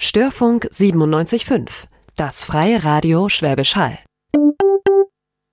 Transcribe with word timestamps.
Störfunk 0.00 0.68
97.5, 0.72 1.86
das 2.16 2.44
freie 2.44 2.84
Radio 2.84 3.28
Schwäbisch 3.28 3.74
Hall. 3.74 3.98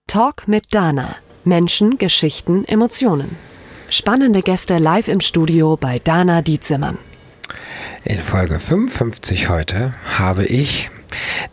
Talk 0.08 0.48
mit 0.48 0.74
Dana. 0.76 1.16
Menschen, 1.44 1.98
Geschichten, 1.98 2.64
Emotionen. 2.66 3.36
Spannende 3.90 4.42
Gäste 4.42 4.78
live 4.78 5.08
im 5.08 5.20
Studio 5.20 5.78
bei 5.78 5.98
Dana 5.98 6.44
Dietzimmern. 6.44 7.00
In 8.04 8.20
Folge 8.20 8.60
55 8.60 9.50
heute 9.50 9.96
habe 10.16 10.46
ich, 10.46 10.92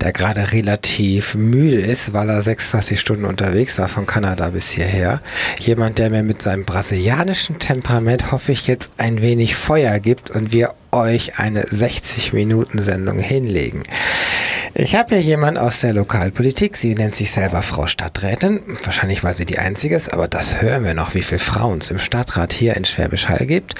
der 0.00 0.12
gerade 0.12 0.52
relativ 0.52 1.34
müde 1.34 1.76
ist, 1.76 2.12
weil 2.12 2.28
er 2.28 2.42
26 2.42 2.98
Stunden 2.98 3.24
unterwegs 3.24 3.78
war 3.78 3.88
von 3.88 4.06
Kanada 4.06 4.50
bis 4.50 4.70
hierher, 4.70 5.20
jemand, 5.58 5.98
der 5.98 6.10
mir 6.10 6.22
mit 6.22 6.42
seinem 6.42 6.64
brasilianischen 6.64 7.58
Temperament 7.58 8.32
hoffe 8.32 8.52
ich 8.52 8.66
jetzt 8.66 8.92
ein 8.98 9.22
wenig 9.22 9.54
Feuer 9.54 9.98
gibt 10.00 10.30
und 10.30 10.52
wir 10.52 10.74
euch 10.92 11.38
eine 11.38 11.64
60-Minuten-Sendung 11.64 13.18
hinlegen. 13.18 13.82
Ich 14.74 14.96
habe 14.96 15.16
hier 15.16 15.22
jemanden 15.22 15.60
aus 15.60 15.80
der 15.80 15.92
Lokalpolitik. 15.92 16.78
Sie 16.78 16.94
nennt 16.94 17.14
sich 17.14 17.30
selber 17.30 17.60
Frau 17.60 17.86
Stadträtin. 17.86 18.62
Wahrscheinlich 18.84 19.22
war 19.22 19.34
sie 19.34 19.44
die 19.44 19.58
einzige, 19.58 20.00
aber 20.12 20.28
das 20.28 20.62
hören 20.62 20.86
wir 20.86 20.94
noch, 20.94 21.14
wie 21.14 21.20
viele 21.20 21.40
Frauen 21.40 21.80
es 21.80 21.90
im 21.90 21.98
Stadtrat 21.98 22.54
hier 22.54 22.74
in 22.74 22.86
Schwäbisch 22.86 23.28
Hall 23.28 23.44
gibt. 23.44 23.74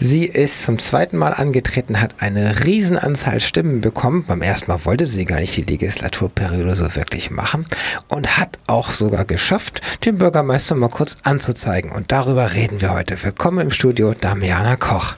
Sie 0.00 0.24
ist 0.24 0.62
zum 0.62 0.78
zweiten 0.78 1.18
Mal 1.18 1.34
angetreten, 1.34 2.00
hat 2.00 2.14
eine 2.20 2.64
Riesenanzahl 2.64 3.40
Stimmen 3.40 3.82
bekommen. 3.82 4.24
Beim 4.26 4.40
ersten 4.40 4.70
Mal 4.70 4.82
wollte 4.86 5.04
sie 5.04 5.26
gar 5.26 5.38
nicht 5.38 5.54
die 5.54 5.70
Legislaturperiode 5.70 6.76
so 6.76 6.96
wirklich 6.96 7.30
machen 7.30 7.66
und 8.08 8.38
hat 8.38 8.56
auch 8.68 8.90
sogar 8.90 9.26
geschafft, 9.26 10.06
den 10.06 10.16
Bürgermeister 10.16 10.74
mal 10.76 10.88
kurz 10.88 11.18
anzuzeigen. 11.24 11.92
Und 11.92 12.10
darüber 12.10 12.54
reden 12.54 12.80
wir 12.80 12.94
heute. 12.94 13.22
Willkommen 13.22 13.58
im 13.58 13.70
Studio, 13.70 14.14
Damiana 14.14 14.76
Koch. 14.76 15.16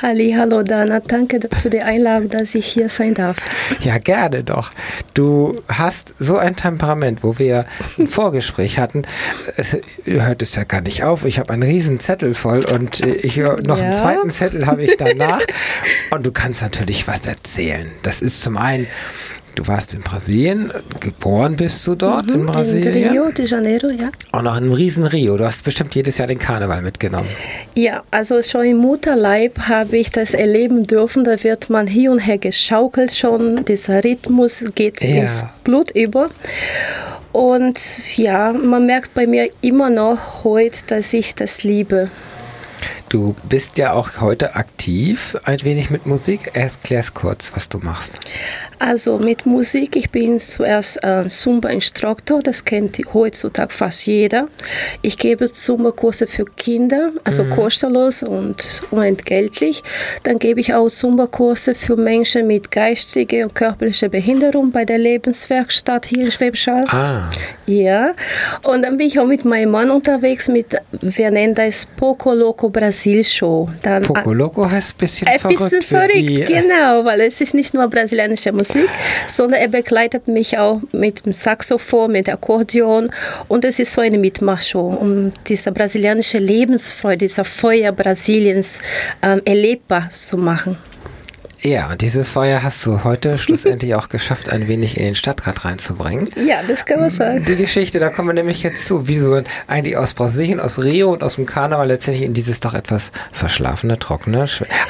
Halli, 0.00 0.32
hallo 0.38 0.62
Dana, 0.62 1.00
danke 1.00 1.40
für 1.60 1.70
die 1.70 1.82
Einladung, 1.82 2.30
dass 2.30 2.54
ich 2.54 2.66
hier 2.66 2.88
sein 2.88 3.14
darf. 3.14 3.36
Ja, 3.80 3.98
gerne 3.98 4.44
doch. 4.44 4.70
Du 5.12 5.60
hast 5.66 6.14
so 6.20 6.36
ein 6.36 6.54
Temperament, 6.54 7.24
wo 7.24 7.40
wir 7.40 7.66
ein 7.98 8.06
Vorgespräch 8.06 8.78
hatten. 8.78 9.02
Es 9.56 9.76
hört 10.04 10.42
es 10.42 10.54
ja 10.54 10.62
gar 10.62 10.82
nicht 10.82 11.02
auf. 11.02 11.24
Ich 11.24 11.40
habe 11.40 11.52
einen 11.52 11.64
riesen 11.64 11.98
Zettel 11.98 12.34
voll 12.34 12.64
und 12.64 13.00
ich 13.00 13.38
noch 13.38 13.76
ja. 13.76 13.84
einen 13.84 13.92
zweiten 13.92 14.30
Zettel 14.30 14.66
habe 14.68 14.84
ich 14.84 14.96
danach. 14.96 15.44
und 16.12 16.24
du 16.24 16.30
kannst 16.30 16.62
natürlich 16.62 17.08
was 17.08 17.26
erzählen. 17.26 17.90
Das 18.04 18.22
ist 18.22 18.40
zum 18.40 18.56
einen 18.56 18.86
Du 19.54 19.66
warst 19.66 19.94
in 19.94 20.00
Brasilien, 20.00 20.70
geboren 21.00 21.56
bist 21.56 21.86
du 21.86 21.94
dort 21.94 22.26
mhm, 22.26 22.34
in 22.34 22.46
Brasilien? 22.46 22.94
In 22.94 23.10
Rio 23.10 23.30
de 23.30 23.46
Janeiro, 23.46 23.88
ja. 23.88 24.10
Auch 24.32 24.42
noch 24.42 24.56
in 24.56 24.72
riesen 24.72 25.04
Rio. 25.04 25.36
Du 25.36 25.44
hast 25.44 25.64
bestimmt 25.64 25.94
jedes 25.94 26.18
Jahr 26.18 26.28
den 26.28 26.38
Karneval 26.38 26.82
mitgenommen. 26.82 27.28
Ja, 27.74 28.02
also 28.10 28.40
schon 28.42 28.66
im 28.66 28.76
Mutterleib 28.78 29.58
habe 29.68 29.96
ich 29.96 30.10
das 30.10 30.34
erleben 30.34 30.86
dürfen. 30.86 31.24
Da 31.24 31.42
wird 31.42 31.70
man 31.70 31.86
hier 31.86 32.12
und 32.12 32.20
her 32.20 32.38
geschaukelt 32.38 33.14
schon. 33.14 33.64
Dieser 33.64 34.04
Rhythmus 34.04 34.64
geht 34.74 35.02
ja. 35.02 35.22
ins 35.22 35.44
Blut 35.64 35.90
über. 35.90 36.28
Und 37.32 38.16
ja, 38.16 38.52
man 38.52 38.86
merkt 38.86 39.14
bei 39.14 39.26
mir 39.26 39.50
immer 39.60 39.90
noch 39.90 40.44
heute, 40.44 40.78
dass 40.86 41.12
ich 41.12 41.34
das 41.34 41.62
liebe. 41.62 42.10
Du 43.08 43.34
bist 43.48 43.78
ja 43.78 43.94
auch 43.94 44.20
heute 44.20 44.54
aktiv 44.54 45.34
ein 45.44 45.62
wenig 45.62 45.88
mit 45.88 46.04
Musik. 46.04 46.50
Erklär's 46.52 47.14
kurz, 47.14 47.52
was 47.54 47.70
du 47.70 47.78
machst. 47.78 48.20
Also 48.78 49.18
mit 49.18 49.46
Musik, 49.46 49.96
ich 49.96 50.10
bin 50.10 50.38
zuerst 50.38 51.02
äh, 51.02 51.26
Zumba-Instruktor, 51.26 52.42
das 52.42 52.64
kennt 52.64 52.98
heutzutage 53.14 53.72
fast 53.72 54.06
jeder. 54.06 54.46
Ich 55.00 55.16
gebe 55.16 55.50
Zumba-Kurse 55.50 56.26
für 56.26 56.44
Kinder, 56.44 57.12
also 57.24 57.44
mhm. 57.44 57.50
kostenlos 57.50 58.22
und 58.22 58.82
unentgeltlich. 58.90 59.82
Dann 60.24 60.38
gebe 60.38 60.60
ich 60.60 60.74
auch 60.74 60.88
Zumba-Kurse 60.88 61.74
für 61.74 61.96
Menschen 61.96 62.46
mit 62.46 62.70
geistiger 62.70 63.44
und 63.44 63.54
körperlicher 63.54 64.10
Behinderung 64.10 64.70
bei 64.70 64.84
der 64.84 64.98
Lebenswerkstatt 64.98 66.06
hier 66.06 66.26
in 66.26 66.30
Schwäbisch 66.30 66.68
Ah. 66.68 67.30
Ja, 67.66 68.06
und 68.64 68.82
dann 68.82 68.96
bin 68.96 69.06
ich 69.06 69.18
auch 69.18 69.26
mit 69.26 69.44
meinem 69.44 69.70
Mann 69.70 69.90
unterwegs 69.90 70.48
mit, 70.48 70.74
wir 71.00 71.30
nennen 71.30 71.54
das 71.54 71.86
Poco 71.96 72.34
Loco 72.34 72.68
Brasil. 72.68 72.97
Brasil-Show. 72.98 73.68
Poco 74.02 74.32
Loco 74.32 74.68
heißt 74.68 74.94
ein 74.94 74.98
bisschen 74.98 75.28
ein 75.28 75.38
verrückt. 75.38 75.60
Bisschen 75.60 75.82
verrückt, 75.82 76.14
die, 76.14 76.44
genau, 76.44 77.04
weil 77.04 77.20
es 77.20 77.40
ist 77.40 77.54
nicht 77.54 77.74
nur 77.74 77.86
brasilianische 77.88 78.52
Musik, 78.52 78.88
sondern 79.26 79.60
er 79.60 79.68
begleitet 79.68 80.26
mich 80.26 80.58
auch 80.58 80.80
mit 80.92 81.24
dem 81.24 81.32
Saxophon, 81.32 82.12
mit 82.12 82.28
Akkordeon 82.28 83.10
und 83.46 83.64
es 83.64 83.78
ist 83.78 83.92
so 83.92 84.00
eine 84.00 84.18
Mitmachshow, 84.18 84.96
um 85.00 85.32
diese 85.46 85.70
brasilianische 85.70 86.38
Lebensfreude, 86.38 87.18
dieser 87.18 87.44
Feuer 87.44 87.92
Brasiliens 87.92 88.80
ähm, 89.22 89.40
erlebbar 89.44 90.10
zu 90.10 90.36
machen. 90.36 90.76
Ja, 91.60 91.90
und 91.90 92.02
dieses 92.02 92.30
Feuer 92.30 92.62
hast 92.62 92.86
du 92.86 93.02
heute 93.02 93.36
schlussendlich 93.38 93.94
auch 93.94 94.08
geschafft, 94.08 94.48
ein 94.48 94.68
wenig 94.68 94.96
in 94.96 95.04
den 95.04 95.14
Stadtrat 95.14 95.64
reinzubringen. 95.64 96.28
Ja, 96.36 96.60
das 96.66 96.84
kann 96.84 97.00
man 97.00 97.10
sagen. 97.10 97.44
Die 97.46 97.56
Geschichte, 97.56 97.98
da 97.98 98.10
kommen 98.10 98.28
wir 98.28 98.34
nämlich 98.34 98.62
jetzt 98.62 98.86
zu, 98.86 99.08
wieso 99.08 99.42
eigentlich 99.66 99.96
aus 99.96 100.14
Brasilien, 100.14 100.60
aus 100.60 100.82
Rio 100.82 101.12
und 101.12 101.24
aus 101.24 101.34
dem 101.34 101.46
Karneval 101.46 101.88
letztendlich 101.88 102.24
in 102.24 102.32
dieses 102.32 102.60
doch 102.60 102.74
etwas 102.74 103.10
verschlafene, 103.32 103.98
trockene, 103.98 104.46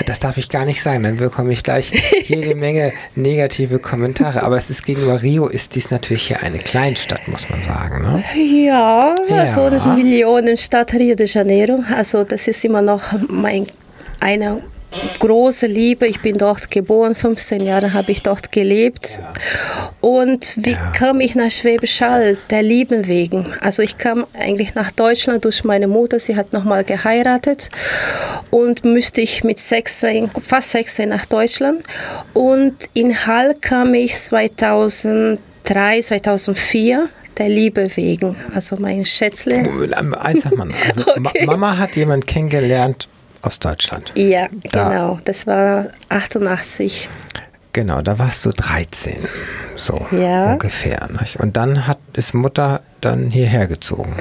das 0.07 0.21
darf 0.21 0.37
ich 0.37 0.49
gar 0.51 0.65
nicht 0.65 0.83
sagen, 0.83 1.05
dann 1.05 1.17
bekomme 1.17 1.53
ich 1.53 1.63
gleich 1.63 1.93
jede 2.25 2.55
Menge 2.55 2.93
negative 3.15 3.79
Kommentare. 3.79 4.43
Aber 4.43 4.57
es 4.57 4.69
ist 4.69 4.85
gegenüber 4.85 5.23
Rio 5.23 5.47
ist 5.47 5.75
dies 5.75 5.91
natürlich 5.91 6.29
hier 6.29 6.43
eine 6.43 6.59
Kleinstadt, 6.59 7.27
muss 7.29 7.49
man 7.49 7.63
sagen. 7.63 8.03
Ne? 8.03 8.25
Ja, 8.67 9.15
also 9.31 9.63
ja. 9.63 9.71
das 9.71 9.87
Millionenstadt 9.87 10.93
Rio 10.95 11.15
de 11.15 11.27
Janeiro. 11.27 11.79
Also 11.95 12.25
das 12.25 12.47
ist 12.49 12.65
immer 12.65 12.83
noch 12.83 13.03
mein 13.29 13.67
einer 14.21 14.61
große 15.19 15.67
Liebe. 15.67 16.07
Ich 16.07 16.21
bin 16.21 16.39
dort 16.39 16.71
geboren, 16.71 17.15
15 17.15 17.61
Jahre 17.61 17.93
habe 17.93 18.11
ich 18.13 18.23
dort 18.23 18.53
gelebt. 18.53 19.21
Und 20.01 20.55
wie 20.57 20.73
ja. 20.73 20.93
kam 20.97 21.21
ich 21.21 21.35
nach 21.35 21.51
Schwäbisch 21.51 22.01
Hall? 22.01 22.39
Der 22.51 22.63
Lieben 22.63 23.07
wegen. 23.07 23.53
Also 23.61 23.83
ich 23.83 23.99
kam 23.99 24.27
eigentlich 24.33 24.75
nach 24.75 24.91
Deutschland 24.93 25.45
durch 25.45 25.65
meine 25.65 25.89
Mutter. 25.89 26.19
Sie 26.19 26.37
hat 26.37 26.53
nochmal 26.53 26.85
geheiratet 26.85 27.69
und 28.51 28.85
müsste 28.85 29.21
ich 29.21 29.45
mit 29.45 29.59
16, 29.59 30.31
fast 30.43 30.73
16 30.73 31.09
nach 31.09 31.27
Deutschland. 31.27 31.83
Und 32.33 32.75
in 32.95 33.15
Hall 33.27 33.55
kam 33.61 33.95
ich 33.95 34.15
2003, 34.17 35.39
2004 36.01 37.09
der 37.37 37.49
Liebe 37.49 37.97
wegen. 37.97 38.37
Also 38.55 38.77
mein 38.79 39.05
Schätzle. 39.05 39.65
Eins 40.19 40.43
sagt 40.43 40.57
man. 40.57 40.73
Also 40.87 41.03
okay. 41.09 41.47
Mama 41.47 41.77
hat 41.77 41.95
jemand 41.97 42.27
kennengelernt 42.27 43.09
aus 43.43 43.59
Deutschland. 43.59 44.13
Ja, 44.17 44.49
da, 44.73 44.89
genau. 44.89 45.19
Das 45.25 45.47
war 45.47 45.87
88. 46.09 47.09
Genau, 47.73 48.03
da 48.03 48.19
warst 48.19 48.45
du 48.45 48.51
13. 48.51 49.17
So 49.77 50.07
ja. 50.11 50.53
ungefähr. 50.53 51.09
Nicht? 51.21 51.39
Und 51.39 51.57
dann 51.57 51.87
hat, 51.87 51.99
ist 52.15 52.35
Mutter 52.35 52.81
dann 53.01 53.31
hierher 53.31 53.67
gezogen. 53.67 54.17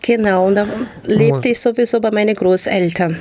Genau, 0.00 0.46
und 0.46 0.54
da 0.54 0.66
lebte 1.04 1.50
ich 1.50 1.60
sowieso 1.60 2.00
bei 2.00 2.10
meinen 2.10 2.34
Großeltern. 2.34 3.20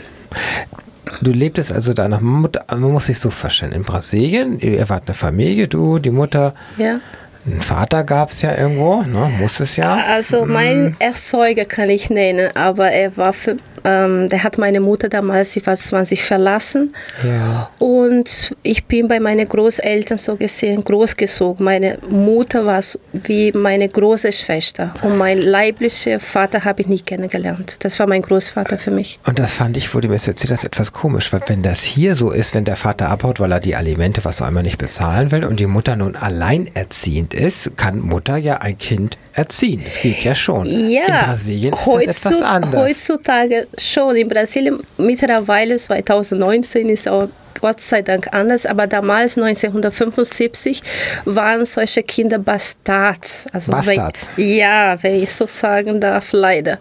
Du 1.22 1.31
lebtest 1.31 1.73
also 1.73 1.94
deiner 1.94 2.22
Mutter, 2.22 2.63
man 2.69 2.91
muss 2.91 3.07
sich 3.07 3.19
so 3.19 3.29
vorstellen, 3.29 3.73
in 3.73 3.84
Brasilien, 3.84 4.59
ihr 4.59 4.88
wart 4.88 5.07
eine 5.07 5.13
Familie, 5.13 5.67
du, 5.67 6.00
die 6.00 6.09
Mutter. 6.09 6.53
Ja. 6.78 7.00
Ein 7.46 7.62
Vater 7.62 8.03
gab 8.03 8.29
es 8.29 8.41
ja 8.41 8.56
irgendwo, 8.56 9.02
ne? 9.02 9.31
muss 9.40 9.59
es 9.59 9.75
ja. 9.75 9.97
Also 10.07 10.46
mein 10.46 10.88
hm. 10.88 10.96
Erzeuger 11.00 11.66
kann 11.66 11.90
ich 11.90 12.09
nennen, 12.09 12.56
aber 12.56 12.91
er 12.91 13.18
war 13.18 13.34
für 13.34 13.57
ähm, 13.84 14.29
der 14.29 14.44
hat 14.44 14.57
meine 14.57 14.79
Mutter 14.79 15.09
damals, 15.09 15.53
sie 15.53 15.66
war 15.66 15.75
20, 15.75 16.24
verlassen. 16.24 16.94
Ja. 17.24 17.69
Und 17.79 18.56
ich 18.63 18.85
bin 18.85 19.07
bei 19.07 19.19
meinen 19.19 19.47
Großeltern 19.47 20.18
so 20.18 20.35
gesehen 20.35 20.84
großgezogen. 20.84 21.63
Meine 21.63 21.97
Mutter 22.09 22.66
war 22.66 22.81
wie 23.13 23.52
meine 23.52 23.88
große 23.88 24.31
Schwester. 24.31 24.94
Und 25.03 25.18
mein 25.18 25.40
leiblicher 25.40 26.19
Vater 26.19 26.63
habe 26.63 26.81
ich 26.81 26.88
nicht 26.88 27.06
kennengelernt. 27.06 27.78
Das 27.79 28.00
war 28.00 28.08
mein 28.08 28.22
Großvater 28.22 28.78
für 28.78 28.91
mich. 28.91 29.19
Und 29.25 29.40
das 29.40 29.53
fand 29.53 29.78
ich, 29.78 29.90
du 29.90 30.08
mir 30.08 30.13
erzählt 30.13 30.52
hast, 30.52 30.66
etwas 30.66 30.94
komisch. 30.94 31.31
Weil 31.34 31.41
wenn 31.47 31.63
das 31.63 31.81
hier 31.81 32.16
so 32.16 32.31
ist, 32.31 32.56
wenn 32.56 32.66
der 32.66 32.75
Vater 32.75 33.09
abhaut, 33.09 33.40
weil 33.40 33.52
er 33.52 33.59
die 33.59 33.75
Alimente, 33.75 34.23
was 34.25 34.41
auch 34.41 34.47
immer, 34.47 34.64
nicht 34.64 34.78
bezahlen 34.78 35.32
will 35.32 35.44
und 35.44 35.59
die 35.59 35.67
Mutter 35.67 35.96
nun 35.96 36.16
alleinerziehend 37.31 37.33
ist, 37.33 37.78
kann 37.78 37.99
Mutter 37.99 38.37
ja 38.37 38.57
ein 38.57 38.78
Kind 38.78 39.17
erziehen. 39.33 39.81
Das 39.83 40.01
geht 40.01 40.23
ja 40.23 40.35
schon. 40.35 40.66
Ja, 40.89 41.01
in 41.01 41.25
Brasilien 41.25 41.73
ist 41.73 41.87
das 41.87 42.25
etwas 42.25 42.41
anders. 42.41 42.81
Heutzutage 42.81 43.67
schon. 43.78 44.16
In 44.16 44.28
Brasilien 44.28 44.79
mittlerweile 44.97 45.78
2019 45.78 46.89
ist 46.89 47.07
auch 47.07 47.28
Gott 47.59 47.79
sei 47.79 48.01
Dank 48.01 48.28
anders, 48.31 48.66
aber 48.66 48.87
damals 48.87 49.37
1975 49.37 50.81
waren 51.25 51.63
solche 51.63 52.01
Kinder 52.01 52.39
Bastards. 52.39 53.45
Also 53.53 53.72
Bastards. 53.72 54.29
Wenn, 54.35 54.55
ja, 54.55 54.97
wenn 55.03 55.22
ich 55.22 55.31
so 55.31 55.45
sagen 55.45 55.99
darf, 55.99 56.31
leider. 56.31 56.79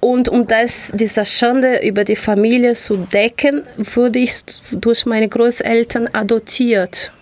Und 0.00 0.28
um 0.28 0.46
das, 0.46 0.92
diese 0.94 1.24
Schande 1.24 1.80
über 1.86 2.04
die 2.04 2.16
Familie 2.16 2.74
zu 2.74 2.98
decken, 2.98 3.62
wurde 3.78 4.18
ich 4.18 4.42
durch 4.72 5.06
meine 5.06 5.28
Großeltern 5.28 6.10
adoptiert. 6.12 7.12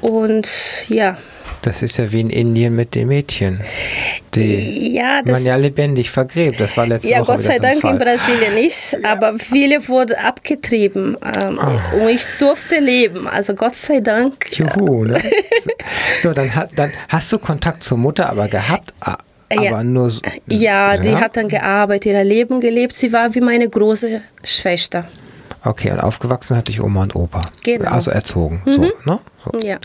Und 0.00 0.48
ja. 0.88 1.16
Das 1.64 1.82
ist 1.82 1.96
ja 1.96 2.12
wie 2.12 2.20
in 2.20 2.28
Indien 2.28 2.76
mit 2.76 2.94
den 2.94 3.08
Mädchen, 3.08 3.58
die 4.34 4.94
ja, 4.96 5.22
man 5.24 5.42
ja 5.42 5.56
lebendig 5.56 6.10
vergräbt. 6.10 6.60
Das 6.60 6.76
war 6.76 6.86
letzte 6.86 7.08
ja, 7.08 7.20
Woche 7.20 7.32
Gott 7.32 7.40
sei 7.40 7.58
Dank 7.58 7.82
in 7.82 7.96
Brasilien 7.96 8.54
nicht, 8.54 8.98
aber 9.02 9.38
viele 9.38 9.88
wurden 9.88 10.14
abgetrieben 10.16 11.16
ähm, 11.22 11.58
oh. 11.58 12.02
und 12.02 12.08
ich 12.10 12.26
durfte 12.38 12.80
leben. 12.80 13.26
Also 13.26 13.54
Gott 13.54 13.74
sei 13.74 14.00
Dank. 14.00 14.34
Juhu, 14.52 15.04
ne? 15.04 15.18
so, 16.22 16.34
dann, 16.34 16.50
dann 16.76 16.92
hast 17.08 17.32
du 17.32 17.38
Kontakt 17.38 17.82
zur 17.82 17.96
Mutter 17.96 18.28
aber 18.28 18.46
gehabt, 18.48 18.92
aber 19.00 19.18
ja. 19.50 19.82
nur 19.82 20.10
so, 20.10 20.20
ja, 20.46 20.94
ja, 20.94 20.96
die 20.98 21.16
hat 21.16 21.38
dann 21.38 21.48
gearbeitet, 21.48 22.12
ihr 22.12 22.24
Leben 22.24 22.60
gelebt. 22.60 22.94
Sie 22.94 23.10
war 23.10 23.34
wie 23.34 23.40
meine 23.40 23.70
große 23.70 24.20
Schwester. 24.42 25.08
Okay, 25.64 25.90
und 25.90 26.00
aufgewachsen 26.00 26.58
hatte 26.58 26.70
ich 26.70 26.82
Oma 26.82 27.04
und 27.04 27.16
Opa. 27.16 27.40
Genau. 27.62 27.90
Also 27.90 28.10
erzogen. 28.10 28.60
Mhm. 28.66 28.70
So, 28.70 28.80
ne? 28.82 29.20
So. 29.44 29.66
Ja. 29.66 29.78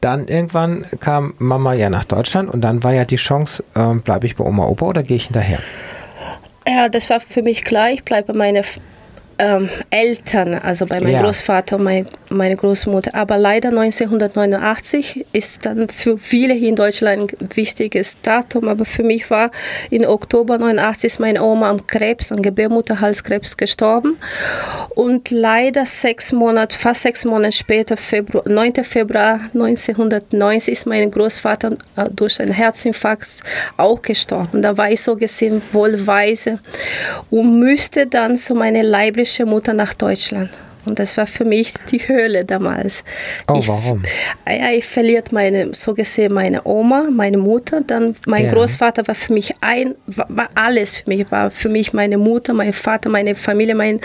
Dann 0.00 0.28
irgendwann 0.28 0.86
kam 1.00 1.34
Mama 1.38 1.74
ja 1.74 1.90
nach 1.90 2.04
Deutschland 2.04 2.48
und 2.52 2.62
dann 2.62 2.82
war 2.82 2.92
ja 2.94 3.04
die 3.04 3.16
Chance, 3.16 3.62
äh, 3.74 3.94
bleibe 3.94 4.26
ich 4.26 4.36
bei 4.36 4.44
Oma 4.44 4.66
Opa 4.66 4.86
oder 4.86 5.02
gehe 5.02 5.16
ich 5.16 5.24
hinterher? 5.24 5.58
Ja, 6.66 6.88
das 6.88 7.10
war 7.10 7.20
für 7.20 7.42
mich 7.42 7.62
klar. 7.62 7.90
Ich 7.90 8.04
bleibe 8.04 8.32
bei 8.32 8.38
meiner 8.38 8.62
ähm, 9.40 9.70
Eltern, 9.88 10.54
also 10.54 10.86
bei 10.86 11.00
meinem 11.00 11.14
ja. 11.14 11.22
Großvater 11.22 11.76
und 11.76 11.84
mein, 11.84 12.06
meine 12.28 12.56
Großmutter. 12.56 13.14
Aber 13.14 13.38
leider 13.38 13.70
1989 13.70 15.26
ist 15.32 15.64
dann 15.64 15.88
für 15.88 16.18
viele 16.18 16.52
hier 16.52 16.68
in 16.68 16.76
Deutschland 16.76 17.32
ein 17.40 17.48
wichtiges 17.54 18.18
Datum. 18.20 18.68
Aber 18.68 18.84
für 18.84 19.02
mich 19.02 19.30
war 19.30 19.50
in 19.88 20.06
Oktober 20.06 20.58
89 20.58 21.04
ist 21.04 21.20
meine 21.20 21.42
Oma 21.42 21.70
am 21.70 21.86
Krebs, 21.86 22.30
an 22.32 22.42
Gebärmutterhalskrebs 22.42 23.56
gestorben. 23.56 24.18
Und 24.94 25.30
leider 25.30 25.86
sechs 25.86 26.32
Monate, 26.32 26.76
fast 26.76 27.02
sechs 27.02 27.24
Monate 27.24 27.52
später, 27.52 27.96
Februar, 27.96 28.44
9. 28.46 28.84
Februar 28.84 29.40
1990, 29.54 30.72
ist 30.72 30.86
mein 30.86 31.10
Großvater 31.10 31.70
äh, 31.96 32.04
durch 32.10 32.40
einen 32.40 32.52
Herzinfarkt 32.52 33.42
auch 33.78 34.02
gestorben. 34.02 34.60
Da 34.60 34.76
war 34.76 34.90
ich 34.90 35.00
so 35.00 35.16
gesehen 35.16 35.62
wohlweise 35.72 36.58
und 37.30 37.58
müsste 37.58 38.06
dann 38.06 38.36
zu 38.36 38.54
meiner 38.54 38.82
leiblichen 38.82 39.29
türkische 39.30 39.46
Mutter 39.46 39.72
nach 39.74 39.94
Deutschland. 39.94 40.50
Und 40.86 40.98
das 40.98 41.18
war 41.18 41.26
für 41.26 41.44
mich 41.44 41.74
die 41.90 41.98
Höhle 41.98 42.44
damals. 42.44 43.04
Oh, 43.48 43.56
ich, 43.58 43.68
warum? 43.68 44.02
Ja, 44.48 44.70
ich 44.70 44.86
verliert 44.86 45.30
meine, 45.30 45.74
so 45.74 45.92
gesehen 45.92 46.32
meine 46.32 46.64
Oma, 46.64 47.08
meine 47.12 47.36
Mutter, 47.36 47.82
dann 47.82 48.16
mein 48.26 48.46
ja. 48.46 48.52
Großvater 48.52 49.06
war 49.06 49.14
für 49.14 49.34
mich 49.34 49.52
ein, 49.60 49.94
war, 50.06 50.48
alles 50.54 51.00
für 51.00 51.10
mich, 51.10 51.30
war 51.30 51.50
für 51.50 51.68
mich 51.68 51.92
meine 51.92 52.16
Mutter, 52.16 52.54
mein 52.54 52.72
Vater, 52.72 53.10
meine 53.10 53.34
Familie, 53.34 53.74
mein 53.74 54.00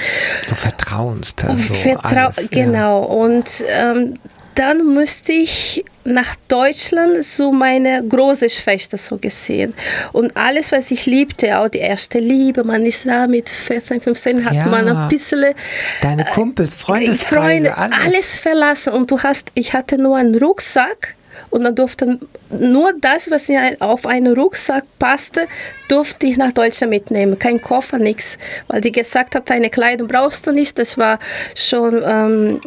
so 0.49 0.55
Vertrauensperson. 0.55 1.75
Vertrau 1.75 2.25
alles, 2.25 2.49
genau. 2.49 3.01
Ja. 3.03 3.07
Und 3.07 3.65
ähm, 3.81 4.13
dann 4.55 4.93
müsste 4.93 5.31
ich 5.31 5.85
nach 6.05 6.35
Deutschland 6.47 7.23
so 7.23 7.51
meine 7.51 8.03
große 8.07 8.49
Schwester 8.49 8.97
so 8.97 9.17
gesehen. 9.17 9.73
Und 10.13 10.35
alles, 10.37 10.71
was 10.71 10.91
ich 10.91 11.05
liebte, 11.05 11.57
auch 11.57 11.67
die 11.67 11.79
erste 11.79 12.19
Liebe, 12.19 12.63
man 12.63 12.85
ist 12.85 13.07
da 13.07 13.27
mit 13.27 13.49
14, 13.49 13.99
15, 13.99 14.45
hat 14.45 14.53
ja, 14.53 14.65
man 14.67 14.87
ein 14.87 15.07
bisschen... 15.09 15.53
Deine 16.01 16.25
Kumpels, 16.25 16.75
Freundeskreise, 16.75 17.25
Freunde, 17.25 17.77
alles. 17.77 18.05
alles 18.05 18.37
verlassen. 18.37 18.93
Und 18.93 19.11
du 19.11 19.21
hast, 19.21 19.51
ich 19.55 19.73
hatte 19.73 19.97
nur 19.97 20.17
einen 20.17 20.35
Rucksack 20.35 21.15
und 21.55 21.63
dann 21.63 21.73
durfte 21.73 22.19
nur 22.49 22.91
das, 22.99 23.31
was 23.31 23.49
auf 23.79 24.05
einen 24.05 24.37
Rucksack 24.37 24.83
passte, 24.99 25.47
durfte 25.87 26.27
ich 26.27 26.35
nach 26.35 26.51
Deutschland 26.51 26.89
mitnehmen. 26.89 27.39
Kein 27.39 27.61
Koffer, 27.61 27.97
nichts. 27.97 28.37
Weil 28.67 28.81
die 28.81 28.91
gesagt 28.91 29.35
hat, 29.35 29.49
deine 29.49 29.69
Kleidung 29.69 30.09
brauchst 30.09 30.45
du 30.47 30.51
nicht. 30.51 30.77
Das 30.77 30.97
war 30.97 31.17
schon 31.55 32.03
ähm, 32.05 32.59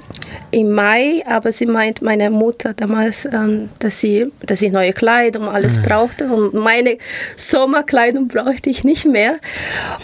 im 0.52 0.72
Mai, 0.72 1.22
aber 1.26 1.52
sie 1.52 1.66
meint, 1.66 2.00
meine 2.00 2.30
Mutter 2.30 2.72
damals, 2.72 3.26
ähm, 3.26 3.68
dass, 3.78 4.00
sie, 4.00 4.32
dass 4.46 4.62
ich 4.62 4.72
neue 4.72 4.94
Kleidung, 4.94 5.48
alles 5.48 5.76
mhm. 5.76 5.82
brauchte. 5.82 6.24
Und 6.26 6.54
meine 6.54 6.96
Sommerkleidung 7.36 8.26
brauchte 8.26 8.70
ich 8.70 8.84
nicht 8.84 9.04
mehr. 9.04 9.34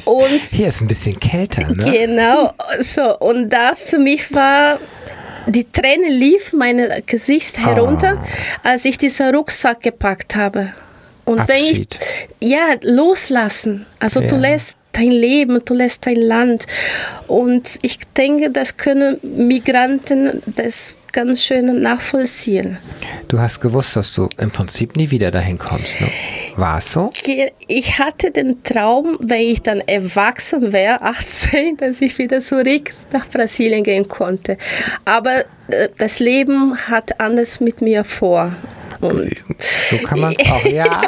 Und 0.05 0.43
Hier 0.43 0.69
ist 0.69 0.83
ein 0.83 0.89
bisschen 0.89 1.19
kälter, 1.19 1.73
ne? 1.73 1.91
Genau. 1.91 2.53
So, 2.81 3.19
und 3.19 3.49
da 3.49 3.75
für 3.75 3.99
mich 3.99 4.35
war 4.35 4.79
die 5.47 5.71
Tränen 5.71 6.11
lief 6.11 6.53
mein 6.53 7.03
Gesicht 7.07 7.59
herunter, 7.59 8.21
oh. 8.23 8.69
als 8.69 8.85
ich 8.85 8.99
diesen 8.99 9.35
Rucksack 9.35 9.83
gepackt 9.83 10.37
habe. 10.37 10.73
Und 11.25 11.41
Abschied. 11.41 11.99
wenn 12.41 12.49
ich, 12.49 12.53
ja, 12.53 12.75
loslassen. 12.83 13.87
Also 13.99 14.21
ja. 14.21 14.27
du 14.27 14.37
lässt 14.37 14.77
dein 14.95 15.11
Leben, 15.11 15.61
du 15.65 15.75
lässt 15.75 16.07
dein 16.07 16.17
Land. 16.17 16.67
Und 17.27 17.79
ich 17.83 17.99
denke, 18.17 18.51
das 18.51 18.77
können 18.77 19.19
Migranten 19.23 20.43
das 20.57 20.99
ganz 21.13 21.45
schön 21.45 21.81
nachvollziehen. 21.81 22.79
Du 23.29 23.39
hast 23.39 23.61
gewusst, 23.61 23.97
dass 23.97 24.13
du 24.13 24.29
im 24.39 24.51
Prinzip 24.51 24.97
nie 24.97 25.11
wieder 25.11 25.31
dahin 25.31 25.59
kommst. 25.59 26.01
Ne? 26.01 26.09
War 26.57 26.79
es 26.79 26.93
so? 26.93 27.11
Ich 27.69 27.99
hatte 27.99 28.31
den 28.31 28.63
Traum, 28.63 29.17
wenn 29.21 29.41
ich 29.41 29.63
dann 29.63 29.81
erwachsen 29.81 30.73
wäre, 30.73 31.01
18, 31.03 31.77
dass 31.77 32.01
ich 32.01 32.19
wieder 32.19 32.41
zurück 32.41 32.91
nach 33.13 33.29
Brasilien 33.29 33.85
gehen 33.85 34.09
konnte. 34.09 34.59
Aber 35.05 35.45
äh, 35.69 35.89
das 35.99 36.19
Leben 36.19 36.77
hat 36.89 37.21
anders 37.21 37.61
mit 37.61 37.81
mir 37.81 38.05
vor. 38.05 38.53
Und 39.05 39.35
so 39.59 39.99
kann 39.99 40.21
man 40.21 40.35
es 40.35 40.51
auch, 40.51 40.65
ja. 40.73 41.03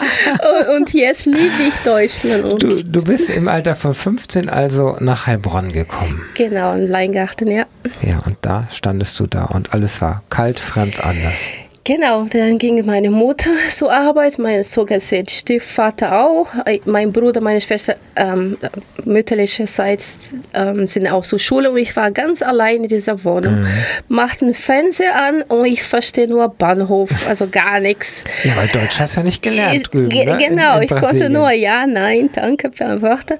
und 0.76 0.92
jetzt 0.92 1.26
liebe 1.26 1.62
ich 1.68 1.74
Deutschland. 1.76 2.62
Du, 2.62 2.82
du 2.82 3.04
bist 3.04 3.30
im 3.30 3.48
Alter 3.48 3.74
von 3.74 3.94
15 3.94 4.48
also 4.48 4.96
nach 5.00 5.26
Heilbronn 5.26 5.72
gekommen. 5.72 6.22
Genau, 6.34 6.72
in 6.74 6.92
Weingarten, 6.92 7.50
ja. 7.50 7.64
Ja, 8.02 8.18
und 8.26 8.36
da 8.42 8.68
standest 8.70 9.18
du 9.18 9.26
da 9.26 9.44
und 9.44 9.72
alles 9.72 10.00
war 10.00 10.22
kalt, 10.28 10.60
fremd, 10.60 11.04
anders. 11.04 11.50
Genau, 11.86 12.24
dann 12.24 12.58
ging 12.58 12.84
meine 12.84 13.10
Mutter 13.10 13.50
zur 13.70 13.92
Arbeit, 13.92 14.40
mein 14.40 14.64
sogar 14.64 14.98
Stiefvater 14.98 16.20
auch, 16.20 16.48
mein 16.84 17.12
Bruder, 17.12 17.40
meine 17.40 17.60
Schwester 17.60 17.94
ähm, 18.16 18.56
mütterlicherseits 19.04 20.34
ähm, 20.52 20.88
sind 20.88 21.06
auch 21.06 21.24
zur 21.24 21.38
Schule 21.38 21.70
und 21.70 21.76
ich 21.76 21.94
war 21.94 22.10
ganz 22.10 22.42
allein 22.42 22.82
in 22.82 22.88
dieser 22.88 23.22
Wohnung. 23.22 23.60
Mhm. 23.60 23.66
Machten 24.08 24.52
Fernseher 24.52 25.14
an 25.14 25.42
und 25.42 25.66
ich 25.66 25.84
verstehe 25.84 26.26
nur 26.26 26.48
Bahnhof, 26.48 27.10
also 27.28 27.46
gar 27.46 27.78
nichts. 27.78 28.24
Ja, 28.42 28.56
weil 28.56 28.66
Deutsch 28.66 28.98
hast 28.98 29.14
du 29.14 29.20
ja 29.20 29.24
nicht 29.24 29.42
gelernt. 29.42 29.92
Drüben, 29.92 30.08
ne? 30.08 30.38
Genau, 30.38 30.78
in, 30.78 30.82
in 30.82 30.88
ich 30.88 31.00
konnte 31.00 31.30
nur 31.30 31.52
ja, 31.52 31.86
nein, 31.86 32.30
danke, 32.32 32.70
beantworten. 32.70 33.38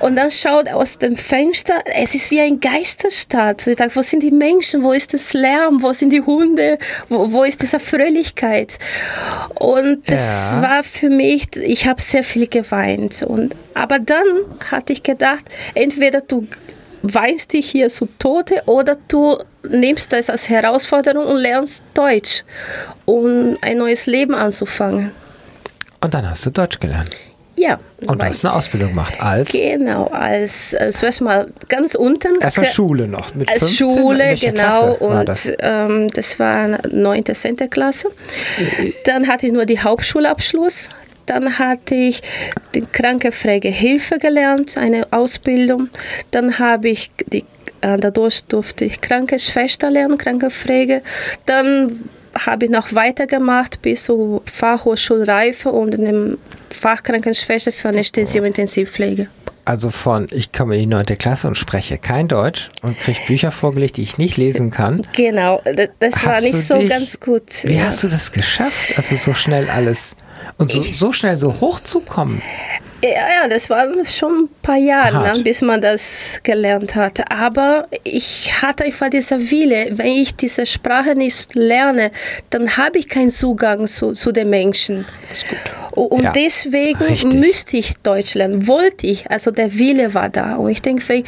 Und 0.00 0.16
dann 0.16 0.30
schaut 0.30 0.70
aus 0.70 0.96
dem 0.96 1.16
Fenster, 1.16 1.74
es 2.00 2.14
ist 2.14 2.30
wie 2.30 2.40
ein 2.40 2.60
Geisterstadt. 2.60 3.66
Ich 3.66 3.76
dachte, 3.76 3.94
wo 3.94 4.00
sind 4.00 4.22
die 4.22 4.30
Menschen, 4.30 4.82
wo 4.82 4.92
ist 4.92 5.12
das 5.12 5.34
Lärm, 5.34 5.82
wo 5.82 5.92
sind 5.92 6.14
die 6.14 6.22
Hunde, 6.22 6.78
wo, 7.10 7.30
wo 7.30 7.44
ist 7.44 7.62
das 7.62 7.73
dieser 7.74 7.80
Fröhlichkeit. 7.80 8.78
Und 9.54 10.02
das 10.10 10.54
ja. 10.54 10.62
war 10.62 10.82
für 10.82 11.10
mich, 11.10 11.56
ich 11.56 11.86
habe 11.86 12.00
sehr 12.00 12.24
viel 12.24 12.46
geweint. 12.46 13.22
Und, 13.22 13.54
aber 13.74 13.98
dann 13.98 14.26
hatte 14.70 14.92
ich 14.92 15.02
gedacht, 15.02 15.44
entweder 15.74 16.20
du 16.20 16.46
weinst 17.02 17.52
dich 17.52 17.70
hier 17.70 17.88
zu 17.88 18.06
Tode 18.18 18.62
oder 18.66 18.96
du 19.08 19.38
nimmst 19.68 20.12
das 20.12 20.30
als 20.30 20.48
Herausforderung 20.48 21.26
und 21.26 21.36
lernst 21.36 21.84
Deutsch, 21.94 22.44
um 23.04 23.58
ein 23.60 23.78
neues 23.78 24.06
Leben 24.06 24.34
anzufangen. 24.34 25.10
Und 26.00 26.14
dann 26.14 26.28
hast 26.28 26.46
du 26.46 26.50
Deutsch 26.50 26.78
gelernt. 26.78 27.10
Ja. 27.56 27.78
Und 28.06 28.20
du 28.20 28.26
hast 28.26 28.44
eine 28.44 28.54
Ausbildung 28.54 28.90
gemacht 28.90 29.14
als? 29.20 29.52
Genau, 29.52 30.06
als, 30.06 30.76
zuerst 30.90 31.20
mal 31.20 31.46
ganz 31.68 31.94
unten. 31.94 32.40
Erstmal 32.40 32.66
Schule 32.66 33.08
noch, 33.08 33.34
mit 33.34 33.48
Als 33.48 33.76
15, 33.76 33.90
Schule, 33.90 34.34
genau. 34.36 34.94
Und 34.94 35.28
das? 35.28 35.52
Ähm, 35.60 36.08
das 36.10 36.38
war 36.38 36.78
9. 36.90 37.24
10. 37.24 37.56
Klasse. 37.70 38.08
Dann 39.04 39.28
hatte 39.28 39.46
ich 39.46 39.52
nur 39.52 39.66
die 39.66 39.78
Hauptschulabschluss. 39.78 40.90
Dann 41.26 41.58
hatte 41.58 41.94
ich 41.94 42.20
die 42.74 42.82
Krankenpflegehilfe 42.82 44.18
gelernt, 44.18 44.76
eine 44.76 45.06
Ausbildung. 45.10 45.88
Dann 46.30 46.58
habe 46.58 46.90
ich 46.90 47.10
die 47.32 47.44
äh, 47.80 47.98
dadurch 47.98 48.44
durfte 48.44 48.86
ich 48.86 49.00
Krankenschwester 49.00 49.90
lernen, 49.90 50.16
Krankenpflege. 50.16 51.02
Dann 51.46 52.02
habe 52.34 52.66
ich 52.66 52.70
noch 52.70 52.94
weitergemacht 52.94 53.82
bis 53.82 54.04
zur 54.04 54.42
Fachhochschulreife 54.44 55.70
und 55.70 55.94
in 55.94 56.04
dem 56.04 56.38
Fachkrankenschwester 56.70 57.72
für 57.72 57.88
Anästhesie 57.88 58.40
und 58.40 58.46
Intensivpflege. 58.46 59.28
Also 59.66 59.88
von, 59.88 60.26
ich 60.30 60.52
komme 60.52 60.74
in 60.74 60.80
die 60.80 60.86
neunte 60.86 61.16
Klasse 61.16 61.48
und 61.48 61.56
spreche 61.56 61.96
kein 61.96 62.28
Deutsch 62.28 62.68
und 62.82 62.98
kriege 62.98 63.20
Bücher 63.26 63.50
vorgelegt, 63.50 63.96
die 63.96 64.02
ich 64.02 64.18
nicht 64.18 64.36
lesen 64.36 64.70
kann. 64.70 65.06
Genau, 65.16 65.62
das 66.00 66.16
hast 66.16 66.26
war 66.26 66.40
nicht 66.42 66.54
so 66.54 66.78
dich, 66.78 66.90
ganz 66.90 67.18
gut. 67.18 67.64
Wie 67.64 67.76
ja. 67.76 67.84
hast 67.84 68.02
du 68.02 68.08
das 68.08 68.30
geschafft, 68.30 68.98
also 68.98 69.16
so 69.16 69.32
schnell 69.32 69.70
alles 69.70 70.16
und 70.58 70.70
so, 70.70 70.80
ich, 70.80 70.98
so 70.98 71.12
schnell 71.12 71.38
so 71.38 71.60
hoch 71.60 71.80
zu 71.80 72.00
kommen? 72.00 72.42
Ja, 73.10 73.48
das 73.48 73.68
war 73.68 73.86
schon 74.06 74.44
ein 74.44 74.48
paar 74.62 74.78
Jahre, 74.78 75.36
ne, 75.36 75.42
bis 75.42 75.60
man 75.60 75.80
das 75.80 76.40
gelernt 76.42 76.96
hat. 76.96 77.30
Aber 77.30 77.86
ich 78.02 78.50
hatte 78.62 78.84
einfach 78.84 79.10
dieser 79.10 79.38
Wille, 79.38 79.88
wenn 79.92 80.06
ich 80.06 80.34
diese 80.34 80.64
Sprache 80.64 81.14
nicht 81.14 81.54
lerne, 81.54 82.12
dann 82.48 82.78
habe 82.78 82.98
ich 82.98 83.08
keinen 83.08 83.30
Zugang 83.30 83.86
zu, 83.86 84.12
zu 84.12 84.32
den 84.32 84.48
Menschen. 84.48 85.04
Und 85.90 86.22
ja, 86.22 86.32
deswegen 86.32 86.98
richtig. 86.98 87.34
müsste 87.34 87.76
ich 87.76 87.94
Deutsch 87.98 88.34
lernen, 88.34 88.66
wollte 88.66 89.06
ich. 89.06 89.30
Also 89.30 89.50
der 89.50 89.78
Wille 89.78 90.14
war 90.14 90.30
da. 90.30 90.56
Und 90.56 90.70
ich 90.70 90.80
denke, 90.80 91.24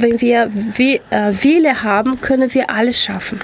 wenn 0.00 0.20
wir 0.20 0.50
äh, 1.10 1.32
Wille 1.42 1.82
haben, 1.82 2.20
können 2.20 2.52
wir 2.52 2.70
alles 2.70 3.02
schaffen. 3.02 3.40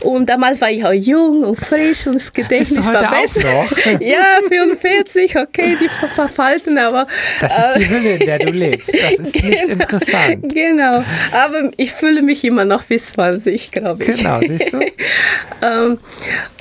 Und 0.00 0.28
damals 0.28 0.60
war 0.60 0.70
ich 0.70 0.84
auch 0.84 0.92
jung 0.92 1.44
und 1.44 1.56
frisch 1.56 2.06
und 2.06 2.14
das 2.14 2.32
Gedächtnis 2.32 2.92
war 2.92 3.10
besser. 3.10 3.48
ja, 4.00 4.40
44, 4.48 5.36
okay, 5.36 5.76
die 5.80 5.88
verfalten, 5.88 6.78
aber. 6.78 7.06
Das 7.40 7.58
ist 7.58 7.72
die 7.76 7.88
Hülle, 7.88 8.16
in 8.16 8.26
der 8.26 8.38
du 8.38 8.52
lebst. 8.52 8.94
Das 8.94 9.12
ist 9.12 9.32
genau, 9.34 9.48
nicht 9.48 9.68
interessant. 9.68 10.54
Genau. 10.54 11.04
Aber 11.32 11.70
ich 11.76 11.92
fühle 11.92 12.22
mich 12.22 12.44
immer 12.44 12.64
noch 12.64 12.88
wie 12.88 12.98
20, 12.98 13.72
glaube 13.72 14.04
ich. 14.04 14.18
Genau, 14.18 14.40
siehst 14.40 14.72
du? 14.72 14.80
ähm, 15.62 15.98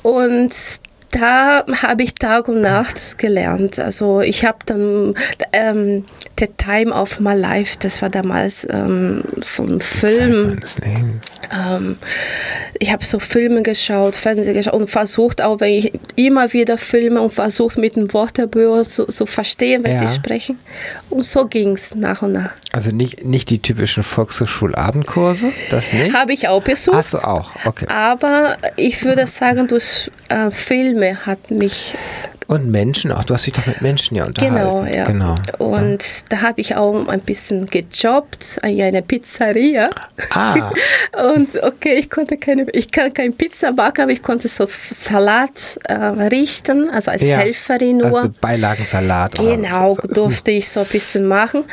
und 0.04 0.54
da 1.12 1.66
habe 1.82 2.04
ich 2.04 2.16
Tag 2.16 2.48
und 2.48 2.60
Nacht 2.60 3.18
gelernt. 3.18 3.80
Also 3.80 4.22
ich 4.22 4.46
habe 4.46 4.60
dann 4.66 5.16
ähm, 5.54 6.06
The 6.40 6.48
Time 6.58 6.94
of 6.94 7.20
My 7.20 7.36
Life, 7.36 7.78
das 7.80 8.02
war 8.02 8.10
damals 8.10 8.66
ähm, 8.70 9.24
so 9.42 9.64
ein 9.64 9.82
Film. 9.82 10.60
Ähm, 11.52 11.98
ich 12.80 12.94
habe 12.94 13.04
so 13.04 13.20
Filme 13.20 13.62
geschaut, 13.62 14.16
Fernsehen 14.16 14.54
geschaut 14.54 14.74
und 14.74 14.88
versucht 14.88 15.42
auch, 15.42 15.60
wenn 15.60 15.74
ich 15.74 15.92
immer 16.16 16.54
wieder 16.54 16.78
filme 16.78 17.22
und 17.22 17.32
versucht 17.32 17.78
mit 17.78 17.98
dem 17.98 18.14
Wörterbuch 18.14 18.84
zu, 18.84 19.06
zu 19.06 19.26
verstehen, 19.26 19.84
was 19.86 20.00
ja. 20.00 20.08
sie 20.08 20.16
sprechen. 20.16 20.58
Und 21.10 21.26
so 21.26 21.46
ging 21.46 21.74
es 21.74 21.94
nach 21.96 22.22
und 22.22 22.34
nach. 22.34 22.52
Also 22.72 22.92
nicht, 22.92 23.26
nicht 23.26 23.50
die 23.50 23.60
typischen 23.60 24.04
Volkshochschulabendkurse, 24.04 25.52
das 25.72 25.92
nicht? 25.92 26.16
Habe 26.16 26.34
ich 26.34 26.48
auch 26.48 26.64
besucht. 26.64 26.96
Hast 26.96 27.14
du 27.14 27.18
auch, 27.18 27.52
okay. 27.66 27.88
Aber 27.90 28.56
ich 28.78 29.04
würde 29.04 29.26
sagen, 29.26 29.68
durch 29.68 30.10
äh, 30.30 30.52
Filme 30.52 31.26
hat 31.26 31.52
mich 31.52 31.96
und 32.50 32.72
Menschen 32.72 33.12
auch. 33.12 33.24
Du 33.24 33.36
hast 33.36 33.46
dich 33.46 33.54
doch 33.54 33.68
mit 33.68 33.82
Menschen 33.82 34.18
ja 34.18 34.26
unterhalten. 34.26 34.56
Genau, 34.56 34.84
ja. 34.84 35.06
Genau. 35.06 35.36
Und 35.60 36.04
ja. 36.04 36.26
da 36.30 36.42
habe 36.42 36.60
ich 36.62 36.76
auch 36.76 37.08
ein 37.08 37.22
bisschen 37.22 37.68
gejobbt 37.68 38.58
in 38.64 38.82
einer 38.82 39.02
Pizzeria. 39.02 39.88
Ah. 40.32 40.72
Und 41.36 41.62
okay, 41.62 41.94
ich 42.00 42.10
konnte 42.10 42.38
keine, 42.38 42.66
ich 42.74 42.90
kann 42.90 43.14
kein 43.14 43.34
Pizza 43.34 43.72
backen, 43.72 44.02
aber 44.02 44.12
ich 44.12 44.24
konnte 44.24 44.48
so 44.48 44.66
Salat 44.68 45.80
äh, 45.84 45.94
richten, 45.94 46.90
also 46.90 47.12
als 47.12 47.28
ja. 47.28 47.38
Helferin 47.38 47.98
nur. 47.98 48.18
Also 48.18 48.30
Beilagensalat. 48.42 49.36
Genau, 49.36 49.96
so. 50.02 50.08
durfte 50.08 50.50
ich 50.50 50.68
so 50.70 50.80
ein 50.80 50.88
bisschen 50.88 51.28
machen. 51.28 51.66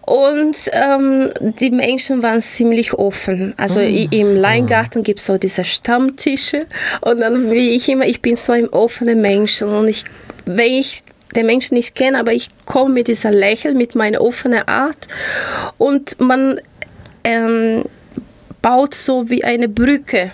Und 0.00 0.70
ähm, 0.72 1.30
die 1.60 1.70
Menschen 1.70 2.22
waren 2.22 2.40
ziemlich 2.40 2.94
offen. 2.94 3.52
Also 3.58 3.80
mm. 3.80 4.08
im 4.10 4.36
Leingarten 4.36 5.02
mm. 5.02 5.04
gibt 5.04 5.20
es 5.20 5.26
so 5.26 5.36
diese 5.36 5.64
Stammtische. 5.64 6.64
Und 7.02 7.20
dann, 7.20 7.50
wie 7.50 7.74
ich 7.74 7.86
immer, 7.90 8.06
ich 8.06 8.22
bin 8.22 8.36
so 8.36 8.52
ein 8.52 8.68
offener 8.70 9.14
Mensch 9.14 9.60
und 9.60 9.88
ich 9.88 10.04
wenn 10.46 10.72
ich 10.72 11.02
den 11.34 11.46
Menschen 11.46 11.74
nicht 11.74 11.94
kenne, 11.94 12.18
aber 12.18 12.32
ich 12.32 12.48
komme 12.66 12.94
mit 12.94 13.08
dieser 13.08 13.30
Lächeln, 13.30 13.76
mit 13.76 13.94
meiner 13.94 14.20
offenen 14.20 14.66
Art. 14.68 15.08
Und 15.78 16.20
man 16.20 16.60
ähm, 17.24 17.84
baut 18.60 18.94
so 18.94 19.30
wie 19.30 19.42
eine 19.44 19.68
Brücke 19.68 20.32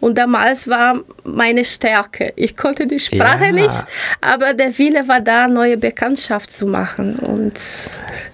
und 0.00 0.18
damals 0.18 0.68
war 0.68 1.00
meine 1.24 1.64
Stärke. 1.64 2.32
Ich 2.36 2.56
konnte 2.56 2.86
die 2.86 2.98
Sprache 2.98 3.46
ja. 3.46 3.52
nicht, 3.52 3.84
aber 4.20 4.54
der 4.54 4.76
Wille 4.78 5.06
war 5.08 5.20
da, 5.20 5.48
neue 5.48 5.76
Bekanntschaft 5.76 6.50
zu 6.52 6.66
machen. 6.66 7.16
Und, 7.16 7.60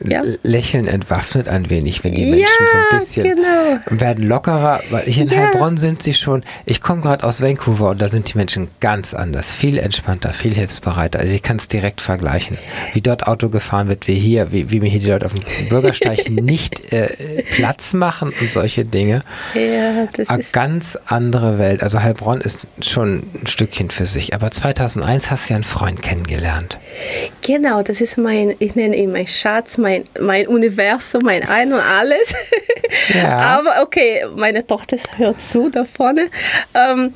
ja. 0.07 0.23
Lächeln 0.43 0.87
entwaffnet 0.87 1.49
ein 1.49 1.71
wenig, 1.71 2.05
wenn 2.05 2.13
die 2.13 2.31
Menschen 2.31 2.41
ja, 2.41 2.69
so 2.71 2.79
ein 2.79 2.99
bisschen 2.99 3.35
genau. 3.35 4.01
werden 4.01 4.27
lockerer. 4.27 4.81
Weil 4.91 5.05
hier 5.05 5.25
in. 5.25 5.31
Heilbronn 5.31 5.77
sind 5.77 6.03
sie 6.03 6.15
schon, 6.15 6.45
ich 6.65 6.81
komme 6.81 7.01
gerade 7.01 7.25
aus 7.25 7.41
Vancouver 7.41 7.91
und 7.91 8.01
da 8.01 8.09
sind 8.09 8.33
die 8.33 8.39
Menschen 8.39 8.69
ganz 8.81 9.15
anders, 9.15 9.53
viel 9.53 9.79
entspannter, 9.79 10.33
viel 10.33 10.55
hilfsbereiter. 10.55 11.19
Also 11.19 11.35
ich 11.35 11.43
kann 11.43 11.57
es 11.57 11.69
direkt 11.69 12.01
vergleichen, 12.01 12.57
wie 12.93 13.01
dort 13.01 13.27
Auto 13.27 13.49
gefahren 13.49 13.89
wird, 13.89 14.07
wie 14.07 14.15
hier, 14.15 14.53
wie, 14.53 14.71
wie 14.71 14.81
mir 14.81 14.89
hier 14.89 15.01
die 15.01 15.11
Leute 15.11 15.27
auf 15.27 15.33
dem 15.33 15.69
Bürgersteig 15.69 16.31
nicht 16.31 16.93
äh, 16.93 17.43
Platz 17.57 17.95
machen 17.95 18.33
und 18.41 18.51
solche 18.51 18.85
Dinge. 18.85 19.23
Ja, 19.55 20.07
das 20.17 20.31
ist 20.31 20.53
ganz 20.53 20.99
anders 21.07 21.34
andere 21.35 21.59
Welt. 21.59 21.83
Also 21.83 22.03
Heilbronn 22.03 22.41
ist 22.41 22.67
schon 22.81 23.23
ein 23.35 23.47
Stückchen 23.47 23.91
für 23.91 24.07
sich. 24.07 24.35
Aber 24.35 24.51
2001 24.51 25.31
hast 25.31 25.49
du 25.49 25.53
ja 25.53 25.57
einen 25.57 25.65
Freund 25.65 26.03
kennengelernt. 26.03 26.79
Genau, 27.43 27.83
das 27.83 28.01
ist 28.01 28.19
mein, 28.19 28.55
ich 28.59 28.75
nenne 28.75 28.97
ihn 28.97 29.13
mein 29.13 29.27
Schatz, 29.27 29.79
mein, 29.79 30.05
mein 30.21 30.47
Universum, 30.47 31.23
mein 31.25 31.47
Ein 31.49 31.73
und 31.73 31.81
Alles. 31.81 32.35
Ja. 33.13 33.39
Aber 33.59 33.83
okay, 33.83 34.25
meine 34.37 34.65
Tochter 34.65 34.97
hört 35.17 35.41
zu 35.41 35.69
da 35.69 35.85
vorne. 35.85 36.29
Ähm, 36.75 37.15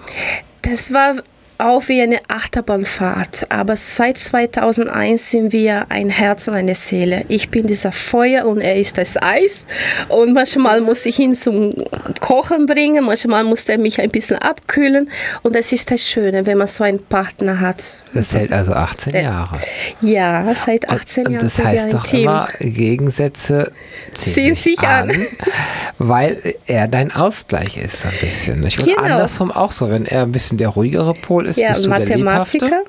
das 0.62 0.92
war 0.92 1.22
auch 1.58 1.88
wie 1.88 2.00
eine 2.00 2.20
Achterbahnfahrt. 2.28 3.46
Aber 3.50 3.74
seit 3.74 4.16
2001 4.16 5.30
sind 5.30 5.52
wir 5.52 5.90
ein 5.90 6.08
Herz 6.08 6.46
und 6.46 6.54
eine 6.54 6.74
Seele. 6.74 7.24
Ich 7.28 7.50
bin 7.50 7.66
dieser 7.66 7.90
Feuer 7.90 8.46
und 8.46 8.60
er 8.60 8.76
ist 8.76 8.96
das 8.96 9.20
Eis. 9.20 9.66
Und 10.08 10.34
manchmal 10.34 10.80
muss 10.80 11.04
ich 11.04 11.18
ihn 11.18 11.34
zum 11.34 11.72
Kochen 12.20 12.66
bringen, 12.66 13.04
manchmal 13.04 13.42
muss 13.42 13.64
er 13.64 13.78
mich 13.78 14.00
ein 14.00 14.10
bisschen 14.10 14.38
abkühlen. 14.38 15.10
Und 15.42 15.56
das 15.56 15.72
ist 15.72 15.90
das 15.90 16.08
Schöne, 16.08 16.46
wenn 16.46 16.58
man 16.58 16.68
so 16.68 16.84
einen 16.84 17.04
Partner 17.04 17.58
hat. 17.58 18.04
Das 18.14 18.34
hält 18.34 18.52
also 18.52 18.72
18 18.72 19.14
äh, 19.14 19.22
Jahre. 19.24 19.58
Ja, 20.00 20.54
seit 20.54 20.88
18 20.88 21.24
Jahren. 21.24 21.34
Und 21.34 21.42
das 21.42 21.58
heißt 21.58 21.92
doch 21.92 22.04
Team. 22.04 22.20
immer, 22.22 22.48
Gegensätze 22.60 23.72
ziehen, 24.14 24.32
ziehen 24.32 24.54
sich, 24.54 24.78
an, 24.80 25.10
an, 25.10 25.16
weil 25.98 26.38
er 26.66 26.86
dein 26.86 27.10
Ausgleich 27.10 27.76
ist 27.76 28.02
so 28.02 28.08
ein 28.08 28.14
bisschen. 28.20 28.60
Nicht? 28.60 28.78
Und 28.78 28.86
genau. 28.86 29.02
andersrum 29.02 29.50
auch 29.50 29.72
so, 29.72 29.90
wenn 29.90 30.06
er 30.06 30.22
ein 30.22 30.32
bisschen 30.32 30.58
der 30.58 30.68
ruhigere 30.68 31.14
Pol 31.14 31.47
ist, 31.48 31.58
ja, 31.58 31.68
bist 31.68 31.84
du 31.84 31.88
Mathematiker. 31.88 32.82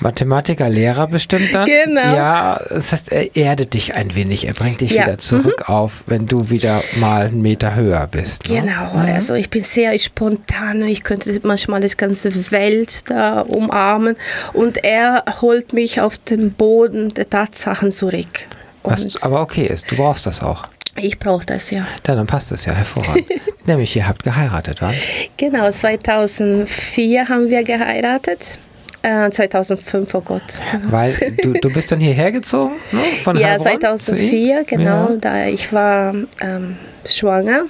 Mathematiker, 0.00 0.68
Lehrer 0.68 1.06
bestimmt 1.06 1.54
dann. 1.54 1.66
Genau. 1.66 2.00
Ja, 2.00 2.60
das 2.68 2.92
heißt, 2.92 3.12
er 3.12 3.34
erdet 3.34 3.74
dich 3.74 3.94
ein 3.94 4.14
wenig, 4.14 4.46
er 4.46 4.54
bringt 4.54 4.80
dich 4.80 4.92
ja. 4.92 5.04
wieder 5.04 5.18
zurück 5.18 5.64
mhm. 5.68 5.74
auf, 5.74 6.04
wenn 6.06 6.26
du 6.26 6.50
wieder 6.50 6.82
mal 6.96 7.26
einen 7.26 7.42
Meter 7.42 7.74
höher 7.74 8.06
bist. 8.06 8.48
Ne? 8.48 8.60
Genau, 8.60 8.92
mhm. 8.94 9.14
also 9.14 9.34
ich 9.34 9.50
bin 9.50 9.62
sehr 9.62 9.96
spontan, 9.98 10.82
ich 10.82 11.02
könnte 11.02 11.38
manchmal 11.44 11.80
das 11.80 11.96
ganze 11.96 12.50
Welt 12.50 13.10
da 13.10 13.40
umarmen 13.40 14.16
und 14.52 14.84
er 14.84 15.24
holt 15.40 15.72
mich 15.72 16.00
auf 16.00 16.18
den 16.18 16.52
Boden 16.52 17.14
der 17.14 17.28
Tatsachen 17.28 17.90
zurück. 17.90 18.46
Was 18.82 19.22
aber 19.22 19.40
okay 19.40 19.66
ist, 19.66 19.90
du 19.90 19.96
brauchst 19.96 20.26
das 20.26 20.42
auch. 20.42 20.68
Ich 20.96 21.18
brauche 21.18 21.46
das, 21.46 21.70
ja. 21.70 21.86
ja. 22.06 22.14
Dann 22.14 22.26
passt 22.26 22.50
das 22.50 22.64
ja 22.64 22.72
hervorragend. 22.72 23.26
Nämlich, 23.66 23.96
ihr 23.96 24.06
habt 24.06 24.22
geheiratet, 24.22 24.80
was? 24.80 24.94
Genau, 25.36 25.70
2004 25.70 27.28
haben 27.28 27.50
wir 27.50 27.64
geheiratet. 27.64 28.58
2005, 29.02 30.12
äh, 30.12 30.16
oh 30.16 30.20
Gott. 30.20 30.60
Weil 30.90 31.14
du, 31.42 31.52
du 31.52 31.72
bist 31.72 31.92
dann 31.92 32.00
hierher 32.00 32.32
gezogen? 32.32 32.74
Ne? 32.90 32.98
Von 33.22 33.36
ja, 33.36 33.50
Heilbronn 33.50 33.98
2004, 33.98 34.64
genau. 34.64 35.10
Ja. 35.10 35.16
Da 35.20 35.46
ich 35.46 35.72
war 35.72 36.12
ähm, 36.40 36.76
schwanger. 37.06 37.66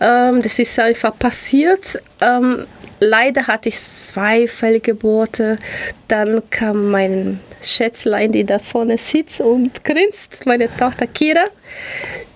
Ähm, 0.00 0.40
das 0.40 0.58
ist 0.58 0.78
einfach 0.78 1.18
passiert. 1.18 2.00
Ähm, 2.20 2.66
leider 3.02 3.46
hatte 3.46 3.68
ich 3.68 3.78
zwei 3.78 4.46
Fehlgeburten. 4.46 5.58
Dann 6.08 6.40
kam 6.50 6.90
mein 6.90 7.40
Schätzlein, 7.60 8.32
die 8.32 8.44
da 8.44 8.58
vorne 8.58 8.96
sitzt 8.96 9.40
und 9.40 9.84
grinst, 9.84 10.46
meine 10.46 10.74
Tochter 10.76 11.06
Kira. 11.06 11.44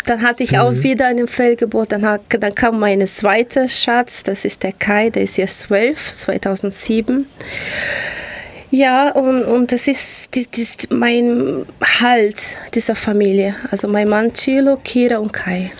Dann 0.05 0.23
hatte 0.23 0.45
ich 0.45 0.53
mhm. 0.53 0.59
auch 0.59 0.73
wieder 0.73 1.07
einen 1.07 1.29
Fehlgeburt. 1.29 1.93
Dann, 1.93 2.05
hat, 2.05 2.23
dann 2.29 2.55
kam 2.55 2.79
mein 2.81 3.07
zweiter 3.07 3.67
Schatz, 3.69 4.23
das 4.23 4.45
ist 4.45 4.63
der 4.63 4.73
Kai, 4.73 5.11
der 5.11 5.23
ist 5.23 5.37
jetzt 5.39 5.61
zwölf, 5.61 6.13
2007. 6.13 7.27
Ja, 8.71 9.11
und, 9.11 9.45
und 9.45 9.73
das 9.73 9.89
ist 9.89 10.35
die, 10.35 10.47
die, 10.47 10.67
mein 10.91 11.65
Halt 12.01 12.59
dieser 12.75 12.95
Familie. 12.95 13.55
Also 13.71 13.89
mein 13.89 14.09
Mann 14.09 14.33
Chilo, 14.33 14.77
Kira 14.83 15.19
und 15.19 15.33
Kai. 15.33 15.71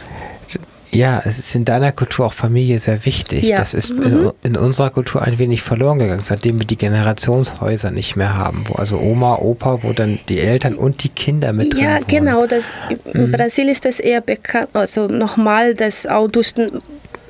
Ja, 0.93 1.21
es 1.25 1.39
ist 1.39 1.55
in 1.55 1.65
deiner 1.65 1.93
Kultur 1.93 2.27
auch 2.27 2.33
Familie 2.33 2.79
sehr 2.79 3.05
wichtig. 3.05 3.45
Ja. 3.45 3.59
Das 3.59 3.75
ist 3.75 3.93
mhm. 3.93 4.33
in, 4.43 4.55
in, 4.55 4.57
unserer 4.57 4.91
Kultur 4.91 5.23
ein 5.23 5.39
wenig 5.39 5.63
verloren 5.63 5.99
gegangen, 5.99 6.21
seitdem 6.21 6.59
wir 6.59 6.67
die 6.67 6.77
Generationshäuser 6.77 7.91
nicht 7.91 8.17
mehr 8.17 8.37
haben, 8.37 8.65
wo 8.69 8.75
also 8.75 8.99
Oma, 8.99 9.37
Opa, 9.37 9.83
wo 9.83 9.93
dann 9.93 10.19
die 10.29 10.41
Eltern 10.41 10.75
und 10.75 11.03
die 11.05 11.09
Kinder 11.09 11.53
mit 11.53 11.75
drin 11.75 11.83
Ja, 11.83 11.99
genau. 12.07 12.47
Das, 12.47 12.73
in 13.13 13.27
mhm. 13.27 13.31
Brasilien 13.31 13.73
ist 13.73 13.85
das 13.85 14.01
eher 14.01 14.21
bekannt, 14.21 14.71
also 14.75 15.07
nochmal, 15.07 15.75
dass 15.75 16.07
auch 16.07 16.29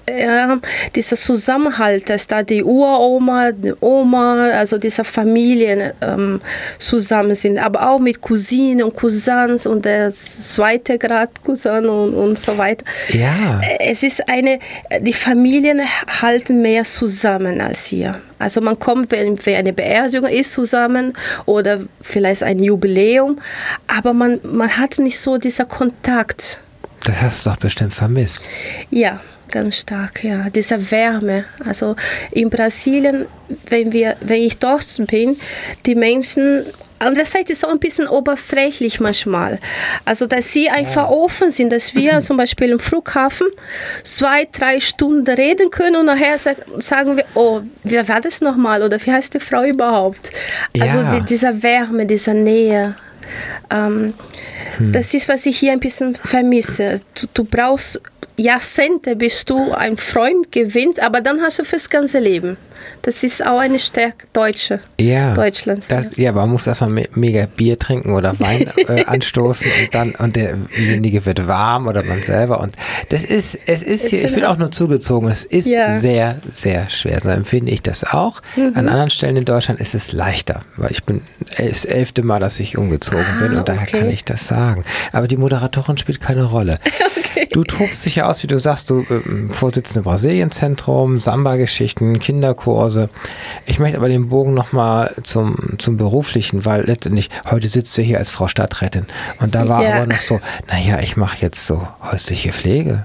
ja, 0.08 0.58
dieser 0.94 1.16
Zusammenhalt, 1.16 2.08
dass 2.08 2.26
da 2.26 2.42
die 2.42 2.62
Uroma, 2.62 3.52
die 3.52 3.72
Oma, 3.80 4.50
also 4.50 4.78
diese 4.78 5.04
Familien 5.04 5.92
ähm, 6.00 6.40
zusammen 6.78 7.34
sind, 7.34 7.58
aber 7.58 7.90
auch 7.90 7.98
mit 7.98 8.20
Cousinen 8.20 8.84
und 8.84 8.94
Cousins 8.94 9.66
und 9.66 9.84
der 9.84 10.10
zweite 10.10 10.98
Grad 10.98 11.42
Cousin 11.42 11.86
und, 11.86 12.14
und 12.14 12.38
so 12.38 12.56
weiter. 12.56 12.84
Ja. 13.08 13.60
Es 13.80 14.02
ist 14.02 14.28
eine, 14.28 14.58
die 15.00 15.12
Familien 15.12 15.80
halten 16.20 16.62
mehr 16.62 16.84
zusammen 16.84 17.60
als 17.60 17.86
hier. 17.86 18.20
Also 18.38 18.60
man 18.60 18.78
kommt, 18.78 19.10
wenn, 19.10 19.44
wenn 19.44 19.56
eine 19.56 19.72
Beerdigung 19.72 20.28
ist, 20.28 20.52
zusammen 20.52 21.14
oder 21.46 21.80
vielleicht 22.00 22.42
ein 22.42 22.58
Jubiläum, 22.58 23.40
aber 23.86 24.12
man, 24.12 24.40
man 24.42 24.70
hat 24.76 24.98
nicht 24.98 25.18
so 25.18 25.38
dieser 25.38 25.64
Kontakt. 25.64 26.60
Das 27.04 27.22
hast 27.22 27.46
du 27.46 27.50
doch 27.50 27.56
bestimmt 27.56 27.94
vermisst. 27.94 28.42
Ja, 28.90 29.20
ganz 29.56 29.78
stark, 29.78 30.22
ja. 30.22 30.50
Diese 30.50 30.90
Wärme. 30.90 31.44
Also 31.64 31.96
in 32.30 32.50
Brasilien, 32.50 33.26
wenn, 33.68 33.92
wir, 33.92 34.16
wenn 34.20 34.42
ich 34.42 34.58
dort 34.58 35.00
bin, 35.06 35.36
die 35.86 35.94
Menschen 35.94 36.64
andererseits 36.98 37.50
ist 37.50 37.58
es 37.58 37.64
auch 37.64 37.72
ein 37.72 37.78
bisschen 37.78 38.06
oberflächlich 38.06 39.00
manchmal. 39.00 39.58
Also, 40.04 40.26
dass 40.26 40.52
sie 40.52 40.68
einfach 40.68 41.08
offen 41.08 41.50
sind, 41.50 41.72
dass 41.72 41.94
wir 41.94 42.18
zum 42.20 42.36
Beispiel 42.36 42.70
im 42.70 42.78
Flughafen 42.78 43.48
zwei, 44.02 44.46
drei 44.50 44.78
Stunden 44.80 45.26
reden 45.26 45.70
können 45.70 45.96
und 45.96 46.06
nachher 46.06 46.38
sagen 46.38 47.16
wir, 47.16 47.24
oh, 47.34 47.60
wie 47.82 48.08
war 48.08 48.20
das 48.20 48.40
nochmal 48.42 48.82
oder 48.82 48.98
wie 49.04 49.12
heißt 49.12 49.34
die 49.34 49.40
Frau 49.40 49.62
überhaupt? 49.62 50.32
Also, 50.78 51.00
ja. 51.00 51.10
die, 51.10 51.24
dieser 51.24 51.62
Wärme, 51.62 52.04
dieser 52.04 52.34
Nähe. 52.34 52.94
Ähm, 53.70 54.14
hm. 54.76 54.92
Das 54.92 55.14
ist, 55.14 55.28
was 55.28 55.46
ich 55.46 55.58
hier 55.58 55.72
ein 55.72 55.80
bisschen 55.80 56.14
vermisse. 56.14 57.00
Du, 57.14 57.26
du 57.34 57.44
brauchst 57.44 58.00
Jahrzehnte, 58.38 59.16
bis 59.16 59.44
du 59.44 59.72
einen 59.72 59.96
Freund 59.96 60.52
gewinnst, 60.52 61.02
aber 61.02 61.20
dann 61.20 61.40
hast 61.40 61.58
du 61.58 61.64
fürs 61.64 61.88
ganze 61.88 62.18
Leben. 62.18 62.56
Das 63.02 63.22
ist 63.22 63.44
auch 63.44 63.58
eine 63.58 63.78
Stärke 63.78 64.26
Deutsche, 64.32 64.80
ja, 65.00 65.32
Deutschlands. 65.34 65.88
Das, 65.88 66.16
ja, 66.16 66.32
man 66.32 66.50
muss 66.50 66.66
erstmal 66.66 66.90
me 66.90 67.08
mega 67.14 67.46
Bier 67.46 67.78
trinken 67.78 68.14
oder 68.14 68.38
Wein 68.40 68.70
äh, 68.88 69.04
anstoßen 69.04 69.70
und 69.82 69.94
dann 69.94 70.14
und 70.16 70.36
derjenige 70.36 71.24
wird 71.24 71.46
warm 71.46 71.86
oder 71.86 72.02
man 72.02 72.22
selber 72.22 72.60
und 72.60 72.76
das 73.08 73.24
ist 73.24 73.58
es 73.66 73.82
ist 73.82 74.08
hier, 74.08 74.24
ich 74.24 74.34
bin 74.34 74.44
auch 74.44 74.56
nur 74.56 74.70
zugezogen, 74.70 75.28
es 75.28 75.44
ist 75.44 75.66
ja. 75.66 75.90
sehr 75.90 76.40
sehr 76.48 76.88
schwer, 76.88 77.20
so 77.22 77.28
empfinde 77.28 77.72
ich 77.72 77.82
das 77.82 78.04
auch. 78.04 78.40
Mhm. 78.56 78.72
An 78.74 78.88
anderen 78.88 79.10
Stellen 79.10 79.36
in 79.36 79.44
Deutschland 79.44 79.80
ist 79.80 79.94
es 79.94 80.12
leichter, 80.12 80.60
weil 80.76 80.90
ich 80.90 81.04
bin 81.04 81.20
das 81.56 81.84
elfte 81.84 82.22
Mal, 82.22 82.40
dass 82.40 82.60
ich 82.60 82.76
umgezogen 82.76 83.24
ah, 83.24 83.42
bin 83.42 83.56
und 83.56 83.68
daher 83.68 83.82
okay. 83.82 84.00
kann 84.00 84.10
ich 84.10 84.24
das 84.24 84.46
sagen. 84.46 84.84
Aber 85.12 85.28
die 85.28 85.36
Moderatorin 85.36 85.98
spielt 85.98 86.20
keine 86.20 86.44
Rolle. 86.44 86.78
okay. 87.16 87.48
Du 87.52 87.64
tobst 87.64 88.04
dich 88.04 88.16
ja 88.16 88.28
aus, 88.28 88.42
wie 88.42 88.46
du 88.46 88.58
sagst, 88.58 88.90
du 88.90 89.00
äh, 89.00 89.52
Vorsitzende 89.52 90.02
Brasilienzentrum, 90.02 91.20
Samba-Geschichten, 91.20 92.18
Kinderchor 92.18 92.85
Kurse. 92.86 93.10
Ich 93.64 93.80
möchte 93.80 93.96
aber 93.96 94.08
den 94.08 94.28
Bogen 94.28 94.54
nochmal 94.54 95.12
zum, 95.24 95.56
zum 95.78 95.96
Beruflichen, 95.96 96.64
weil 96.64 96.84
letztendlich 96.84 97.30
heute 97.50 97.66
sitzt 97.66 97.98
du 97.98 98.02
hier 98.02 98.18
als 98.18 98.30
Frau 98.30 98.46
Stadträtin 98.46 99.06
und 99.40 99.56
da 99.56 99.68
war 99.68 99.82
ja. 99.82 99.96
aber 99.96 100.06
noch 100.06 100.20
so, 100.20 100.38
naja, 100.68 101.00
ich 101.00 101.16
mache 101.16 101.38
jetzt 101.40 101.66
so 101.66 101.88
häusliche 102.00 102.52
Pflege. 102.52 103.04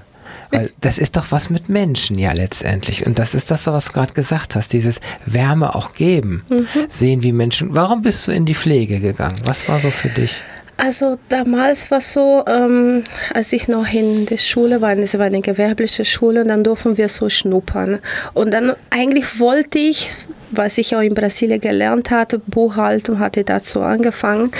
Weil 0.52 0.70
das 0.80 0.98
ist 0.98 1.16
doch 1.16 1.26
was 1.30 1.50
mit 1.50 1.68
Menschen 1.68 2.16
ja 2.16 2.30
letztendlich. 2.30 3.04
Und 3.04 3.18
das 3.18 3.34
ist 3.34 3.50
das, 3.50 3.66
was 3.66 3.86
du 3.86 3.92
gerade 3.92 4.12
gesagt 4.12 4.54
hast, 4.54 4.72
dieses 4.72 5.00
Wärme 5.26 5.74
auch 5.74 5.94
geben. 5.94 6.44
Mhm. 6.48 6.66
Sehen 6.88 7.24
wie 7.24 7.32
Menschen. 7.32 7.74
Warum 7.74 8.02
bist 8.02 8.28
du 8.28 8.30
in 8.30 8.46
die 8.46 8.54
Pflege 8.54 9.00
gegangen? 9.00 9.34
Was 9.44 9.68
war 9.68 9.80
so 9.80 9.90
für 9.90 10.10
dich? 10.10 10.42
Also 10.84 11.16
damals 11.28 11.92
war 11.92 11.98
es 11.98 12.12
so, 12.12 12.42
ähm, 12.44 13.04
als 13.32 13.52
ich 13.52 13.68
noch 13.68 13.86
in 13.92 14.26
der 14.26 14.36
Schule 14.36 14.80
war, 14.80 14.98
es 14.98 15.16
war 15.16 15.26
eine 15.26 15.40
gewerbliche 15.40 16.04
Schule, 16.04 16.44
dann 16.44 16.64
durften 16.64 16.98
wir 16.98 17.08
so 17.08 17.28
schnuppern. 17.28 18.00
Und 18.34 18.52
dann 18.52 18.74
eigentlich 18.90 19.38
wollte 19.38 19.78
ich 19.78 20.08
was 20.52 20.78
ich 20.78 20.94
auch 20.94 21.00
in 21.00 21.14
Brasilien 21.14 21.60
gelernt 21.60 22.10
hatte, 22.10 22.38
Buchhaltung 22.38 23.18
hatte 23.18 23.44
dazu 23.44 23.80
angefangen. 23.80 24.50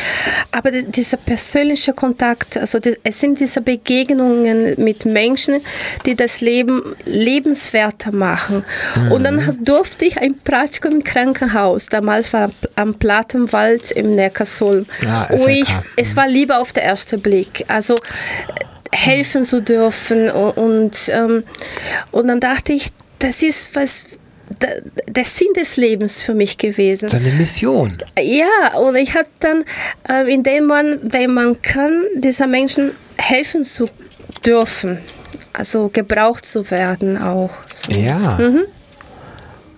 Aber 0.50 0.70
dieser 0.70 1.16
persönliche 1.16 1.92
Kontakt, 1.92 2.56
also 2.56 2.78
es 3.02 3.20
sind 3.20 3.40
diese 3.40 3.60
Begegnungen 3.60 4.74
mit 4.82 5.04
Menschen, 5.04 5.60
die 6.06 6.16
das 6.16 6.40
Leben 6.40 6.96
lebenswerter 7.04 8.12
machen. 8.12 8.64
Mhm. 8.96 9.12
Und 9.12 9.24
dann 9.24 9.36
mhm. 9.36 9.64
durfte 9.64 10.04
ich 10.04 10.18
ein 10.18 10.38
Praktikum 10.38 10.92
im 10.92 11.04
Krankenhaus, 11.04 11.86
damals 11.86 12.32
war 12.32 12.50
am 12.76 12.94
Plattenwald 12.94 13.90
im 13.92 14.14
Neckarsulm. 14.14 14.86
Ja, 15.02 15.28
ah, 15.30 15.46
ich, 15.46 15.68
es 15.96 16.16
war 16.16 16.28
lieber 16.28 16.60
auf 16.60 16.72
den 16.72 16.84
ersten 16.84 17.20
Blick. 17.20 17.64
Also 17.68 17.96
helfen 18.92 19.44
zu 19.44 19.62
dürfen 19.62 20.30
und, 20.30 20.56
und, 20.56 21.08
ähm, 21.08 21.44
und 22.10 22.28
dann 22.28 22.40
dachte 22.40 22.72
ich, 22.72 22.90
das 23.18 23.42
ist 23.42 23.74
was 23.74 24.06
der 25.08 25.24
Sinn 25.24 25.52
des 25.54 25.76
Lebens 25.76 26.22
für 26.22 26.34
mich 26.34 26.58
gewesen. 26.58 27.08
Seine 27.08 27.30
Mission. 27.30 27.98
Ja, 28.18 28.78
und 28.78 28.96
ich 28.96 29.14
hatte 29.14 29.30
dann, 29.40 29.64
äh, 30.08 30.32
indem 30.32 30.66
man, 30.66 30.98
wenn 31.02 31.34
man 31.34 31.60
kann, 31.62 32.02
dieser 32.16 32.46
Menschen 32.46 32.92
helfen 33.16 33.64
zu 33.64 33.88
dürfen, 34.46 34.98
also 35.52 35.88
gebraucht 35.92 36.46
zu 36.46 36.70
werden 36.70 37.18
auch. 37.18 37.50
So. 37.72 37.92
Ja. 37.92 38.38
Mhm. 38.38 38.64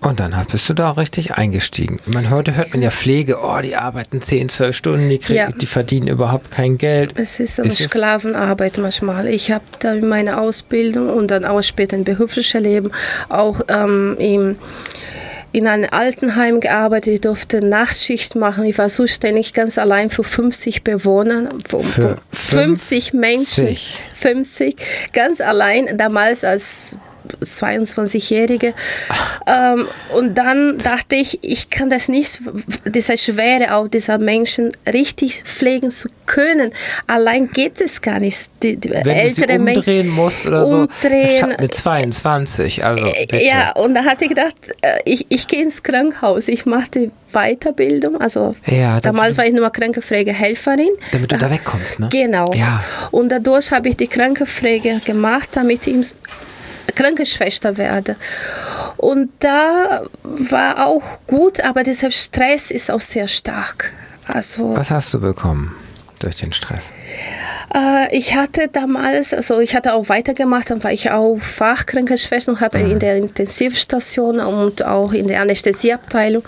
Und 0.05 0.19
dann 0.19 0.35
bist 0.51 0.69
du 0.69 0.75
da 0.75 0.91
richtig 0.91 1.33
eingestiegen. 1.33 1.99
Man 2.13 2.29
heute 2.29 2.55
hört 2.55 2.73
man 2.73 2.83
ja 2.83 2.91
Pflege, 2.91 3.39
oh, 3.41 3.59
die 3.63 3.75
arbeiten 3.75 4.21
10, 4.21 4.49
12 4.49 4.75
Stunden, 4.75 5.09
die, 5.09 5.17
kriegen, 5.17 5.39
ja. 5.39 5.51
die 5.51 5.65
verdienen 5.65 6.07
überhaupt 6.07 6.51
kein 6.51 6.77
Geld. 6.77 7.13
Es 7.17 7.39
ist 7.39 7.59
aber 7.59 7.67
ist 7.67 7.89
Sklavenarbeit 7.89 8.77
manchmal. 8.77 9.27
Ich 9.27 9.51
habe 9.51 9.63
da 9.79 9.95
meine 9.95 10.39
Ausbildung 10.39 11.09
und 11.09 11.31
dann 11.31 11.43
auch 11.43 11.59
später 11.63 11.97
im 11.97 12.03
beruflichen 12.03 12.61
Leben 12.61 12.91
auch 13.29 13.61
ähm, 13.67 14.15
im 14.19 14.57
in 15.53 15.67
einem 15.67 15.89
Altenheim 15.89 16.59
gearbeitet, 16.59 17.13
ich 17.13 17.21
durfte 17.21 17.65
Nachtschicht 17.65 18.35
machen. 18.35 18.65
Ich 18.65 18.77
war 18.77 18.89
zuständig 18.89 19.53
ganz 19.53 19.77
allein 19.77 20.09
für 20.09 20.25
50 20.25 20.83
Bewohner, 20.83 21.49
für, 21.67 21.81
für 21.81 22.17
50 22.29 23.13
Menschen. 23.13 23.77
50, 24.13 24.75
ganz 25.13 25.39
allein, 25.39 25.97
damals 25.97 26.43
als 26.43 26.99
22-Jährige. 27.43 28.73
Ähm, 29.47 29.87
und 30.15 30.37
dann 30.37 30.77
dachte 30.77 31.15
ich, 31.15 31.39
ich 31.43 31.69
kann 31.69 31.89
das 31.89 32.07
nicht, 32.07 32.41
diese 32.85 33.17
Schwere 33.17 33.75
auch 33.75 33.87
dieser 33.87 34.17
Menschen 34.17 34.69
richtig 34.91 35.43
pflegen 35.43 35.91
zu 35.91 36.09
können. 36.25 36.71
Allein 37.07 37.51
geht 37.51 37.81
es 37.81 38.01
gar 38.01 38.19
nicht. 38.19 38.49
Die, 38.63 38.77
die 38.77 38.91
Wenn 38.91 39.07
ältere 39.07 39.57
du 39.57 39.65
sie 39.65 39.75
umdrehen 39.75 40.09
musst 40.09 40.47
oder 40.47 40.65
umdrehen, 40.65 41.39
so. 41.39 41.45
Eine 41.45 41.69
22, 41.69 42.83
also 42.83 43.05
äh, 43.05 43.25
bitte. 43.27 43.45
Ja, 43.45 43.71
und 43.73 43.93
da 43.93 44.03
hatte 44.03 44.25
ich 44.25 44.29
gedacht, 44.29 44.55
äh, 44.81 44.99
ich, 45.05 45.25
ich 45.29 45.47
gehe 45.47 45.61
ins 45.61 45.83
Krankenhaus, 45.83 46.47
ich 46.47 46.65
mache 46.65 46.89
die 46.91 47.11
Weiterbildung. 47.31 48.19
Also 48.19 48.55
ja, 48.65 48.99
damals 48.99 49.37
war 49.37 49.45
ich 49.45 49.53
nur 49.53 49.69
Krankenpflegehelferin. 49.69 50.89
Damit 51.11 51.31
du 51.31 51.37
da 51.37 51.49
wegkommst, 51.51 51.99
ne? 51.99 52.09
Genau. 52.11 52.49
Ja. 52.55 52.83
Und 53.11 53.29
dadurch 53.29 53.71
habe 53.71 53.89
ich 53.89 53.97
die 53.97 54.07
Krankenpflege 54.07 55.01
gemacht, 55.05 55.49
damit 55.53 55.85
ich 55.87 55.95
Krankenschwester 56.93 57.77
werde. 57.77 58.15
Und 58.97 59.29
da 59.39 60.03
war 60.23 60.85
auch 60.85 61.19
gut, 61.27 61.61
aber 61.61 61.83
dieser 61.83 62.11
Stress 62.11 62.71
ist 62.71 62.91
auch 62.91 62.99
sehr 62.99 63.27
stark. 63.27 63.93
Also, 64.27 64.75
Was 64.75 64.91
hast 64.91 65.13
du 65.13 65.19
bekommen 65.19 65.75
durch 66.25 66.37
den 66.37 66.51
Stress? 66.51 66.91
Äh, 67.73 68.15
ich 68.15 68.35
hatte 68.35 68.67
damals, 68.67 69.33
also 69.33 69.59
ich 69.59 69.75
hatte 69.75 69.93
auch 69.93 70.09
weitergemacht, 70.09 70.69
dann 70.69 70.83
war 70.83 70.91
ich 70.91 71.11
auch 71.11 71.37
Fachkrankenschwester 71.37 72.51
und 72.51 72.61
habe 72.61 72.79
mhm. 72.79 72.91
in 72.91 72.99
der 72.99 73.17
Intensivstation 73.17 74.39
und 74.39 74.85
auch 74.85 75.13
in 75.13 75.27
der 75.27 75.41
Anästhesieabteilung. 75.41 76.43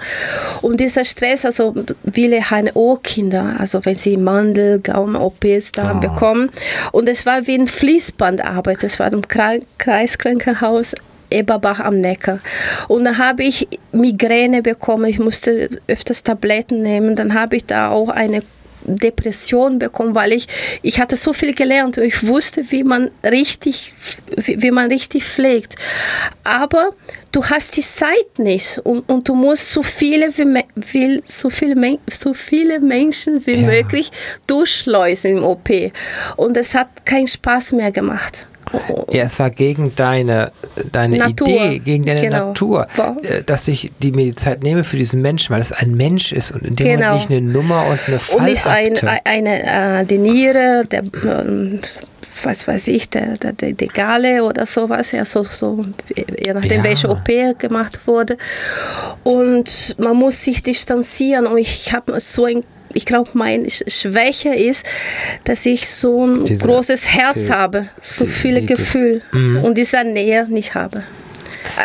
Und 0.61 0.79
dieser 0.79 1.03
Stress, 1.03 1.45
also 1.45 1.75
viele 2.11 2.41
HNO-Kinder, 2.41 3.55
also 3.59 3.83
wenn 3.85 3.95
sie 3.95 4.17
Mandel, 4.17 4.79
Gaumen-OPs 4.79 5.71
dann 5.73 5.97
oh. 5.97 5.99
bekommen. 5.99 6.49
Und 6.91 7.09
es 7.09 7.25
war 7.25 7.45
wie 7.47 7.55
ein 7.55 7.67
Fließbandarbeit, 7.67 8.83
das 8.83 8.99
war 8.99 9.11
im 9.11 9.21
Kreiskrankenhaus 9.27 10.95
Eberbach 11.29 11.79
am 11.79 11.97
Neckar. 11.97 12.39
Und 12.87 13.03
da 13.03 13.17
habe 13.17 13.43
ich 13.43 13.67
Migräne 13.91 14.61
bekommen, 14.61 15.05
ich 15.05 15.19
musste 15.19 15.69
öfters 15.87 16.23
Tabletten 16.23 16.81
nehmen. 16.81 17.15
Dann 17.15 17.33
habe 17.33 17.57
ich 17.57 17.65
da 17.65 17.89
auch 17.89 18.09
eine 18.09 18.43
Depression 18.83 19.79
bekommen, 19.79 20.15
weil 20.15 20.33
ich, 20.33 20.47
ich 20.81 20.99
hatte 20.99 21.15
so 21.15 21.33
viel 21.33 21.53
gelernt 21.53 21.97
und 21.97 22.03
ich 22.03 22.25
wusste, 22.27 22.71
wie 22.71 22.83
man 22.83 23.11
richtig, 23.23 23.93
wie, 24.35 24.61
wie 24.61 24.71
man 24.71 24.87
richtig 24.87 25.23
pflegt. 25.23 25.75
Aber 26.43 26.91
du 27.37 27.43
hast 27.43 27.77
die 27.77 27.81
Zeit 27.81 28.39
nicht 28.39 28.79
und, 28.79 29.07
und 29.09 29.29
du 29.29 29.35
musst 29.35 29.71
so 29.71 29.83
viele, 29.83 30.35
wie, 30.37 30.63
wie, 30.75 31.21
so 31.23 31.51
viele, 31.51 31.99
so 32.11 32.33
viele 32.33 32.79
Menschen 32.79 33.45
wie 33.45 33.59
ja. 33.59 33.67
möglich 33.67 34.09
durchschleusen 34.47 35.37
im 35.37 35.43
OP. 35.43 35.69
Und 36.35 36.57
es 36.57 36.73
hat 36.73 37.05
keinen 37.05 37.27
Spaß 37.27 37.73
mehr 37.73 37.91
gemacht. 37.91 38.47
Ja, 39.11 39.23
es 39.23 39.39
war 39.39 39.51
gegen 39.51 39.95
deine, 39.95 40.51
deine 40.91 41.15
Idee, 41.29 41.79
gegen 41.79 42.05
deine 42.05 42.21
genau. 42.21 42.47
Natur, 42.47 42.87
äh, 43.21 43.43
dass 43.45 43.67
ich 43.67 43.91
die 44.01 44.11
mir 44.11 44.25
die 44.25 44.35
Zeit 44.35 44.63
nehme 44.63 44.83
für 44.83 44.97
diesen 44.97 45.21
Menschen, 45.21 45.53
weil 45.53 45.61
es 45.61 45.71
ein 45.71 45.95
Mensch 45.95 46.33
ist 46.33 46.51
und 46.51 46.63
in 46.63 46.75
dem 46.75 46.85
genau. 46.85 47.11
Moment 47.11 47.29
nicht 47.29 47.37
eine 47.39 47.49
Nummer 47.49 47.85
und 47.85 47.99
eine 48.07 48.19
Fallakte. 48.19 48.37
Und 48.37 48.45
nicht 48.45 48.67
ein, 48.67 49.19
eine, 49.23 49.99
äh, 50.01 50.05
die 50.05 50.17
Niere, 50.17 50.85
der, 50.89 51.03
ähm, 51.23 51.79
was 52.43 52.67
weiß 52.67 52.87
ich, 52.89 53.09
der, 53.09 53.37
der, 53.37 53.53
der, 53.53 53.87
Gale 53.87 54.43
oder 54.43 54.65
sowas, 54.65 55.11
ja, 55.11 55.25
so, 55.25 55.43
so, 55.43 55.85
je 56.15 56.53
nachdem, 56.53 56.79
ja. 56.79 56.83
welche 56.83 57.09
OP 57.09 57.27
gemacht 57.57 58.07
wurde. 58.07 58.37
Und 59.23 59.95
man 59.97 60.15
muss 60.15 60.43
sich 60.43 60.61
distanzieren 60.61 61.47
und 61.47 61.57
ich 61.57 61.93
habe 61.93 62.19
so 62.19 62.45
ein 62.45 62.63
ich 62.93 63.05
glaube, 63.05 63.29
meine 63.33 63.69
Schwäche 63.69 64.55
ist, 64.55 64.85
dass 65.43 65.65
ich 65.65 65.87
so 65.87 66.25
ein 66.25 66.45
Diese, 66.45 66.65
großes 66.65 67.13
Herz 67.13 67.47
die, 67.47 67.51
habe, 67.51 67.87
so 68.01 68.25
die, 68.25 68.31
viele 68.31 68.61
die, 68.61 68.67
Gefühle 68.67 69.21
mhm. 69.33 69.63
und 69.63 69.77
diese 69.77 70.03
Nähe 70.03 70.47
nicht 70.49 70.73
habe. 70.73 71.03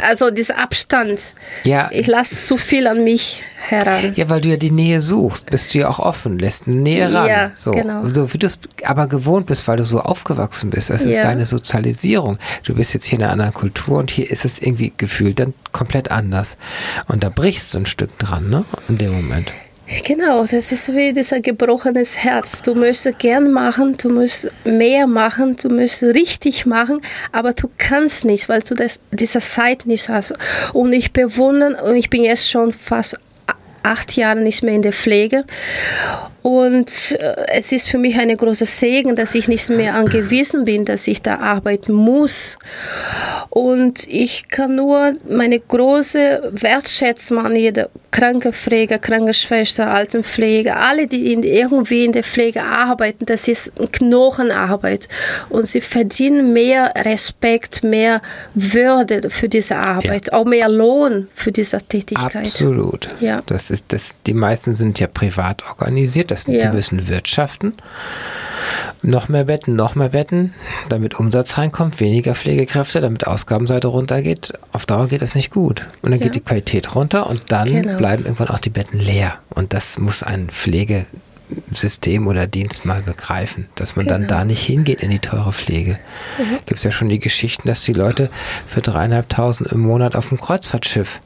Also 0.03 0.31
dieser 0.31 0.59
Abstand. 0.59 1.35
Ja. 1.65 1.89
Ich 1.93 2.07
lasse 2.07 2.47
zu 2.47 2.57
viel 2.57 2.87
an 2.87 3.05
mich 3.05 3.43
heran. 3.61 4.13
Ja, 4.17 4.29
weil 4.29 4.41
du 4.41 4.49
ja 4.49 4.57
die 4.57 4.71
Nähe 4.71 5.01
suchst, 5.01 5.47
bist 5.47 5.75
du 5.75 5.79
ja 5.79 5.89
auch 5.89 5.99
offen, 5.99 6.39
lässt 6.39 6.67
eine 6.67 6.77
Nähe 6.77 7.13
ran. 7.13 7.29
Ja, 7.29 7.51
so. 7.55 7.71
genau. 7.71 8.07
So 8.09 8.33
wie 8.33 8.39
du 8.39 8.47
es 8.47 8.59
aber 8.85 9.07
gewohnt 9.07 9.47
bist, 9.47 9.67
weil 9.69 9.77
du 9.77 9.85
so 9.85 10.01
aufgewachsen 10.01 10.71
bist. 10.71 10.91
Das 10.91 11.05
ist 11.05 11.17
ja. 11.17 11.23
deine 11.23 11.47
Sozialisierung. 11.47 12.39
Du 12.65 12.75
bist 12.75 12.95
jetzt 12.95 13.05
hier 13.05 13.19
in 13.19 13.25
einer 13.25 13.33
anderen 13.33 13.55
Kultur 13.55 13.99
und 13.99 14.11
hier 14.11 14.31
ist 14.31 14.45
es 14.45 14.61
irgendwie 14.61 14.93
gefühlt 14.97 15.39
dann 15.39 15.55
komplett 15.73 16.11
anders. 16.11 16.57
Und 17.09 17.23
da 17.23 17.29
brichst 17.29 17.75
du 17.75 17.79
ein 17.79 17.87
Stück 17.87 18.19
dran, 18.19 18.49
ne? 18.51 18.65
In 18.89 18.99
dem 18.99 19.13
Moment. 19.13 19.53
Genau, 20.05 20.43
das 20.43 20.73
ist 20.73 20.95
wie 20.95 21.13
dieser 21.13 21.41
gebrochenes 21.41 22.17
Herz. 22.19 22.63
Du 22.63 22.75
möchtest 22.75 23.19
gern 23.19 23.53
machen, 23.53 23.97
du 24.01 24.11
musst 24.11 24.49
mehr 24.65 25.07
machen, 25.07 25.57
du 25.61 25.69
möchtest 25.69 26.15
richtig 26.15 26.67
machen, 26.67 27.01
aber 27.31 27.53
du 27.53 27.69
kannst 27.79 28.25
nicht, 28.25 28.49
weil 28.49 28.63
du 28.63 28.75
das, 28.75 29.01
diese 29.11 29.41
Zeit 29.41 29.87
nicht 29.87 30.09
hast. 30.09 30.35
Und 30.73 30.93
ich 30.93 31.13
bewundere, 31.13 31.83
und 31.83 31.97
ich 31.97 32.11
bin 32.11 32.23
jetzt 32.23 32.51
schon 32.51 32.73
fast 32.73 33.19
acht 33.83 34.17
Jahre 34.17 34.41
nicht 34.41 34.63
mehr 34.63 34.75
in 34.75 34.83
der 34.83 34.93
Pflege. 34.93 35.45
Und 36.43 37.17
äh, 37.21 37.35
es 37.55 37.73
ist 37.73 37.89
für 37.89 37.99
mich 37.99 38.19
eine 38.19 38.37
große 38.37 38.65
Segen, 38.65 39.15
dass 39.15 39.35
ich 39.35 39.47
nicht 39.47 39.71
mehr 39.71 39.95
angewiesen 39.95 40.65
bin, 40.65 40.85
dass 40.85 41.07
ich 41.07 41.23
da 41.23 41.39
arbeiten 41.39 41.93
muss. 41.93 42.59
Und 43.49 44.09
ich 44.09 44.49
kann 44.49 44.75
nur 44.75 45.13
meine 45.29 45.61
große 45.61 46.51
Wertschätzung 46.53 47.39
an 47.39 47.55
jede 47.55 47.91
Krankenpfleger, 48.11 48.99
Krankenschwester, 48.99 49.91
Altenpflege, 49.91 50.77
alle, 50.77 51.07
die 51.07 51.33
in, 51.33 51.43
irgendwie 51.43 52.05
in 52.05 52.13
der 52.13 52.25
Pflege 52.25 52.63
arbeiten, 52.63 53.25
das 53.25 53.49
ist 53.49 53.73
Knochenarbeit. 53.93 55.09
Und 55.49 55.67
sie 55.67 55.81
verdienen 55.81 56.53
mehr 56.53 56.93
Respekt, 56.97 57.85
mehr 57.85 58.21
Würde 58.55 59.31
für 59.31 59.49
diese 59.49 59.77
Arbeit, 59.77 60.29
ja. 60.29 60.33
auch 60.35 60.45
mehr 60.45 60.69
Lohn 60.69 61.29
für 61.35 61.53
diese 61.53 61.79
Tätigkeit. 61.79 62.37
Absolut. 62.37 63.07
Ja. 63.21 63.43
Das 63.47 63.71
ist 63.73 63.87
das, 63.89 64.15
die 64.27 64.35
meisten 64.35 64.73
sind 64.73 65.01
ja 65.01 65.07
privat 65.07 65.63
organisiert 65.69 66.31
das, 66.31 66.47
ja. 66.47 66.67
Die 66.67 66.75
müssen 66.75 67.09
wirtschaften. 67.09 67.75
Noch 69.03 69.29
mehr 69.29 69.45
Betten, 69.45 69.75
noch 69.75 69.97
mehr 69.97 70.11
Betten, 70.11 70.55
damit 70.89 71.19
Umsatz 71.19 71.59
reinkommt, 71.59 71.99
weniger 71.99 72.35
Pflegekräfte, 72.35 73.01
damit 73.01 73.27
Ausgabenseite 73.27 73.89
runtergeht. 73.89 74.53
Auf 74.71 74.87
Dauer 74.87 75.09
geht 75.09 75.23
das 75.23 75.35
nicht 75.35 75.51
gut. 75.51 75.87
Und 76.03 76.13
dann 76.13 76.21
ja. 76.21 76.27
geht 76.27 76.37
die 76.37 76.41
Qualität 76.41 76.95
runter 76.95 77.29
und 77.29 77.51
dann 77.51 77.69
genau. 77.69 77.97
bleiben 77.97 78.25
irgendwann 78.25 78.49
auch 78.49 78.61
die 78.61 78.71
Betten 78.71 79.01
leer. 79.01 79.39
Und 79.51 79.73
das 79.73 79.99
muss 79.99 80.23
ein 80.23 80.49
Pflegesystem 80.49 82.29
oder 82.29 82.47
Dienst 82.47 82.85
mal 82.85 83.03
begreifen, 83.03 83.67
dass 83.75 83.97
man 83.97 84.07
genau. 84.07 84.19
dann 84.19 84.29
da 84.29 84.45
nicht 84.45 84.63
hingeht 84.63 85.03
in 85.03 85.11
die 85.11 85.19
teure 85.19 85.53
Pflege. 85.53 85.99
Mhm. 86.39 86.59
Gibt 86.67 86.79
es 86.79 86.85
ja 86.85 86.93
schon 86.93 87.09
die 87.09 87.19
Geschichten, 87.19 87.67
dass 87.67 87.83
die 87.83 87.95
Leute 87.95 88.31
für 88.67 88.83
dreieinhalbtausend 88.83 89.73
im 89.73 89.81
Monat 89.81 90.15
auf 90.15 90.29
dem 90.29 90.41
Kreuzfahrtschiff 90.41 91.21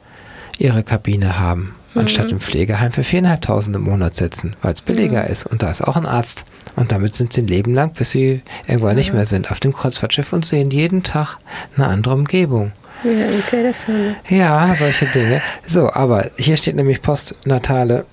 ihre 0.57 0.81
Kabine 0.81 1.37
haben 1.39 1.73
anstatt 1.97 2.31
im 2.31 2.39
Pflegeheim 2.39 2.91
für 2.91 3.01
4.500 3.01 3.75
im 3.75 3.83
Monat 3.83 4.15
sitzen, 4.15 4.55
weil 4.61 4.73
es 4.73 4.81
billiger 4.81 5.23
mhm. 5.23 5.29
ist. 5.29 5.45
Und 5.45 5.63
da 5.63 5.69
ist 5.69 5.83
auch 5.83 5.97
ein 5.97 6.05
Arzt. 6.05 6.45
Und 6.75 6.91
damit 6.91 7.15
sind 7.15 7.33
sie 7.33 7.41
ein 7.41 7.47
Leben 7.47 7.73
lang, 7.73 7.93
bis 7.93 8.11
sie 8.11 8.41
irgendwann 8.67 8.95
nicht 8.95 9.13
mehr 9.13 9.25
sind, 9.25 9.51
auf 9.51 9.59
dem 9.59 9.73
Kreuzfahrtschiff 9.73 10.33
und 10.33 10.45
sehen 10.45 10.71
jeden 10.71 11.03
Tag 11.03 11.37
eine 11.75 11.87
andere 11.87 12.13
Umgebung. 12.13 12.71
Ja, 13.03 13.25
interessant. 13.25 14.15
Ja, 14.27 14.73
solche 14.75 15.05
Dinge. 15.07 15.41
So, 15.65 15.91
aber 15.91 16.31
hier 16.37 16.57
steht 16.57 16.75
nämlich 16.75 17.01
postnatale 17.01 18.05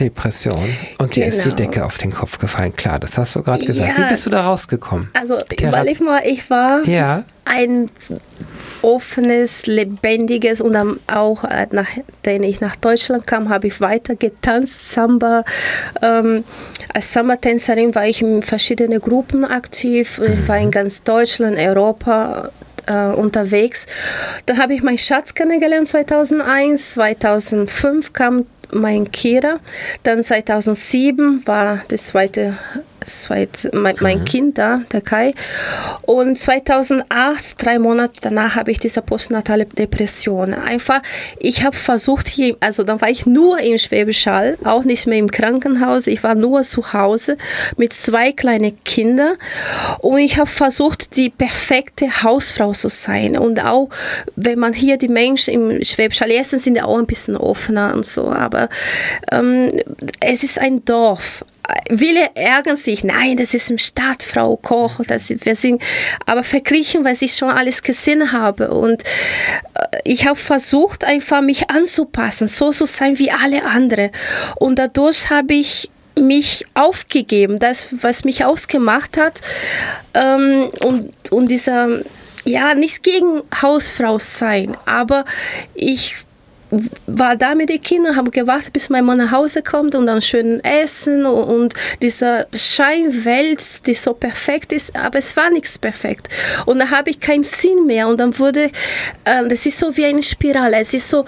Depression 0.00 0.58
und 0.98 1.14
dir 1.14 1.26
ist 1.26 1.44
die 1.44 1.50
genau. 1.50 1.56
Decke 1.56 1.84
auf 1.84 1.98
den 1.98 2.10
Kopf 2.10 2.38
gefallen. 2.38 2.74
Klar, 2.74 2.98
das 2.98 3.18
hast 3.18 3.36
du 3.36 3.42
gerade 3.42 3.64
gesagt. 3.64 3.98
Ja, 3.98 4.04
Wie 4.04 4.10
bist 4.10 4.26
du 4.26 4.30
da 4.30 4.42
rausgekommen? 4.42 5.10
Also, 5.12 5.36
Thera 5.36 5.68
überleg 5.68 6.00
mal, 6.00 6.22
ich 6.24 6.48
war 6.48 6.82
ja. 6.86 7.24
ein 7.44 7.90
offenes, 8.82 9.66
lebendiges 9.66 10.62
und 10.62 10.72
dann 10.72 10.98
auch, 11.06 11.44
äh, 11.44 11.66
nachdem 11.70 12.42
ich 12.42 12.60
nach 12.60 12.76
Deutschland 12.76 13.26
kam, 13.26 13.50
habe 13.50 13.66
ich 13.66 13.80
weiter 13.80 14.14
getanzt, 14.14 14.92
Samba. 14.92 15.44
Ähm, 16.00 16.44
als 16.94 17.12
Samba-Tänzerin 17.12 17.94
war 17.94 18.06
ich 18.06 18.22
in 18.22 18.42
verschiedenen 18.42 19.00
Gruppen 19.00 19.44
aktiv. 19.44 20.18
Ich 20.18 20.48
war 20.48 20.58
in 20.58 20.66
mhm. 20.66 20.70
ganz 20.70 21.02
Deutschland, 21.02 21.58
Europa 21.58 22.50
äh, 22.86 23.08
unterwegs. 23.08 23.86
Da 24.46 24.56
habe 24.56 24.74
ich 24.74 24.82
meinen 24.82 24.98
Schatz 24.98 25.34
kennengelernt 25.34 25.88
2001. 25.88 26.94
2005 26.94 28.12
kam 28.12 28.46
mein 28.72 29.10
Kira. 29.10 29.60
Dann 30.02 30.22
2007 30.22 31.46
war 31.46 31.80
das 31.88 32.08
zweite 32.08 32.56
zweit, 33.04 33.68
mein, 33.72 33.96
mein 34.00 34.20
mhm. 34.20 34.24
Kind 34.24 34.58
da, 34.58 34.80
der 34.92 35.00
Kai. 35.00 35.34
Und 36.02 36.38
2008, 36.38 37.64
drei 37.64 37.78
Monate 37.78 38.20
danach, 38.22 38.56
habe 38.56 38.70
ich 38.70 38.78
diese 38.78 39.02
postnatale 39.02 39.66
Depression. 39.66 40.54
Einfach, 40.54 41.00
ich 41.38 41.64
habe 41.64 41.76
versucht 41.76 42.28
hier, 42.28 42.56
also 42.60 42.82
dann 42.82 43.00
war 43.00 43.10
ich 43.10 43.26
nur 43.26 43.58
im 43.60 43.78
Schwäbisch 43.78 44.26
Hall, 44.26 44.58
auch 44.64 44.84
nicht 44.84 45.06
mehr 45.06 45.18
im 45.18 45.30
Krankenhaus. 45.30 46.06
Ich 46.06 46.22
war 46.22 46.34
nur 46.34 46.62
zu 46.62 46.92
Hause 46.92 47.36
mit 47.76 47.92
zwei 47.92 48.32
kleinen 48.32 48.82
Kindern 48.84 49.36
und 50.00 50.18
ich 50.18 50.38
habe 50.38 50.48
versucht, 50.48 51.16
die 51.16 51.30
perfekte 51.30 52.22
Hausfrau 52.22 52.72
zu 52.72 52.88
sein. 52.88 53.36
Und 53.36 53.64
auch, 53.64 53.88
wenn 54.36 54.58
man 54.58 54.72
hier 54.72 54.96
die 54.96 55.08
Menschen 55.08 55.54
im 55.54 55.84
Schwäbisch 55.84 56.20
Hall, 56.20 56.30
erstens 56.30 56.64
sind 56.64 56.76
ja 56.76 56.84
auch 56.84 56.98
ein 56.98 57.06
bisschen 57.06 57.36
offener 57.36 57.94
und 57.94 58.06
so, 58.06 58.30
aber 58.30 58.68
ähm, 59.32 59.70
es 60.20 60.44
ist 60.44 60.58
ein 60.58 60.84
Dorf 60.84 61.44
viele 61.96 62.34
ärgern 62.34 62.76
sich, 62.76 63.04
nein, 63.04 63.36
das 63.36 63.54
ist 63.54 63.70
im 63.70 63.78
Stadt, 63.78 64.22
Frau 64.22 64.56
Koch, 64.56 65.00
das, 65.06 65.30
wir 65.30 65.54
sind, 65.54 65.82
aber 66.26 66.42
verglichen, 66.42 67.04
weil 67.04 67.16
ich 67.20 67.36
schon 67.36 67.50
alles 67.50 67.82
gesehen 67.82 68.32
habe. 68.32 68.70
Und 68.70 69.02
äh, 69.74 69.98
ich 70.04 70.26
habe 70.26 70.36
versucht, 70.36 71.04
einfach 71.04 71.42
mich 71.42 71.70
anzupassen, 71.70 72.48
so 72.48 72.70
zu 72.70 72.86
sein 72.86 73.18
wie 73.18 73.30
alle 73.30 73.64
anderen 73.64 74.10
und 74.56 74.78
dadurch 74.78 75.30
habe 75.30 75.54
ich 75.54 75.90
mich 76.18 76.64
aufgegeben, 76.74 77.58
das, 77.58 77.88
was 78.02 78.24
mich 78.24 78.44
ausgemacht 78.44 79.16
hat 79.16 79.40
ähm, 80.14 80.68
und, 80.84 81.32
und 81.32 81.50
dieser 81.50 82.00
ja, 82.44 82.74
nicht 82.74 83.02
gegen 83.02 83.42
Hausfrau 83.62 84.18
sein, 84.18 84.76
aber 84.86 85.24
ich 85.74 86.16
war 87.06 87.36
da 87.36 87.54
mit 87.54 87.68
den 87.68 87.82
Kindern, 87.82 88.16
haben 88.16 88.30
gewartet, 88.30 88.72
bis 88.72 88.90
mein 88.90 89.04
Mann 89.04 89.18
nach 89.18 89.32
Hause 89.32 89.62
kommt 89.62 89.94
und 89.94 90.06
dann 90.06 90.22
schön 90.22 90.62
essen 90.64 91.26
und, 91.26 91.44
und 91.44 91.74
diese 92.02 92.46
Scheinwelt, 92.52 93.86
die 93.86 93.94
so 93.94 94.14
perfekt 94.14 94.72
ist, 94.72 94.96
aber 94.96 95.18
es 95.18 95.36
war 95.36 95.50
nichts 95.50 95.78
perfekt. 95.78 96.28
Und 96.66 96.78
da 96.78 96.90
habe 96.90 97.10
ich 97.10 97.18
keinen 97.18 97.44
Sinn 97.44 97.86
mehr 97.86 98.08
und 98.08 98.20
dann 98.20 98.38
wurde, 98.38 98.70
äh, 99.24 99.48
das 99.48 99.66
ist 99.66 99.78
so 99.78 99.96
wie 99.96 100.04
eine 100.04 100.22
Spirale, 100.22 100.78
es 100.78 100.94
ist 100.94 101.08
so, 101.08 101.24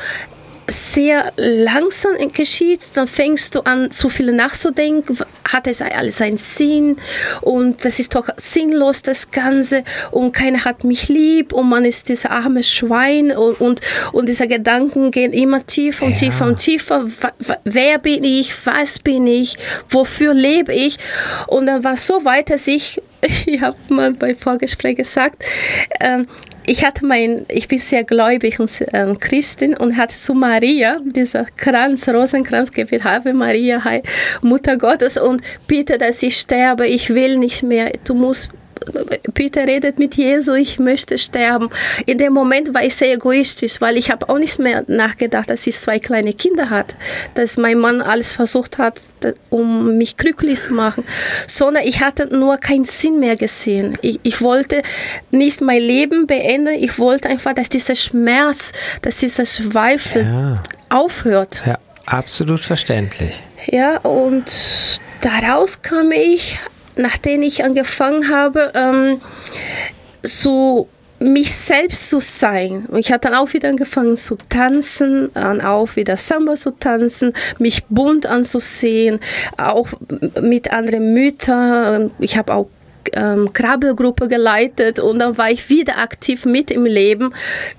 sehr 0.67 1.33
langsam 1.37 2.13
geschieht, 2.33 2.81
dann 2.95 3.07
fängst 3.07 3.55
du 3.55 3.61
an, 3.61 3.91
zu 3.91 4.09
viel 4.09 4.33
nachzudenken, 4.33 5.17
hat 5.53 5.67
es 5.67 5.83
alles 5.83 6.21
einen 6.21 6.37
Sinn 6.37 6.97
und 7.41 7.85
das 7.85 7.99
ist 7.99 8.15
doch 8.15 8.29
sinnlos, 8.37 9.03
das 9.03 9.31
Ganze 9.31 9.85
und 10.11 10.33
keiner 10.33 10.65
hat 10.65 10.85
mich 10.85 11.09
lieb 11.09 11.53
und 11.53 11.69
man 11.69 11.85
ist 11.85 12.09
dieser 12.09 12.31
arme 12.31 12.63
Schwein 12.63 13.33
und, 13.33 13.61
und, 13.61 13.81
und 14.13 14.29
diese 14.29 14.47
Gedanken 14.47 15.11
gehen 15.11 15.33
immer 15.33 15.65
tiefer 15.67 16.07
und 16.07 16.13
ja. 16.13 16.29
tiefer 16.29 16.47
und 16.47 16.57
tiefer. 16.57 17.07
Wer 17.65 17.99
bin 17.99 18.25
ich? 18.25 18.53
Was 18.67 18.99
bin 18.99 19.27
ich? 19.27 19.57
Wofür 19.91 20.35
lebe 20.35 20.73
ich? 20.73 20.97
Und 21.47 21.67
dann 21.67 21.85
war 21.85 21.95
es 21.95 22.07
so 22.07 22.25
weit, 22.25 22.51
dass 22.51 22.67
ich 22.69 23.01
ich 23.23 23.61
habe 23.61 23.77
mal 23.89 24.13
bei 24.13 24.35
Vorgespräch 24.35 24.97
gesagt, 24.97 25.45
ähm, 26.01 26.27
ich 26.67 26.85
hatte 26.85 27.05
mein, 27.05 27.43
ich 27.49 27.69
bin 27.69 27.79
sehr 27.79 28.05
gläubig 28.05 28.61
und 28.61 28.71
ähm, 28.93 29.19
Christin 29.19 29.77
und 29.77 29.97
hatte 29.97 30.17
zu 30.17 30.35
Maria 30.35 30.99
dieser 31.05 31.45
Kranz, 31.57 32.09
Rosenkranz 32.09 32.71
gebetet, 32.71 33.07
Ave 33.07 33.33
Maria, 33.33 33.83
Mutter 34.43 34.77
Gottes 34.77 35.19
und 35.19 35.43
bitte, 35.67 35.99
dass 35.99 36.23
ich 36.23 36.37
sterbe, 36.37 36.87
ich 36.87 37.11
will 37.11 37.39
nicht 37.39 37.63
mehr, 37.63 37.93
du 38.05 38.15
musst 38.15 38.51
Peter 39.35 39.67
redet 39.67 39.99
mit 39.99 40.15
Jesus, 40.15 40.57
ich 40.57 40.79
möchte 40.79 41.19
sterben. 41.19 41.69
In 42.07 42.19
dem 42.19 42.33
Moment 42.33 42.75
war 42.75 42.85
ich 42.85 42.95
sehr 42.95 43.15
egoistisch, 43.15 43.81
weil 43.81 43.97
ich 43.97 44.11
habe 44.11 44.29
auch 44.29 44.39
nicht 44.39 44.59
mehr 44.59 44.85
nachgedacht, 44.87 45.51
dass 45.51 45.67
ich 45.67 45.77
zwei 45.77 45.99
kleine 45.99 46.33
Kinder 46.33 46.71
hat, 46.71 46.95
dass 47.35 47.57
mein 47.57 47.79
Mann 47.79 48.01
alles 48.01 48.33
versucht 48.33 48.79
hat, 48.79 49.01
um 49.51 49.97
mich 49.97 50.17
glücklich 50.17 50.61
zu 50.61 50.75
machen, 50.75 51.05
sondern 51.47 51.85
ich 51.85 52.01
hatte 52.01 52.27
nur 52.27 52.57
keinen 52.59 52.85
Sinn 52.85 53.21
mehr 53.21 53.37
gesehen. 53.37 53.97
Ich, 54.03 54.21
ich 54.23 54.41
wollte 54.41 54.83
nicht 55.31 55.61
mein 55.61 55.81
Leben 55.83 56.27
beenden, 56.27 56.75
ich 56.75 56.99
wollte 56.99 57.29
einfach, 57.29 57.55
dass 57.55 57.69
dieser 57.69 57.95
Schmerz, 57.95 58.73
dass 59.03 59.19
dieser 59.19 59.45
Zweifel 59.45 60.25
ja. 60.25 60.63
aufhört. 60.89 61.63
Ja, 61.67 61.79
absolut 62.07 62.61
verständlich. 62.61 63.43
Ja, 63.67 63.99
und 63.99 64.45
daraus 65.21 65.83
kam 65.83 66.11
ich 66.13 66.59
nachdem 66.97 67.43
ich 67.43 67.65
angefangen 67.65 68.29
habe, 68.29 68.73
ähm, 68.75 69.21
so 70.23 70.89
mich 71.23 71.53
selbst 71.53 72.11
zu 72.11 72.19
sein. 72.19 72.87
Und 72.87 72.99
ich 72.99 73.13
habe 73.13 73.21
dann 73.21 73.35
auch 73.35 73.53
wieder 73.53 73.69
angefangen 73.69 74.17
zu 74.17 74.37
tanzen, 74.49 75.31
dann 75.35 75.61
auch 75.61 75.97
wieder 75.97 76.17
Samba 76.17 76.55
zu 76.55 76.73
tanzen, 76.73 77.33
mich 77.59 77.85
bunt 77.85 78.27
anzusehen, 78.27 79.21
auch 79.57 79.89
mit 80.41 80.73
anderen 80.73 81.15
Müttern. 81.15 82.11
Ich 82.19 82.37
habe 82.37 82.55
auch 82.55 82.69
ähm, 83.13 83.53
Krabbelgruppe 83.53 84.29
geleitet 84.29 84.99
und 84.99 85.21
dann 85.21 85.39
war 85.39 85.51
ich 85.51 85.69
wieder 85.71 85.99
aktiv 85.99 86.45
mit 86.45 86.71
im 86.71 86.85
Leben. 86.85 87.33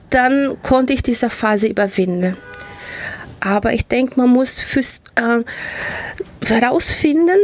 Dann 0.09 0.57
konnte 0.61 0.93
ich 0.93 1.03
diese 1.03 1.29
Phase 1.29 1.67
überwinden. 1.67 2.37
Aber 3.39 3.73
ich 3.73 3.87
denke, 3.87 4.13
man 4.17 4.29
muss 4.29 4.61
fürs, 4.61 5.01
äh, 5.15 5.43
herausfinden, 6.47 7.39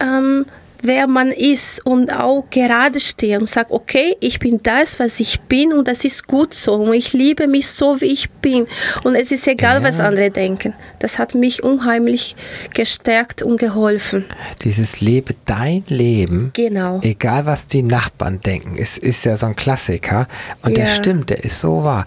ähm, 0.00 0.46
wer 0.84 1.06
man 1.06 1.30
ist 1.30 1.84
und 1.84 2.12
auch 2.12 2.44
gerade 2.50 3.00
stehen 3.00 3.40
und 3.40 3.48
sagt, 3.48 3.70
okay, 3.70 4.16
ich 4.20 4.38
bin 4.38 4.58
das, 4.62 4.98
was 4.98 5.20
ich 5.20 5.40
bin 5.42 5.72
und 5.72 5.88
das 5.88 6.04
ist 6.04 6.26
gut 6.26 6.54
so 6.54 6.74
und 6.74 6.94
ich 6.94 7.12
liebe 7.12 7.46
mich 7.46 7.66
so, 7.66 8.00
wie 8.00 8.06
ich 8.06 8.30
bin 8.30 8.66
und 9.02 9.14
es 9.14 9.32
ist 9.32 9.48
egal, 9.48 9.78
ja. 9.78 9.88
was 9.88 10.00
andere 10.00 10.30
denken. 10.30 10.74
Das 11.00 11.18
hat 11.18 11.34
mich 11.34 11.62
unheimlich 11.62 12.36
gestärkt 12.72 13.42
und 13.42 13.58
geholfen. 13.58 14.24
Dieses 14.62 15.00
Lebe 15.00 15.34
dein 15.46 15.84
Leben, 15.88 16.50
genau. 16.54 17.00
egal 17.02 17.46
was 17.46 17.66
die 17.66 17.82
Nachbarn 17.82 18.40
denken, 18.40 18.76
ist, 18.76 18.98
ist 18.98 19.24
ja 19.24 19.36
so 19.36 19.46
ein 19.46 19.56
Klassiker 19.56 20.28
und 20.62 20.76
ja. 20.76 20.84
der 20.84 20.86
stimmt, 20.90 21.30
der 21.30 21.44
ist 21.44 21.60
so 21.60 21.84
wahr. 21.84 22.04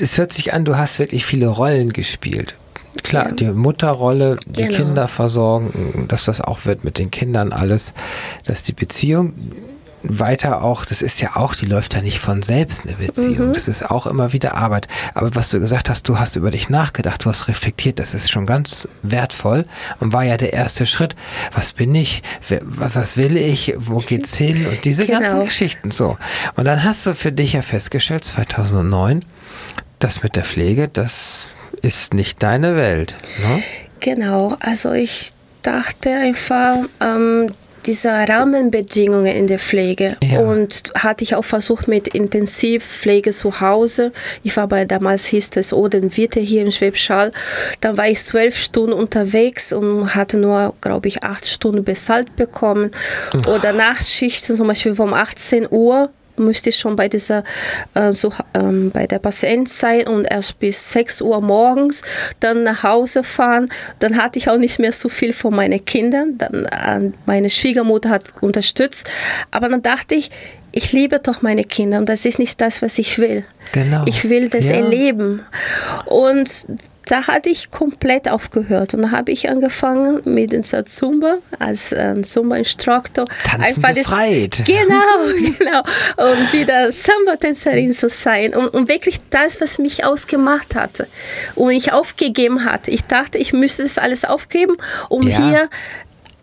Es 0.00 0.18
hört 0.18 0.32
sich 0.32 0.52
an, 0.52 0.64
du 0.64 0.76
hast 0.76 0.98
wirklich 0.98 1.24
viele 1.24 1.46
Rollen 1.48 1.92
gespielt. 1.92 2.54
Klar, 3.02 3.32
die 3.32 3.46
Mutterrolle, 3.46 4.38
die 4.46 4.64
genau. 4.64 4.76
Kinder 4.76 5.08
versorgen, 5.08 6.06
dass 6.08 6.24
das 6.24 6.40
auch 6.40 6.64
wird 6.64 6.84
mit 6.84 6.98
den 6.98 7.10
Kindern 7.10 7.52
alles, 7.52 7.92
dass 8.46 8.62
die 8.62 8.72
Beziehung 8.72 9.34
weiter 10.04 10.62
auch, 10.62 10.84
das 10.84 11.02
ist 11.02 11.20
ja 11.20 11.36
auch, 11.36 11.54
die 11.54 11.66
läuft 11.66 11.94
ja 11.94 12.02
nicht 12.02 12.18
von 12.18 12.42
selbst 12.42 12.84
eine 12.86 12.94
Beziehung. 12.94 13.48
Mhm. 13.48 13.54
Das 13.54 13.68
ist 13.68 13.90
auch 13.90 14.06
immer 14.06 14.32
wieder 14.32 14.54
Arbeit. 14.56 14.86
Aber 15.14 15.34
was 15.34 15.50
du 15.50 15.58
gesagt 15.58 15.88
hast, 15.88 16.08
du 16.08 16.18
hast 16.18 16.36
über 16.36 16.50
dich 16.50 16.68
nachgedacht, 16.68 17.24
du 17.24 17.30
hast 17.30 17.48
reflektiert, 17.48 17.98
das 17.98 18.14
ist 18.14 18.30
schon 18.30 18.46
ganz 18.46 18.88
wertvoll 19.02 19.64
und 20.00 20.12
war 20.12 20.24
ja 20.24 20.36
der 20.36 20.52
erste 20.52 20.86
Schritt. 20.86 21.16
Was 21.52 21.72
bin 21.72 21.94
ich? 21.94 22.22
Was 22.60 23.16
will 23.16 23.36
ich? 23.36 23.74
Wo 23.76 23.98
geht's 23.98 24.36
hin? 24.36 24.66
Und 24.66 24.84
diese 24.84 25.06
genau. 25.06 25.20
ganzen 25.20 25.40
Geschichten 25.40 25.90
so. 25.90 26.18
Und 26.56 26.64
dann 26.66 26.84
hast 26.84 27.06
du 27.06 27.14
für 27.14 27.32
dich 27.32 27.54
ja 27.54 27.62
festgestellt, 27.62 28.24
2009, 28.24 29.24
das 29.98 30.22
mit 30.22 30.36
der 30.36 30.44
Pflege, 30.44 30.88
das 30.88 31.48
ist 31.84 32.14
nicht 32.14 32.42
deine 32.42 32.76
Welt. 32.76 33.14
Ne? 33.38 33.62
Genau, 34.00 34.56
also 34.60 34.92
ich 34.92 35.30
dachte 35.62 36.10
einfach, 36.10 36.78
ähm, 37.00 37.50
diese 37.86 38.10
Rahmenbedingungen 38.10 39.34
in 39.34 39.46
der 39.46 39.58
Pflege 39.58 40.16
ja. 40.22 40.40
und 40.40 40.82
hatte 40.94 41.24
ich 41.24 41.34
auch 41.34 41.44
versucht 41.44 41.88
mit 41.88 42.08
Intensivpflege 42.08 43.30
zu 43.30 43.60
Hause. 43.60 44.12
Ich 44.42 44.56
war 44.56 44.68
bei 44.68 44.84
damals 44.84 45.26
hieß 45.26 45.50
es 45.56 45.72
Oden 45.72 46.16
Witte 46.16 46.40
hier 46.40 46.62
im 46.62 46.70
Schwäbschall. 46.70 47.30
Dann 47.80 47.98
war 47.98 48.08
ich 48.08 48.22
zwölf 48.22 48.56
Stunden 48.56 48.94
unterwegs 48.94 49.72
und 49.72 50.14
hatte 50.14 50.38
nur, 50.38 50.74
glaube 50.80 51.08
ich, 51.08 51.22
acht 51.22 51.46
Stunden 51.46 51.84
bezahlt 51.84 52.34
bekommen. 52.36 52.90
Oder 53.46 53.72
Nachtschichten, 53.72 54.56
zum 54.56 54.66
Beispiel 54.66 54.98
um 54.98 55.12
18 55.12 55.68
Uhr 55.70 56.10
müsste 56.36 56.70
ich 56.70 56.76
schon 56.76 56.96
bei 56.96 57.08
dieser 57.08 57.44
äh, 57.94 58.12
so, 58.12 58.30
ähm, 58.54 58.90
bei 58.90 59.06
der 59.06 59.18
Patient 59.18 59.68
sein 59.68 60.06
und 60.06 60.24
erst 60.24 60.58
bis 60.58 60.92
6 60.92 61.22
Uhr 61.22 61.40
morgens 61.40 62.02
dann 62.40 62.62
nach 62.62 62.82
Hause 62.82 63.22
fahren. 63.22 63.68
Dann 63.98 64.16
hatte 64.16 64.38
ich 64.38 64.48
auch 64.48 64.58
nicht 64.58 64.78
mehr 64.78 64.92
so 64.92 65.08
viel 65.08 65.32
von 65.32 65.54
meinen 65.54 65.84
Kindern. 65.84 66.38
Dann 66.38 66.64
äh, 66.64 67.12
meine 67.26 67.50
Schwiegermutter 67.50 68.10
hat 68.10 68.24
unterstützt, 68.40 69.08
aber 69.50 69.68
dann 69.68 69.82
dachte 69.82 70.14
ich, 70.14 70.30
ich 70.76 70.92
liebe 70.92 71.20
doch 71.20 71.40
meine 71.42 71.62
Kinder 71.62 71.98
und 71.98 72.08
das 72.08 72.26
ist 72.26 72.40
nicht 72.40 72.60
das, 72.60 72.82
was 72.82 72.98
ich 72.98 73.18
will. 73.18 73.44
Genau. 73.72 74.02
Ich 74.06 74.28
will 74.28 74.48
das 74.48 74.68
ja. 74.68 74.76
erleben. 74.76 75.42
Und 76.06 76.66
da 77.06 77.26
hatte 77.26 77.50
ich 77.50 77.70
komplett 77.70 78.28
aufgehört 78.30 78.94
und 78.94 79.02
da 79.02 79.10
habe 79.10 79.32
ich 79.32 79.48
angefangen 79.48 80.22
mit 80.24 80.52
dem 80.52 80.62
Zumba 80.62 81.38
als 81.58 81.92
ähm, 81.92 82.24
Zumba-Instruktor. 82.24 83.24
Einfach 83.58 83.94
befreit. 83.94 84.60
Das, 84.60 84.66
genau, 84.66 85.54
genau. 85.58 85.80
Und 86.16 86.52
wieder 86.52 86.90
Samba-Tänzerin 86.90 87.92
zu 87.92 88.08
sein 88.08 88.54
und, 88.54 88.68
und, 88.68 88.88
wirklich 88.88 89.20
das, 89.30 89.60
was 89.60 89.78
mich 89.78 90.04
ausgemacht 90.04 90.74
hatte 90.74 91.06
und 91.54 91.70
ich 91.70 91.92
aufgegeben 91.92 92.64
hatte. 92.64 92.90
Ich 92.90 93.04
dachte, 93.04 93.38
ich 93.38 93.52
müsste 93.52 93.82
das 93.82 93.98
alles 93.98 94.24
aufgeben, 94.24 94.76
um 95.08 95.28
ja. 95.28 95.36
hier 95.36 95.68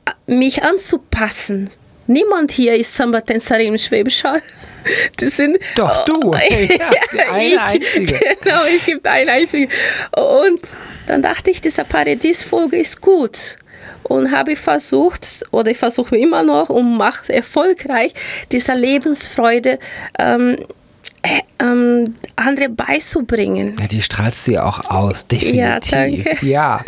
äh, 0.06 0.34
mich 0.36 0.64
anzupassen. 0.64 1.70
Niemand 2.12 2.52
hier 2.52 2.76
ist 2.76 2.94
Samba-Tänzerin 2.94 3.68
im 3.68 3.78
Schwäbisch 3.78 4.24
Hall. 4.24 4.42
Das 5.18 5.38
sind, 5.38 5.60
Doch, 5.76 6.06
du. 6.06 6.34
ja, 6.34 7.32
eine 7.32 7.54
ich, 7.54 7.60
einzige. 7.60 8.20
Genau, 8.42 8.64
es 8.64 8.84
gibt 8.84 9.06
eine 9.06 9.32
einzige. 9.32 9.68
Und 10.18 10.60
dann 11.06 11.22
dachte 11.22 11.52
ich, 11.52 11.62
diese 11.62 11.84
Paradiesfolge 11.84 12.78
ist 12.78 13.00
gut. 13.00 13.58
Und 14.02 14.32
habe 14.32 14.56
versucht, 14.56 15.46
oder 15.52 15.70
ich 15.70 15.78
versuche 15.78 16.18
immer 16.18 16.42
noch 16.42 16.70
und 16.70 16.98
mache 16.98 17.32
erfolgreich, 17.32 18.12
diese 18.52 18.74
Lebensfreude 18.74 19.78
ähm, 20.18 20.58
äh, 21.22 21.42
ähm, 21.60 22.16
andere 22.36 22.70
beizubringen. 22.70 23.76
Ja, 23.80 23.86
die 23.86 24.02
strahlst 24.02 24.48
du 24.48 24.54
ja 24.54 24.66
auch 24.66 24.90
aus, 24.90 25.28
definitiv. 25.28 25.60
Ja, 25.60 25.80
danke. 25.80 26.38
Ja. 26.44 26.84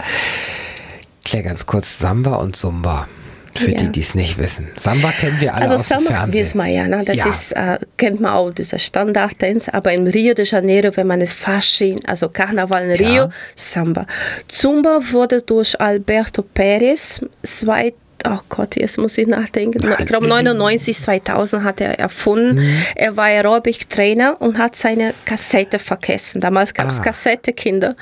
Klär 1.24 1.44
ganz 1.44 1.68
kurz 1.68 2.00
Samba 2.00 2.38
und 2.38 2.56
Zumba. 2.56 3.08
Für 3.56 3.72
ja. 3.72 3.78
die, 3.78 3.90
die 3.90 4.00
es 4.00 4.16
nicht 4.16 4.38
wissen. 4.38 4.68
Samba 4.76 5.12
kennen 5.12 5.40
wir 5.40 5.54
alle 5.54 5.64
also 5.64 5.76
aus 5.76 5.88
Samba 5.88 6.10
dem 6.10 6.16
Fernsehen. 6.16 6.40
wissen 6.42 6.58
wir 6.58 6.68
ja, 6.68 6.88
ne? 6.88 7.04
das 7.06 7.18
ja. 7.18 7.28
ist, 7.28 7.52
äh, 7.54 7.80
kennt 7.98 8.20
man 8.20 8.34
auch, 8.34 8.52
dieser 8.52 8.80
Standardtanz, 8.80 9.70
aber 9.70 9.94
in 9.94 10.08
Rio 10.08 10.34
de 10.34 10.46
Janeiro, 10.46 10.96
wenn 10.96 11.08
man 11.08 11.22
es 11.22 11.32
Fasching, 11.32 12.00
also 12.06 12.30
Karneval 12.30 12.90
in 12.90 12.92
Rio, 12.92 13.24
ja. 13.24 13.30
Samba. 13.56 14.06
Zumba 14.48 15.00
wurde 15.12 15.42
durch 15.42 15.80
Alberto 15.80 16.44
Pérez 16.56 17.22
2000 17.44 18.03
oh 18.26 18.40
Gott, 18.50 18.76
jetzt 18.76 18.98
muss 18.98 19.18
ich 19.18 19.28
nachdenken. 19.28 19.84
Ich 20.00 20.06
glaube 20.06 20.28
99, 20.28 20.98
2000 20.98 21.64
hat 21.64 21.82
er 21.82 22.00
erfunden. 22.00 22.56
Mhm. 22.56 22.76
Er 22.96 23.18
war 23.18 23.26
Aerobic-Trainer 23.26 24.38
und 24.40 24.58
hat 24.58 24.76
seine 24.76 25.14
Kassette 25.26 25.80
vergessen. 25.80 26.42
Damals 26.42 26.74
gab 26.74 26.88
es 26.88 27.00
ah. 27.00 27.04
Kassette-Kinder. 27.04 27.96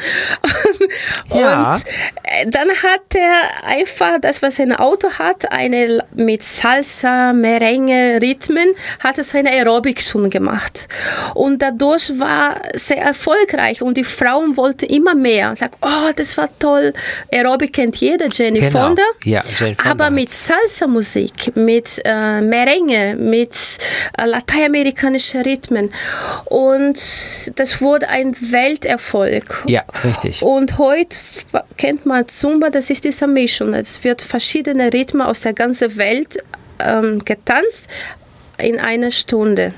ja. 1.33 1.73
Und 1.73 1.83
äh, 2.23 2.49
dann 2.49 2.69
hat 2.69 3.15
er 3.15 3.65
einfach 3.65 4.19
das, 4.21 4.41
was 4.41 4.57
sein 4.57 4.73
Auto 4.73 5.09
hat, 5.09 5.51
eine 5.51 6.03
mit 6.13 6.43
Salsa, 6.43 7.33
Merengue, 7.33 8.19
Rhythmen, 8.21 8.71
hat 9.03 9.17
er 9.17 9.23
seine 9.23 9.49
Aerobic 9.51 10.01
schon 10.01 10.29
gemacht. 10.29 10.87
Und 11.33 11.61
dadurch 11.61 12.11
war 12.19 12.61
sehr 12.73 13.01
erfolgreich 13.01 13.81
und 13.81 13.97
die 13.97 14.03
Frauen 14.03 14.57
wollten 14.57 14.85
immer 14.85 15.15
mehr. 15.15 15.55
Sagt, 15.55 15.77
oh, 15.81 16.11
das 16.15 16.37
war 16.37 16.49
toll. 16.59 16.93
Aerobic 17.33 17.73
kennt 17.73 17.97
jeder, 17.97 18.27
Jenny 18.27 18.59
genau. 18.59 18.87
Fonda. 18.87 19.03
Ja, 19.23 19.43
Jane 19.57 19.75
Fonda. 19.75 19.91
Aber 19.91 20.10
mit 20.11 20.29
Salsa-Musik, 20.29 21.55
mit 21.55 22.01
äh, 22.05 22.41
Merengue, 22.41 23.15
mit 23.15 23.55
äh, 24.17 24.25
lateinamerikanischen 24.25 25.41
Rhythmen. 25.41 25.89
Und 26.45 26.97
das 27.55 27.81
wurde 27.81 28.09
ein 28.09 28.35
Welterfolg. 28.35 29.63
Ja, 29.67 29.83
richtig. 30.03 30.41
Und 30.41 30.77
heute 30.77 31.17
kennt 31.77 32.05
man 32.05 32.27
Zumba, 32.27 32.69
das 32.69 32.89
ist 32.89 33.03
diese 33.05 33.27
Mischung. 33.27 33.73
Es 33.73 34.03
wird 34.03 34.21
verschiedene 34.21 34.91
Rhythmen 34.93 35.21
aus 35.21 35.41
der 35.41 35.53
ganzen 35.53 35.97
Welt 35.97 36.37
ähm, 36.79 37.23
getanzt 37.23 37.87
in 38.57 38.79
einer 38.79 39.11
Stunde. 39.11 39.73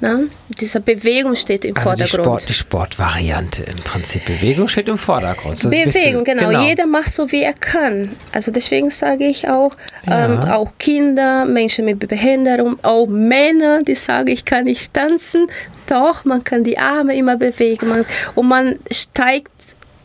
Na, 0.00 0.20
diese 0.48 0.80
Bewegung 0.80 1.36
steht 1.36 1.64
im 1.64 1.76
also 1.76 1.88
Vordergrund. 1.90 2.18
Die, 2.18 2.22
Sport, 2.22 2.48
die 2.48 2.54
Sportvariante 2.54 3.62
im 3.62 3.82
Prinzip. 3.84 4.24
Bewegung 4.24 4.68
steht 4.68 4.88
im 4.88 4.98
Vordergrund. 4.98 5.64
Das 5.64 5.70
Bewegung, 5.70 6.24
genau. 6.24 6.48
genau. 6.48 6.62
Jeder 6.62 6.86
macht 6.86 7.12
so, 7.12 7.30
wie 7.32 7.42
er 7.42 7.54
kann. 7.54 8.10
Also 8.32 8.50
deswegen 8.50 8.90
sage 8.90 9.24
ich 9.26 9.48
auch, 9.48 9.74
ja. 10.06 10.24
ähm, 10.24 10.38
auch 10.40 10.72
Kinder, 10.78 11.44
Menschen 11.44 11.84
mit 11.84 11.98
Behinderung, 11.98 12.78
auch 12.82 13.06
Männer, 13.06 13.82
die 13.82 13.94
sagen, 13.94 14.28
ich 14.28 14.44
kann 14.44 14.64
nicht 14.64 14.92
tanzen. 14.94 15.46
Doch, 15.86 16.24
man 16.24 16.44
kann 16.44 16.64
die 16.64 16.78
Arme 16.78 17.16
immer 17.16 17.36
bewegen. 17.36 17.88
Man, 17.88 18.06
und 18.34 18.48
man 18.48 18.78
steigt 18.90 19.50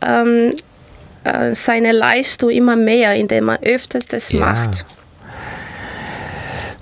ähm, 0.01 0.53
äh, 1.23 1.53
seine 1.53 1.91
Leistung 1.91 2.49
immer 2.49 2.75
mehr, 2.75 3.15
indem 3.15 3.45
man 3.45 3.57
öfters 3.61 4.07
das 4.07 4.31
ja. 4.31 4.39
macht. 4.39 4.85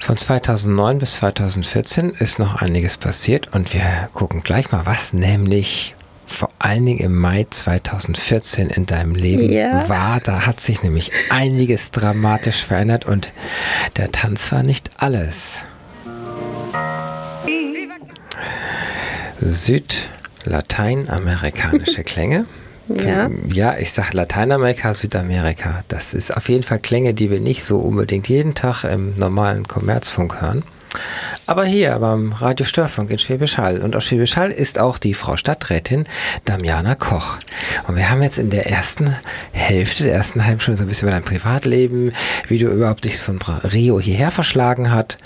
Von 0.04 0.18
2009 0.18 0.98
bis 0.98 1.16
2014 1.16 2.10
ist 2.10 2.38
noch 2.38 2.56
einiges 2.56 2.98
passiert 2.98 3.56
und 3.56 3.74
wir 3.74 4.10
gucken 4.12 4.44
gleich 4.44 4.74
mal 4.74 4.86
was, 4.86 5.14
nämlich 5.14 5.96
vor 6.26 6.50
allen 6.60 6.86
Dingen 6.86 7.00
im 7.00 7.16
Mai 7.16 7.48
2014 7.50 8.70
in 8.70 8.86
deinem 8.86 9.16
Leben 9.16 9.50
ja. 9.50 9.88
war. 9.88 10.20
Da 10.20 10.46
hat 10.46 10.60
sich 10.60 10.84
nämlich 10.84 11.10
einiges 11.30 11.92
dramatisch 11.92 12.66
verändert 12.66 13.06
und 13.06 13.32
der 13.96 14.12
Tanz 14.12 14.52
war 14.52 14.62
nicht 14.62 14.90
alles. 14.98 15.62
Südlateinamerikanische 19.40 22.04
Klänge. 22.04 22.46
Ja. 22.90 23.30
ja, 23.48 23.78
ich 23.78 23.92
sage 23.92 24.10
Lateinamerika, 24.18 24.94
Südamerika. 24.94 25.84
Das 25.88 26.14
ist 26.14 26.36
auf 26.36 26.50
jeden 26.50 26.64
Fall 26.64 26.80
Klänge, 26.80 27.14
die 27.14 27.32
wir 27.32 27.40
nicht 27.40 27.64
so 27.64 27.80
unbedingt 27.80 28.28
jeden 28.28 28.56
Tag 28.56 28.84
im 28.84 29.18
normalen 29.18 29.68
Kommerzfunk 29.68 30.42
hören. 30.42 30.64
Aber 31.46 31.66
hier 31.66 31.98
beim 32.00 32.34
Radio 32.34 32.66
Störfunk 32.66 33.12
in 33.12 33.20
Schwäbisch 33.20 33.58
Hall. 33.58 33.82
Und 33.82 33.96
aus 33.96 34.06
Schwäbisch 34.06 34.38
Hall 34.38 34.52
ist 34.52 34.80
auch 34.80 34.98
die 34.98 35.14
Frau 35.14 35.36
Stadträtin 35.36 36.06
Damiana 36.46 36.96
Koch. 36.96 37.38
Und 37.88 37.96
wir 37.96 38.10
haben 38.10 38.24
jetzt 38.24 38.40
in 38.40 38.50
der 38.50 38.70
ersten 38.70 39.16
Hälfte, 39.52 40.06
der 40.06 40.14
ersten 40.14 40.46
halben 40.46 40.60
Stunde 40.60 40.78
so 40.78 40.84
ein 40.84 40.88
bisschen 40.88 41.10
über 41.10 41.16
dein 41.16 41.26
Privatleben, 41.26 42.12
wie 42.48 42.60
du 42.60 42.68
überhaupt 42.68 43.06
dich 43.06 43.18
von 43.18 43.40
Rio 43.42 44.00
hierher 44.00 44.32
verschlagen 44.32 44.92
hat. 44.92 45.18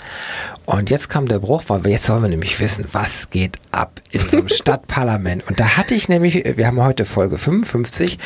Und 0.66 0.90
jetzt 0.90 1.08
kam 1.08 1.28
der 1.28 1.38
Bruch, 1.38 1.62
weil 1.68 1.86
jetzt 1.86 2.08
wollen 2.08 2.22
wir 2.22 2.28
nämlich 2.28 2.60
wissen, 2.60 2.84
was 2.92 3.30
geht 3.30 3.56
ab 3.70 4.00
in 4.10 4.28
so 4.28 4.38
einem 4.38 4.48
Stadtparlament. 4.50 5.46
Und 5.48 5.60
da 5.60 5.76
hatte 5.76 5.94
ich 5.94 6.08
nämlich, 6.08 6.44
wir 6.56 6.66
haben 6.66 6.82
heute 6.82 7.04
Folge 7.04 7.38
55, 7.38 8.18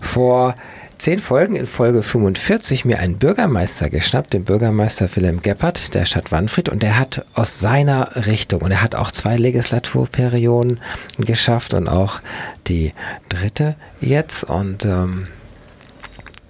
vor 0.00 0.54
zehn 1.00 1.18
Folgen 1.18 1.56
in 1.56 1.64
Folge 1.64 2.02
45 2.02 2.84
mir 2.84 2.98
einen 2.98 3.16
Bürgermeister 3.16 3.88
geschnappt, 3.88 4.34
den 4.34 4.44
Bürgermeister 4.44 5.08
Wilhelm 5.16 5.40
Geppert 5.40 5.94
der 5.94 6.04
Stadt 6.04 6.30
Wanfried 6.30 6.68
und 6.68 6.82
der 6.82 6.98
hat 6.98 7.24
aus 7.32 7.58
seiner 7.58 8.26
Richtung 8.26 8.60
und 8.60 8.70
er 8.70 8.82
hat 8.82 8.94
auch 8.94 9.10
zwei 9.10 9.38
Legislaturperioden 9.38 10.78
geschafft 11.16 11.72
und 11.72 11.88
auch 11.88 12.20
die 12.66 12.92
dritte 13.30 13.76
jetzt 14.02 14.44
und 14.44 14.84
ähm, 14.84 15.24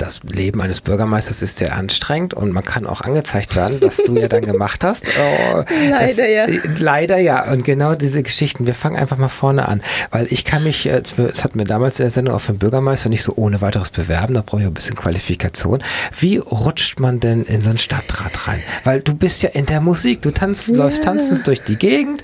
das 0.00 0.20
Leben 0.22 0.60
eines 0.60 0.80
Bürgermeisters 0.80 1.42
ist 1.42 1.58
sehr 1.58 1.76
anstrengend 1.76 2.34
und 2.34 2.52
man 2.52 2.64
kann 2.64 2.86
auch 2.86 3.02
angezeigt 3.02 3.56
werden, 3.56 3.78
was 3.82 3.98
du 3.98 4.16
ja 4.16 4.28
dann 4.28 4.44
gemacht 4.44 4.84
hast. 4.84 5.06
Oh, 5.20 5.64
leider 5.90 6.06
das, 6.06 6.16
ja. 6.16 6.46
Leider 6.78 7.18
ja. 7.18 7.50
Und 7.50 7.64
genau 7.64 7.94
diese 7.94 8.22
Geschichten, 8.22 8.66
wir 8.66 8.74
fangen 8.74 8.96
einfach 8.96 9.18
mal 9.18 9.28
vorne 9.28 9.68
an, 9.68 9.82
weil 10.10 10.26
ich 10.30 10.44
kann 10.44 10.62
mich, 10.64 10.86
äh, 10.86 11.02
es 11.02 11.44
hat 11.44 11.56
mir 11.56 11.64
damals 11.64 11.98
in 11.98 12.04
der 12.04 12.10
Sendung 12.10 12.34
auch 12.34 12.40
für 12.40 12.52
den 12.52 12.58
Bürgermeister 12.58 13.08
nicht 13.08 13.22
so 13.22 13.34
ohne 13.36 13.60
weiteres 13.60 13.90
bewerben, 13.90 14.34
da 14.34 14.42
brauche 14.44 14.62
ich 14.62 14.66
ein 14.66 14.74
bisschen 14.74 14.96
Qualifikation. 14.96 15.82
Wie 16.18 16.38
rutscht 16.38 17.00
man 17.00 17.20
denn 17.20 17.42
in 17.42 17.60
so 17.60 17.70
einen 17.70 17.78
Stadtrat 17.78 18.48
rein? 18.48 18.62
Weil 18.84 19.00
du 19.00 19.14
bist 19.14 19.42
ja 19.42 19.50
in 19.50 19.66
der 19.66 19.80
Musik, 19.80 20.22
du 20.22 20.30
tanzt, 20.30 20.70
ja. 20.70 20.76
läufst 20.76 21.04
tanzend 21.04 21.46
durch 21.46 21.62
die 21.62 21.76
Gegend 21.76 22.22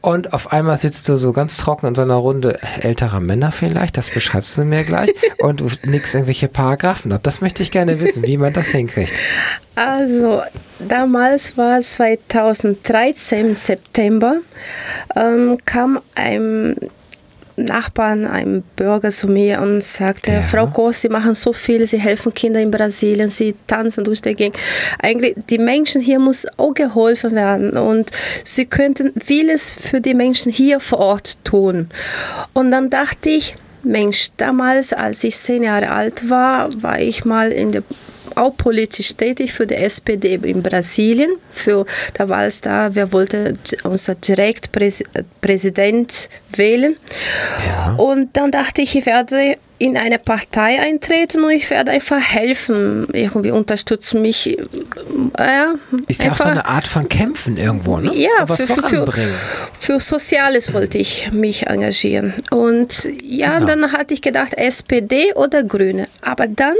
und 0.00 0.32
auf 0.34 0.52
einmal 0.52 0.76
sitzt 0.76 1.08
du 1.08 1.16
so 1.16 1.32
ganz 1.32 1.56
trocken 1.56 1.86
in 1.86 1.94
so 1.94 2.02
einer 2.02 2.16
Runde 2.16 2.58
älterer 2.80 3.20
Männer 3.20 3.52
vielleicht, 3.52 3.96
das 3.96 4.10
beschreibst 4.10 4.56
du 4.58 4.64
mir 4.64 4.84
gleich, 4.84 5.10
und 5.38 5.60
du 5.60 5.68
nix 5.84 6.14
irgendwelche 6.14 6.48
Paragraphen 6.48 7.10
ab. 7.14 7.22
Das 7.22 7.40
möchte 7.40 7.62
ich 7.62 7.70
gerne 7.70 8.00
wissen, 8.00 8.26
wie 8.26 8.36
man 8.36 8.52
das 8.52 8.68
hinkriegt. 8.68 9.12
Also, 9.76 10.40
damals 10.78 11.56
war 11.56 11.78
es 11.78 11.94
2013 11.94 13.40
im 13.40 13.56
September, 13.56 14.36
ähm, 15.16 15.58
kam 15.64 16.00
ein 16.14 16.76
Nachbarn, 17.56 18.26
ein 18.26 18.62
Bürger 18.76 19.10
zu 19.10 19.28
mir 19.28 19.60
und 19.60 19.82
sagte, 19.82 20.32
ja. 20.32 20.42
Frau 20.42 20.66
Koss, 20.66 21.02
Sie 21.02 21.08
machen 21.08 21.34
so 21.34 21.52
viel, 21.52 21.86
Sie 21.86 21.98
helfen 21.98 22.34
Kindern 22.34 22.64
in 22.64 22.70
Brasilien, 22.70 23.28
Sie 23.28 23.54
tanzen 23.66 24.04
durch 24.04 24.22
die 24.22 24.34
Gegend. 24.34 24.56
Eigentlich, 25.00 25.34
die 25.48 25.58
Menschen 25.58 26.00
hier 26.00 26.18
muss 26.18 26.46
auch 26.56 26.74
geholfen 26.74 27.32
werden 27.32 27.76
und 27.76 28.10
Sie 28.44 28.66
könnten 28.66 29.12
vieles 29.20 29.72
für 29.72 30.00
die 30.00 30.14
Menschen 30.14 30.50
hier 30.50 30.80
vor 30.80 30.98
Ort 30.98 31.44
tun. 31.44 31.88
Und 32.52 32.70
dann 32.70 32.90
dachte 32.90 33.30
ich, 33.30 33.54
Mensch, 33.84 34.28
damals, 34.36 34.92
als 34.92 35.24
ich 35.24 35.36
zehn 35.36 35.62
Jahre 35.62 35.90
alt 35.90 36.30
war, 36.30 36.82
war 36.82 37.00
ich 37.00 37.24
mal 37.24 37.52
in 37.52 37.72
der 37.72 37.82
auch 38.36 38.56
politisch 38.56 39.14
tätig 39.14 39.52
für 39.52 39.66
die 39.66 39.74
SPD 39.74 40.34
in 40.42 40.62
Brasilien. 40.62 41.32
Für, 41.50 41.86
da 42.14 42.28
war 42.28 42.44
es 42.44 42.60
da, 42.60 42.94
wir 42.94 43.12
wollten 43.12 43.58
unser 43.84 44.14
direkt 44.14 44.70
Präsident 45.40 46.28
wählen. 46.56 46.96
Ja. 47.66 47.94
Und 47.96 48.36
dann 48.36 48.50
dachte 48.50 48.82
ich, 48.82 48.96
ich 48.96 49.06
werde 49.06 49.56
in 49.78 49.96
eine 49.96 50.18
Partei 50.18 50.80
eintreten 50.80 51.44
und 51.44 51.50
ich 51.50 51.68
werde 51.68 51.90
einfach 51.90 52.20
helfen, 52.20 53.08
irgendwie 53.12 53.50
unterstützen 53.50 54.22
mich. 54.22 54.46
Äh, 54.46 54.56
ist 56.06 56.22
ja 56.22 56.30
auch 56.30 56.36
so 56.36 56.44
eine 56.44 56.64
Art 56.64 56.86
von 56.86 57.08
Kämpfen 57.08 57.56
irgendwo, 57.56 57.98
ne? 57.98 58.10
Ja, 58.14 58.30
was 58.46 58.62
für, 58.64 58.82
für, 58.82 59.12
für, 59.78 60.00
Soziales 60.00 60.72
wollte 60.72 60.98
ich 60.98 61.32
mich 61.32 61.66
engagieren. 61.66 62.34
Und 62.50 63.10
ja, 63.22 63.58
genau. 63.58 63.66
dann 63.66 63.92
hatte 63.92 64.14
ich 64.14 64.22
gedacht, 64.22 64.54
SPD 64.54 65.34
oder 65.34 65.64
Grüne. 65.64 66.06
Aber 66.22 66.46
dann 66.46 66.76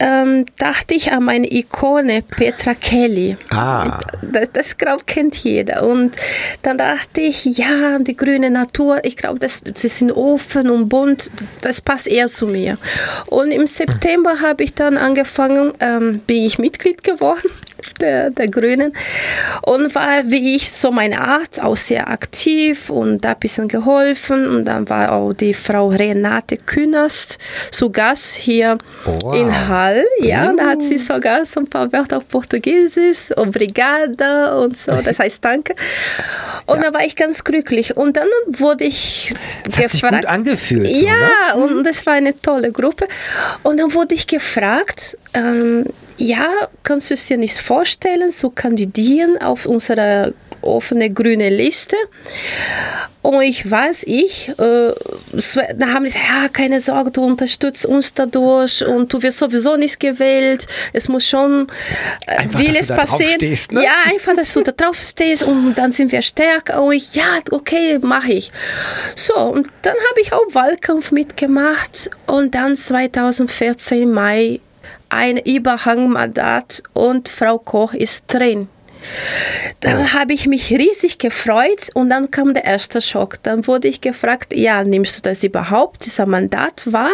ähm, 0.00 0.46
dachte 0.58 0.94
ich 0.94 1.12
an 1.12 1.24
meine 1.24 1.50
Ikone 1.52 2.22
Petra 2.22 2.74
Kelly. 2.74 3.36
Ah. 3.50 4.00
Das, 4.22 4.48
das 4.52 4.76
glaube 4.76 5.04
kennt 5.06 5.36
jeder. 5.36 5.82
Und 5.82 6.16
dann 6.62 6.78
dachte 6.78 7.20
ich, 7.20 7.44
ja, 7.44 7.98
die 7.98 8.16
grüne 8.16 8.50
Natur, 8.50 9.00
ich 9.04 9.16
glaube, 9.16 9.46
sie 9.48 9.88
sind 9.88 10.12
offen 10.12 10.70
und 10.70 10.88
bunt, 10.88 11.30
das 11.62 11.80
passt 11.80 12.06
eher 12.06 12.26
zu 12.26 12.46
mir. 12.46 12.78
Und 13.26 13.50
im 13.50 13.66
September 13.66 14.40
habe 14.40 14.64
ich 14.64 14.74
dann 14.74 14.96
angefangen, 14.96 15.72
ähm, 15.80 16.20
bin 16.26 16.44
ich 16.44 16.58
Mitglied 16.58 17.02
geworden 17.02 17.50
der, 18.00 18.30
der 18.30 18.48
Grünen 18.48 18.92
und 19.62 19.94
war, 19.94 20.22
wie 20.26 20.56
ich, 20.56 20.70
so 20.70 20.90
meine 20.90 21.20
Art, 21.20 21.62
auch 21.62 21.76
sehr 21.76 22.08
aktiv 22.08 22.90
und 22.90 23.24
da 23.24 23.30
ein 23.30 23.38
bisschen 23.38 23.68
geholfen. 23.68 24.48
Und 24.48 24.64
dann 24.64 24.88
war 24.88 25.12
auch 25.12 25.32
die 25.32 25.54
Frau 25.54 25.88
Renate 25.88 26.56
Künast 26.56 27.38
zu 27.70 27.90
Gast 27.90 28.36
hier 28.36 28.78
oh, 29.06 29.16
wow. 29.22 29.36
in 29.36 29.68
Hall. 29.68 30.04
Ja, 30.20 30.50
uh. 30.50 30.56
da 30.56 30.66
hat 30.70 30.82
sie 30.82 30.98
sogar 30.98 31.44
so 31.44 31.60
ein 31.60 31.66
paar 31.68 31.92
Wörter 31.92 32.18
auf 32.18 32.28
Portugiesisch, 32.28 33.36
Obrigada 33.36 34.56
und 34.58 34.76
so, 34.76 34.92
das 35.02 35.18
heißt 35.18 35.44
Danke. 35.44 35.74
Und 36.66 36.82
ja. 36.82 36.90
da 36.90 36.98
war 36.98 37.04
ich 37.04 37.16
ganz 37.16 37.44
glücklich. 37.44 37.96
Und 37.96 38.16
dann 38.18 38.28
wurde 38.46 38.84
ich 38.84 39.32
das 39.64 39.76
gefragt. 39.76 39.86
Hat 39.86 39.92
sich 39.92 40.02
gut 40.02 40.26
angefühlt. 40.26 40.86
Ja, 40.88 41.14
so, 41.54 41.66
ne? 41.66 41.76
und 41.78 41.84
das 41.84 42.04
war 42.04 42.12
eine 42.14 42.36
tolle 42.36 42.72
Gruppe. 42.72 43.08
Und 43.62 43.78
dann 43.80 43.94
wurde 43.94 44.14
ich 44.14 44.26
gefragt, 44.26 45.16
ähm, 45.32 45.84
ja, 46.18 46.68
kannst 46.82 47.10
du 47.10 47.14
es 47.14 47.26
dir 47.26 47.38
nicht 47.38 47.58
vorstellen, 47.58 48.30
zu 48.30 48.50
kandidieren 48.50 49.40
auf 49.40 49.66
unserer 49.66 50.32
offene 50.62 51.10
grüne 51.10 51.48
Liste. 51.48 51.96
Und 53.22 53.42
ich 53.42 53.68
weiß, 53.68 54.04
ich, 54.06 54.48
äh, 54.48 54.54
da 55.76 55.88
haben 55.88 56.04
sie 56.08 56.18
gesagt, 56.18 56.24
ja, 56.28 56.48
keine 56.48 56.80
Sorge, 56.80 57.10
du 57.10 57.24
unterstützt 57.24 57.84
uns 57.84 58.14
dadurch 58.14 58.84
und 58.86 59.12
du 59.12 59.22
wirst 59.22 59.38
sowieso 59.38 59.76
nicht 59.76 60.00
gewählt. 60.00 60.66
Es 60.92 61.08
muss 61.08 61.26
schon 61.26 61.66
äh, 62.26 62.36
einfach, 62.36 62.60
vieles 62.60 62.88
passieren. 62.88 63.34
Stehst, 63.34 63.72
ne? 63.72 63.82
Ja, 63.84 64.10
einfach, 64.10 64.34
dass 64.34 64.54
du 64.54 64.62
da 64.62 64.72
drauf 64.72 64.96
stehst 64.96 65.42
und 65.42 65.74
dann 65.74 65.92
sind 65.92 66.12
wir 66.12 66.22
stärker. 66.22 66.82
Und 66.82 66.92
ich, 66.92 67.14
ja, 67.14 67.38
okay, 67.50 67.98
mache 68.00 68.32
ich. 68.32 68.50
So, 69.14 69.34
und 69.36 69.68
dann 69.82 69.96
habe 70.10 70.20
ich 70.20 70.32
auch 70.32 70.54
Wahlkampf 70.54 71.12
mitgemacht 71.12 72.10
und 72.26 72.54
dann 72.54 72.76
2014 72.76 74.10
Mai 74.10 74.60
ein 75.08 75.38
Überhangmandat 75.38 76.82
und 76.92 77.28
Frau 77.28 77.58
Koch 77.58 77.94
ist 77.94 78.26
drin. 78.28 78.68
Dann 79.80 80.12
habe 80.12 80.32
ich 80.32 80.46
mich 80.46 80.70
riesig 80.70 81.18
gefreut 81.18 81.88
und 81.94 82.10
dann 82.10 82.30
kam 82.30 82.52
der 82.52 82.64
erste 82.64 83.00
Schock. 83.00 83.42
Dann 83.42 83.66
wurde 83.66 83.88
ich 83.88 84.00
gefragt, 84.00 84.54
ja, 84.54 84.84
nimmst 84.84 85.16
du 85.16 85.22
das 85.22 85.44
überhaupt? 85.44 86.04
Dieser 86.04 86.26
Mandat 86.26 86.92
war, 86.92 87.10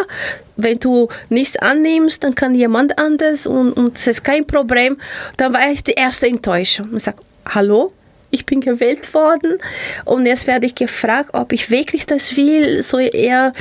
wenn 0.56 0.78
du 0.78 1.08
nichts 1.28 1.56
annimmst, 1.56 2.24
dann 2.24 2.34
kann 2.34 2.54
jemand 2.54 2.98
anders 2.98 3.46
und, 3.46 3.72
und 3.72 3.96
das 3.96 4.06
ist 4.06 4.24
kein 4.24 4.46
Problem. 4.46 4.96
Dann 5.36 5.52
war 5.52 5.70
ich 5.70 5.82
die 5.82 5.92
erste 5.92 6.26
Enttäuschung. 6.26 6.96
Ich 6.96 7.04
sage, 7.04 7.18
hallo? 7.46 7.92
Ich 8.30 8.46
bin 8.46 8.60
gewählt 8.60 9.14
worden 9.14 9.58
und 10.04 10.26
jetzt 10.26 10.48
werde 10.48 10.66
ich 10.66 10.74
gefragt, 10.74 11.30
ob 11.34 11.52
ich 11.52 11.70
wirklich 11.70 12.04
das 12.06 12.36
will. 12.36 12.82
So 12.82 12.98
eher, 12.98 13.52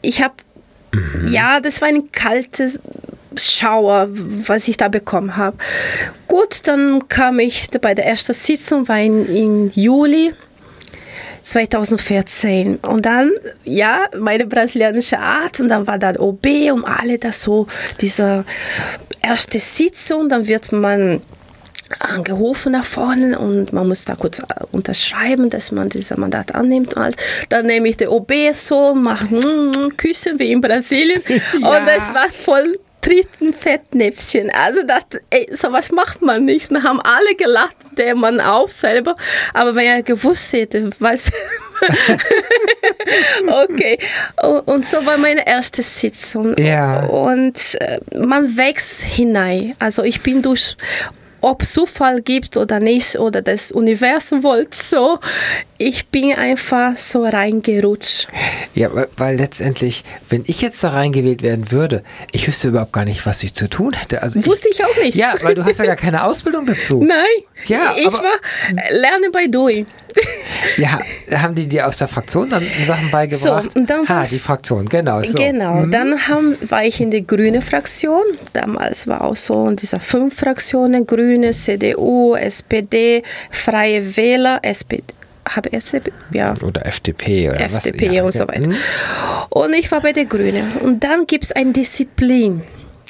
ich 0.00 0.22
habe, 0.22 0.34
mhm. 0.92 1.28
ja, 1.28 1.60
das 1.60 1.82
war 1.82 1.88
ein 1.88 2.10
kaltes 2.12 2.80
Schauer, 3.36 4.08
was 4.10 4.68
ich 4.68 4.76
da 4.76 4.88
bekommen 4.88 5.36
habe. 5.36 5.56
Gut, 6.28 6.66
dann 6.66 7.08
kam 7.08 7.38
ich 7.38 7.68
bei 7.80 7.94
der 7.94 8.06
ersten 8.06 8.32
Sitzung, 8.32 8.88
war 8.88 9.00
in, 9.00 9.24
in 9.26 9.68
Juli 9.74 10.32
2014. 11.42 12.76
Und 12.76 13.06
dann, 13.06 13.32
ja, 13.64 14.06
meine 14.18 14.46
brasilianische 14.46 15.18
Art. 15.18 15.60
Und 15.60 15.68
dann 15.68 15.86
war 15.86 15.98
da 15.98 16.12
OB 16.18 16.46
und 16.72 16.84
alle 16.84 17.18
das 17.18 17.42
so, 17.42 17.66
diese 18.00 18.44
erste 19.22 19.58
Sitzung. 19.58 20.28
Dann 20.28 20.46
wird 20.46 20.72
man 20.72 21.20
angerufen 21.98 22.72
nach 22.72 22.84
vorne 22.84 23.38
und 23.38 23.72
man 23.72 23.86
muss 23.86 24.04
da 24.04 24.14
kurz 24.14 24.38
äh, 24.38 24.44
unterschreiben, 24.72 25.50
dass 25.50 25.72
man 25.72 25.88
dieses 25.88 26.16
Mandat 26.16 26.54
annimmt 26.54 26.94
und. 26.94 27.16
Dann 27.50 27.66
nehme 27.66 27.88
ich 27.88 27.96
den 27.96 28.08
OB 28.08 28.32
so, 28.52 28.94
mache 28.94 29.26
mm, 29.26 29.96
Küssen 29.96 30.38
wie 30.38 30.52
in 30.52 30.60
Brasilien 30.60 31.22
ja. 31.60 31.68
und 31.68 31.86
das 31.86 32.12
war 32.14 32.28
voll 32.28 32.78
dritten 33.02 33.52
Fettnäpfchen. 33.52 34.50
Also 34.50 34.82
das, 34.84 35.02
ey, 35.30 35.46
sowas 35.52 35.92
macht 35.92 36.22
man 36.22 36.44
nicht. 36.44 36.70
Dann 36.70 36.82
haben 36.82 37.00
alle 37.00 37.34
gelacht, 37.36 37.76
der 37.98 38.14
Mann 38.14 38.40
auch 38.40 38.70
selber. 38.70 39.16
Aber 39.52 39.74
wenn 39.74 39.86
er 39.86 40.02
gewusst 40.02 40.52
hätte, 40.52 40.90
was... 40.98 41.30
okay. 43.46 43.98
Und 44.66 44.86
so 44.86 45.04
war 45.04 45.18
meine 45.18 45.46
erste 45.46 45.82
Sitzung. 45.82 46.56
Ja. 46.56 47.04
Und 47.06 47.76
äh, 47.80 47.98
man 48.16 48.56
wächst 48.56 49.02
hinein. 49.02 49.74
Also 49.78 50.04
ich 50.04 50.22
bin 50.22 50.40
durch 50.40 50.76
ob 51.42 51.64
Zufall 51.64 52.22
gibt 52.22 52.56
oder 52.56 52.80
nicht 52.80 53.18
oder 53.18 53.42
das 53.42 53.72
Universum 53.72 54.42
wollte 54.42 54.76
so. 54.76 55.18
Ich 55.76 56.06
bin 56.06 56.32
einfach 56.32 56.96
so 56.96 57.24
reingerutscht. 57.24 58.28
Ja, 58.74 58.94
weil, 58.94 59.08
weil, 59.16 59.36
letztendlich, 59.36 60.04
wenn 60.28 60.44
ich 60.46 60.62
jetzt 60.62 60.82
da 60.84 60.90
reingewählt 60.90 61.42
werden 61.42 61.70
würde, 61.72 62.02
ich 62.30 62.46
wüsste 62.46 62.68
überhaupt 62.68 62.92
gar 62.92 63.04
nicht, 63.04 63.26
was 63.26 63.42
ich 63.42 63.52
zu 63.52 63.68
tun 63.68 63.92
hätte. 63.92 64.22
Also 64.22 64.44
Wusste 64.46 64.68
ich, 64.70 64.78
ich 64.78 64.84
auch 64.84 64.96
nicht. 65.02 65.16
Ja, 65.16 65.34
weil 65.42 65.54
du 65.54 65.64
hast 65.64 65.78
ja 65.78 65.84
gar 65.84 65.96
keine 65.96 66.24
Ausbildung 66.24 66.64
dazu. 66.64 67.02
Nein. 67.06 67.26
Ja, 67.66 67.94
ich 67.96 68.06
aber, 68.06 68.18
war 68.18 68.30
lerne 68.90 69.30
bei 69.32 69.46
Doing. 69.46 69.86
Ja, 70.76 71.00
haben 71.38 71.54
die 71.54 71.66
dir 71.66 71.86
aus 71.86 71.96
der 71.96 72.08
Fraktion 72.08 72.48
dann 72.48 72.62
Sachen 72.84 73.10
beigebracht? 73.10 73.72
So, 73.72 73.78
und 73.78 73.88
dann 73.88 74.04
ah, 74.06 74.24
die 74.24 74.36
Fraktion, 74.36 74.88
genau. 74.88 75.22
So. 75.22 75.38
Genau, 75.38 75.74
mhm. 75.74 75.90
dann 75.90 76.28
haben, 76.28 76.56
war 76.68 76.84
ich 76.84 77.00
in 77.00 77.10
der 77.10 77.22
grünen 77.22 77.62
Fraktion. 77.62 78.22
Damals 78.52 79.06
war 79.06 79.22
auch 79.22 79.36
so 79.36 79.68
in 79.68 79.76
dieser 79.76 80.00
fünf 80.00 80.36
Fraktionen, 80.38 81.06
Grüne, 81.06 81.52
CDU, 81.52 82.34
SPD, 82.34 83.22
Freie 83.50 84.16
Wähler, 84.16 84.60
SPD, 84.62 85.04
habe 85.48 85.70
ja. 86.32 86.54
Oder 86.62 86.86
FDP 86.86 87.50
oder 87.50 87.60
FDP 87.60 88.22
was? 88.22 88.24
und 88.24 88.32
so 88.32 88.48
weiter. 88.48 88.68
Mhm. 88.68 88.76
Und 89.50 89.74
ich 89.74 89.90
war 89.90 90.00
bei 90.00 90.12
der 90.12 90.26
Grünen. 90.26 90.76
Und 90.78 91.04
dann 91.04 91.26
gibt 91.26 91.44
es 91.44 91.52
eine 91.52 91.72
Disziplin. 91.72 92.62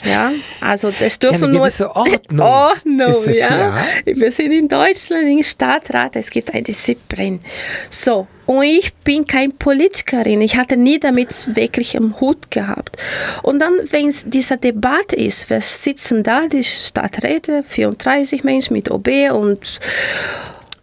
Ja, 0.05 0.32
also 0.61 0.92
das 0.98 1.18
dürfen 1.18 1.55
ja, 1.55 1.59
nur 1.59 1.70
Ordnung. 1.96 2.40
Ordnung 2.40 3.34
ja. 3.34 3.76
ja. 3.76 3.84
Wir 4.05 4.32
sind 4.32 4.53
in 4.53 4.68
Deutschland 4.68 5.28
im 5.28 5.42
Stadtrat, 5.42 6.16
es 6.16 6.30
gibt 6.30 6.53
eine 6.53 6.62
Disziplin. 6.62 7.40
So, 7.88 8.26
und 8.46 8.64
ich 8.64 8.92
bin 9.05 9.26
kein 9.26 9.53
Politikerin. 9.53 10.40
Ich 10.40 10.57
hatte 10.57 10.76
nie 10.76 10.98
damit 10.98 11.55
wirklich 11.55 11.94
im 11.94 12.18
Hut 12.20 12.50
gehabt. 12.50 12.96
Und 13.42 13.61
dann, 13.61 13.74
wenn 13.90 14.09
es 14.09 14.24
diese 14.26 14.57
Debatte 14.57 15.16
ist, 15.16 15.48
wir 15.50 15.61
sitzen 15.61 16.22
da, 16.22 16.48
die 16.48 16.64
Stadträte, 16.64 17.62
34 17.62 18.44
Menschen 18.44 18.74
mit 18.74 18.90
OB 18.90 19.09
und 19.32 19.78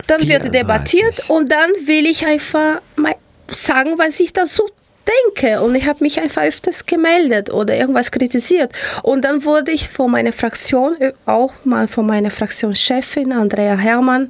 dann 0.07 0.21
34. 0.21 0.29
wird 0.29 0.55
debattiert 0.55 1.29
und 1.29 1.51
dann 1.51 1.69
will 1.85 2.05
ich 2.07 2.25
einfach 2.25 2.81
mal 2.95 3.15
sagen, 3.47 3.97
was 3.97 4.19
ich 4.19 4.33
dazu 4.33 4.63
denke. 5.09 5.61
Und 5.61 5.75
ich 5.75 5.85
habe 5.87 6.03
mich 6.03 6.19
einfach 6.19 6.43
öfters 6.43 6.85
gemeldet 6.85 7.51
oder 7.51 7.75
irgendwas 7.75 8.11
kritisiert. 8.11 8.73
Und 9.03 9.25
dann 9.25 9.43
wurde 9.45 9.71
ich 9.71 9.89
von 9.89 10.11
meiner 10.11 10.33
Fraktion, 10.33 10.99
äh, 10.99 11.13
auch 11.25 11.53
mal 11.63 11.87
von 11.87 12.05
meiner 12.05 12.31
Fraktionschefin 12.31 13.31
Andrea 13.31 13.77
Hermann, 13.77 14.29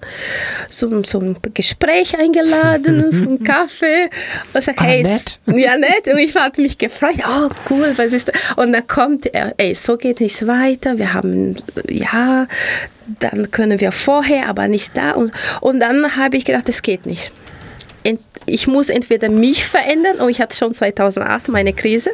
zum, 0.69 1.03
zum 1.03 1.35
Gespräch 1.53 2.17
eingeladen, 2.17 3.11
zum 3.11 3.43
Kaffee. 3.43 4.09
Und 4.53 4.63
sagt, 4.63 4.79
ah, 4.79 4.83
hey, 4.83 5.03
nett. 5.03 5.39
ja, 5.47 5.77
nett. 5.77 6.07
Und 6.07 6.17
ich 6.17 6.35
hatte 6.35 6.61
mich 6.61 6.77
gefreut. 6.77 7.15
Oh, 7.27 7.49
cool, 7.69 7.93
was 7.95 8.13
ist 8.13 8.29
das? 8.29 8.53
Und 8.55 8.73
dann 8.73 8.87
kommt 8.87 9.25
er, 9.27 9.53
ey, 9.57 9.73
so 9.73 9.97
geht 9.97 10.21
es 10.21 10.45
weiter. 10.47 10.97
Wir 10.97 11.13
haben, 11.13 11.55
ja, 11.87 12.47
dann 13.19 13.49
können 13.51 13.79
wir 13.79 13.91
vorher, 13.91 14.47
aber 14.47 14.67
nicht 14.67 14.95
da. 14.95 15.11
Und, 15.11 15.31
und 15.61 15.79
dann 15.79 16.15
habe 16.15 16.37
ich 16.37 16.45
gedacht, 16.45 16.67
das 16.67 16.81
geht 16.81 17.05
nicht 17.05 17.31
ich 18.45 18.67
muss 18.67 18.89
entweder 18.89 19.29
mich 19.29 19.65
verändern, 19.65 20.19
und 20.19 20.29
ich 20.29 20.41
hatte 20.41 20.55
schon 20.55 20.73
2008 20.73 21.49
meine 21.49 21.73
Krise, 21.73 22.11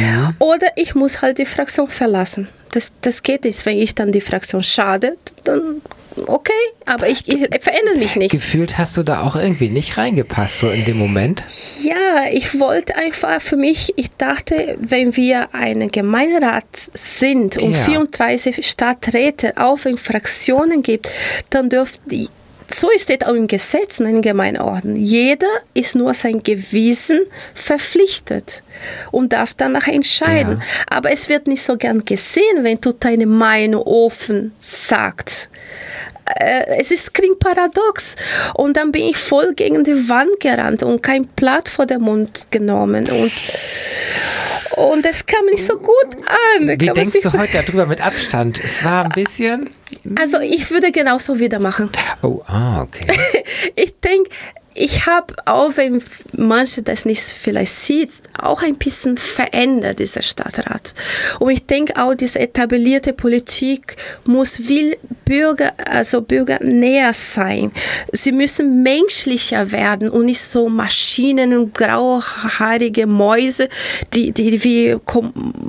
ja. 0.00 0.34
oder 0.38 0.68
ich 0.76 0.94
muss 0.94 1.22
halt 1.22 1.38
die 1.38 1.46
Fraktion 1.46 1.88
verlassen. 1.88 2.48
Das, 2.72 2.92
das 3.00 3.22
geht 3.22 3.44
nicht. 3.44 3.64
Wenn 3.66 3.78
ich 3.78 3.94
dann 3.94 4.12
die 4.12 4.20
Fraktion 4.20 4.62
schadet, 4.62 5.18
dann 5.44 5.82
okay, 6.26 6.52
aber 6.86 7.08
ich, 7.08 7.28
ich, 7.28 7.48
verändere 7.62 7.96
mich 7.98 8.16
nicht. 8.16 8.32
Gefühlt 8.32 8.78
hast 8.78 8.96
du 8.96 9.02
da 9.02 9.22
auch 9.22 9.36
irgendwie 9.36 9.68
nicht 9.68 9.96
reingepasst, 9.96 10.60
so 10.60 10.68
in 10.68 10.84
dem 10.84 10.98
Moment? 10.98 11.42
Ja, 11.82 12.30
ich 12.30 12.58
wollte 12.58 12.96
einfach 12.96 13.40
für 13.40 13.56
mich, 13.56 13.92
ich 13.96 14.10
dachte, 14.10 14.76
wenn 14.80 15.16
wir 15.16 15.54
ein 15.54 15.88
Gemeinderat 15.90 16.64
sind 16.72 17.58
und 17.58 17.72
ja. 17.72 17.78
34 17.78 18.66
Stadträte 18.66 19.56
auch 19.56 19.84
in 19.84 19.98
Fraktionen 19.98 20.82
gibt, 20.82 21.08
dann 21.50 21.68
dürften 21.68 22.28
so 22.72 22.88
steht 22.96 23.26
auch 23.26 23.34
im 23.34 23.46
Gesetz 23.46 24.00
in 24.00 24.06
den 24.06 24.22
Gemeindeordnung. 24.22 24.96
Jeder 24.96 25.48
ist 25.74 25.96
nur 25.96 26.14
sein 26.14 26.42
Gewissen 26.42 27.20
verpflichtet 27.54 28.62
und 29.10 29.32
darf 29.32 29.54
danach 29.54 29.88
entscheiden. 29.88 30.58
Ja. 30.58 30.64
Aber 30.88 31.12
es 31.12 31.28
wird 31.28 31.46
nicht 31.46 31.62
so 31.62 31.76
gern 31.76 32.04
gesehen, 32.04 32.62
wenn 32.62 32.80
du 32.80 32.92
deine 32.92 33.26
Meinung 33.26 33.82
offen 33.82 34.52
sagst 34.58 35.50
äh, 36.36 36.78
es 36.78 36.90
ist 36.90 37.14
klingt 37.14 37.38
paradox. 37.38 38.16
Und 38.54 38.76
dann 38.76 38.92
bin 38.92 39.04
ich 39.04 39.16
voll 39.16 39.54
gegen 39.54 39.84
die 39.84 40.08
Wand 40.08 40.40
gerannt 40.40 40.82
und 40.82 41.02
kein 41.02 41.26
Blatt 41.26 41.68
vor 41.68 41.86
den 41.86 42.00
Mund 42.00 42.46
genommen. 42.50 43.08
Und, 43.08 43.32
und 44.76 45.06
es 45.06 45.26
kam 45.26 45.44
nicht 45.46 45.64
so 45.64 45.76
gut 45.76 46.16
an. 46.58 46.68
Wie 46.68 46.86
denkst 46.86 47.20
du 47.22 47.32
heute 47.32 47.62
darüber 47.64 47.86
mit 47.86 48.04
Abstand? 48.04 48.62
Es 48.62 48.84
war 48.84 49.04
ein 49.04 49.10
bisschen. 49.10 49.70
Also 50.18 50.40
ich 50.40 50.70
würde 50.70 50.92
genauso 50.92 51.38
wieder 51.38 51.58
machen. 51.58 51.90
Oh, 52.22 52.40
ah, 52.46 52.82
okay. 52.82 53.06
ich 53.76 53.94
denke, 54.00 54.30
ich 54.80 55.06
habe 55.06 55.34
auch, 55.44 55.76
wenn 55.76 56.02
manche 56.32 56.82
das 56.82 57.04
nicht 57.04 57.20
vielleicht 57.20 57.72
sieht, 57.72 58.10
auch 58.40 58.62
ein 58.62 58.76
bisschen 58.76 59.18
verändert, 59.18 59.98
dieser 59.98 60.22
Stadtrat. 60.22 60.94
Und 61.38 61.50
ich 61.50 61.66
denke 61.66 62.02
auch, 62.02 62.14
diese 62.14 62.40
etablierte 62.40 63.12
Politik 63.12 63.96
muss 64.24 64.56
viel 64.56 64.96
Bürger, 65.26 65.74
also 65.84 66.22
Bürger 66.22 66.58
näher 66.62 67.12
sein. 67.12 67.72
Sie 68.12 68.32
müssen 68.32 68.82
menschlicher 68.82 69.70
werden 69.70 70.08
und 70.08 70.24
nicht 70.24 70.40
so 70.40 70.70
Maschinen 70.70 71.56
und 71.56 71.74
grauhaarige 71.74 73.06
Mäuse, 73.06 73.68
die, 74.14 74.32
die 74.32 74.64
wie 74.64 74.96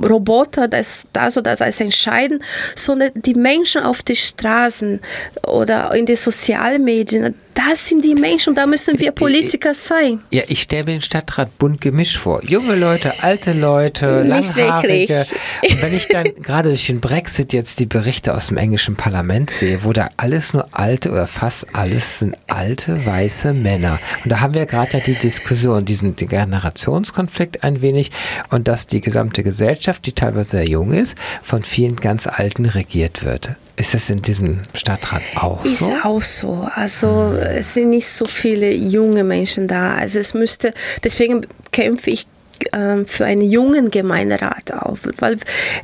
Roboter 0.02 0.68
das, 0.68 1.06
das 1.12 1.36
oder 1.36 1.54
das 1.54 1.80
entscheiden, 1.80 2.42
sondern 2.74 3.10
die 3.14 3.34
Menschen 3.34 3.82
auf 3.82 4.02
den 4.02 4.16
Straßen 4.16 5.00
oder 5.46 5.94
in 5.94 6.06
den 6.06 6.16
sozialen 6.16 6.82
Medien, 6.82 7.34
das 7.54 7.88
sind 7.88 8.04
die 8.04 8.14
Menschen, 8.14 8.54
da 8.54 8.66
müssen 8.66 8.98
wir 8.98 9.12
Politiker 9.12 9.74
sein. 9.74 10.20
Ja, 10.30 10.42
ich 10.48 10.62
stelle 10.62 10.84
mir 10.84 10.92
den 10.92 11.00
Stadtrat 11.00 11.58
bunt 11.58 11.80
gemischt 11.80 12.16
vor. 12.16 12.42
Junge 12.44 12.76
Leute, 12.76 13.12
alte 13.22 13.52
Leute, 13.52 14.24
Nicht 14.24 14.56
langhaarige. 14.56 15.14
Wirklich. 15.14 15.74
Und 15.74 15.82
wenn 15.82 15.94
ich 15.94 16.08
dann 16.08 16.24
gerade 16.42 16.68
durch 16.68 16.86
den 16.86 17.00
Brexit 17.00 17.52
jetzt 17.52 17.80
die 17.80 17.86
Berichte 17.86 18.34
aus 18.34 18.48
dem 18.48 18.56
englischen 18.56 18.96
Parlament 18.96 19.50
sehe, 19.50 19.84
wo 19.84 19.92
da 19.92 20.08
alles 20.16 20.54
nur 20.54 20.66
alte 20.72 21.10
oder 21.10 21.26
fast 21.26 21.66
alles 21.72 22.20
sind 22.20 22.36
alte 22.48 23.04
weiße 23.04 23.52
Männer. 23.52 23.98
Und 24.24 24.30
da 24.30 24.40
haben 24.40 24.54
wir 24.54 24.66
gerade 24.66 24.98
ja 24.98 25.00
die 25.00 25.14
Diskussion, 25.14 25.84
diesen 25.84 26.16
Generationskonflikt 26.16 27.64
ein 27.64 27.80
wenig 27.82 28.10
und 28.50 28.68
dass 28.68 28.86
die 28.86 29.00
gesamte 29.00 29.42
Gesellschaft, 29.42 30.06
die 30.06 30.12
teilweise 30.12 30.50
sehr 30.50 30.68
jung 30.68 30.92
ist, 30.92 31.16
von 31.42 31.62
vielen 31.62 31.96
ganz 31.96 32.26
Alten 32.26 32.66
regiert 32.66 33.24
wird. 33.24 33.50
Ist 33.76 33.94
das 33.94 34.10
in 34.10 34.20
diesem 34.20 34.58
Stadtrat 34.74 35.22
auch 35.36 35.64
ist 35.64 35.78
so? 35.78 35.86
Ist 35.86 36.04
auch 36.04 36.22
so. 36.22 36.68
Also 36.74 37.36
es 37.36 37.74
sind 37.74 37.90
nicht 37.90 38.06
so 38.06 38.26
viele 38.26 38.72
junge 38.72 39.24
Menschen 39.24 39.66
da. 39.66 39.94
Also 39.94 40.18
es 40.18 40.34
müsste, 40.34 40.74
deswegen 41.02 41.46
kämpfe 41.70 42.10
ich 42.10 42.26
ähm, 42.72 43.06
für 43.06 43.24
einen 43.24 43.42
jungen 43.42 43.90
Gemeinderat 43.90 44.72
auf, 44.72 45.08
weil 45.18 45.36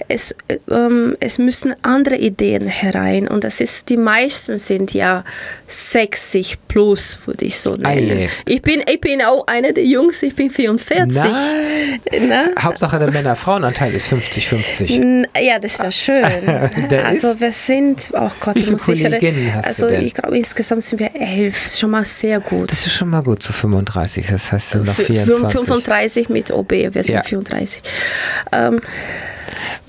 es, 0.08 0.34
ähm, 0.70 1.16
es 1.20 1.38
müssen 1.38 1.74
andere 1.82 2.16
Ideen 2.16 2.66
herein 2.66 3.28
und 3.28 3.44
das 3.44 3.60
ist, 3.60 3.88
die 3.88 3.96
meisten 3.96 4.58
sind 4.58 4.94
ja 4.94 5.24
60 5.66 6.58
plus, 6.68 7.18
würde 7.26 7.44
ich 7.44 7.58
so 7.58 7.76
nennen. 7.76 8.28
Ich 8.46 8.62
bin, 8.62 8.82
ich 8.88 9.00
bin 9.00 9.22
auch 9.22 9.46
eine 9.46 9.72
der 9.72 9.84
Jungs, 9.84 10.22
ich 10.22 10.34
bin 10.34 10.50
44. 10.50 11.22
Nein. 12.20 12.50
Hauptsache 12.60 12.98
der 12.98 13.10
Männer-Frauen-Anteil 13.10 13.94
ist 13.94 14.12
50-50. 14.12 15.26
Ja, 15.40 15.58
das 15.58 15.78
wäre 15.78 15.92
schön. 15.92 16.24
also 17.04 17.40
wir 17.40 17.52
sind, 17.52 18.10
oh 18.12 18.28
Gott, 18.40 18.54
Wie 18.54 18.60
viele 18.60 18.72
muss 18.72 18.88
ich, 18.88 19.06
also 19.62 19.88
ich 19.88 20.14
glaube 20.14 20.36
insgesamt 20.36 20.82
sind 20.82 21.00
wir 21.00 21.10
elf, 21.14 21.76
schon 21.76 21.90
mal 21.90 22.04
sehr 22.04 22.40
gut. 22.40 22.70
Das 22.70 22.86
ist 22.86 22.94
schon 22.94 23.08
mal 23.08 23.22
gut 23.22 23.42
zu 23.42 23.52
35, 23.52 24.26
das 24.28 24.52
heißt 24.52 24.76
noch 24.76 24.94
24. 24.94 25.60
35 25.60 26.28
mit 26.28 26.50
OB, 26.50 26.67
wir 26.70 27.02
sind 27.02 27.14
ja. 27.14 27.22
34. 27.22 27.82
Ähm, 28.52 28.80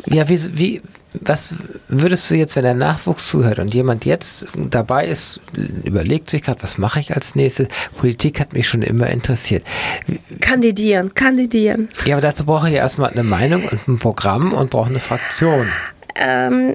ja, 0.08 0.28
wie, 0.30 0.58
wie, 0.58 0.82
was 1.14 1.56
würdest 1.88 2.30
du 2.30 2.36
jetzt, 2.36 2.56
wenn 2.56 2.64
der 2.64 2.74
Nachwuchs 2.74 3.28
zuhört 3.28 3.60
und 3.60 3.74
jemand 3.74 4.06
jetzt 4.06 4.48
dabei 4.56 5.06
ist, 5.06 5.42
überlegt 5.84 6.30
sich 6.30 6.44
gerade, 6.44 6.62
was 6.62 6.78
mache 6.78 7.00
ich 7.00 7.16
als 7.16 7.36
nächstes? 7.36 7.68
Politik 7.98 8.40
hat 8.40 8.54
mich 8.54 8.68
schon 8.68 8.82
immer 8.82 9.08
interessiert. 9.08 9.64
Kandidieren, 10.40 11.14
kandidieren. 11.14 11.90
Ja, 12.06 12.16
aber 12.16 12.22
dazu 12.22 12.46
brauche 12.46 12.68
ich 12.68 12.76
ja 12.76 12.82
erstmal 12.82 13.10
eine 13.10 13.24
Meinung 13.24 13.66
und 13.66 13.88
ein 13.88 14.00
Programm 14.00 14.54
und 14.54 14.70
brauche 14.70 14.90
eine 14.90 15.00
Fraktion. 15.00 15.70
Ähm, 16.16 16.74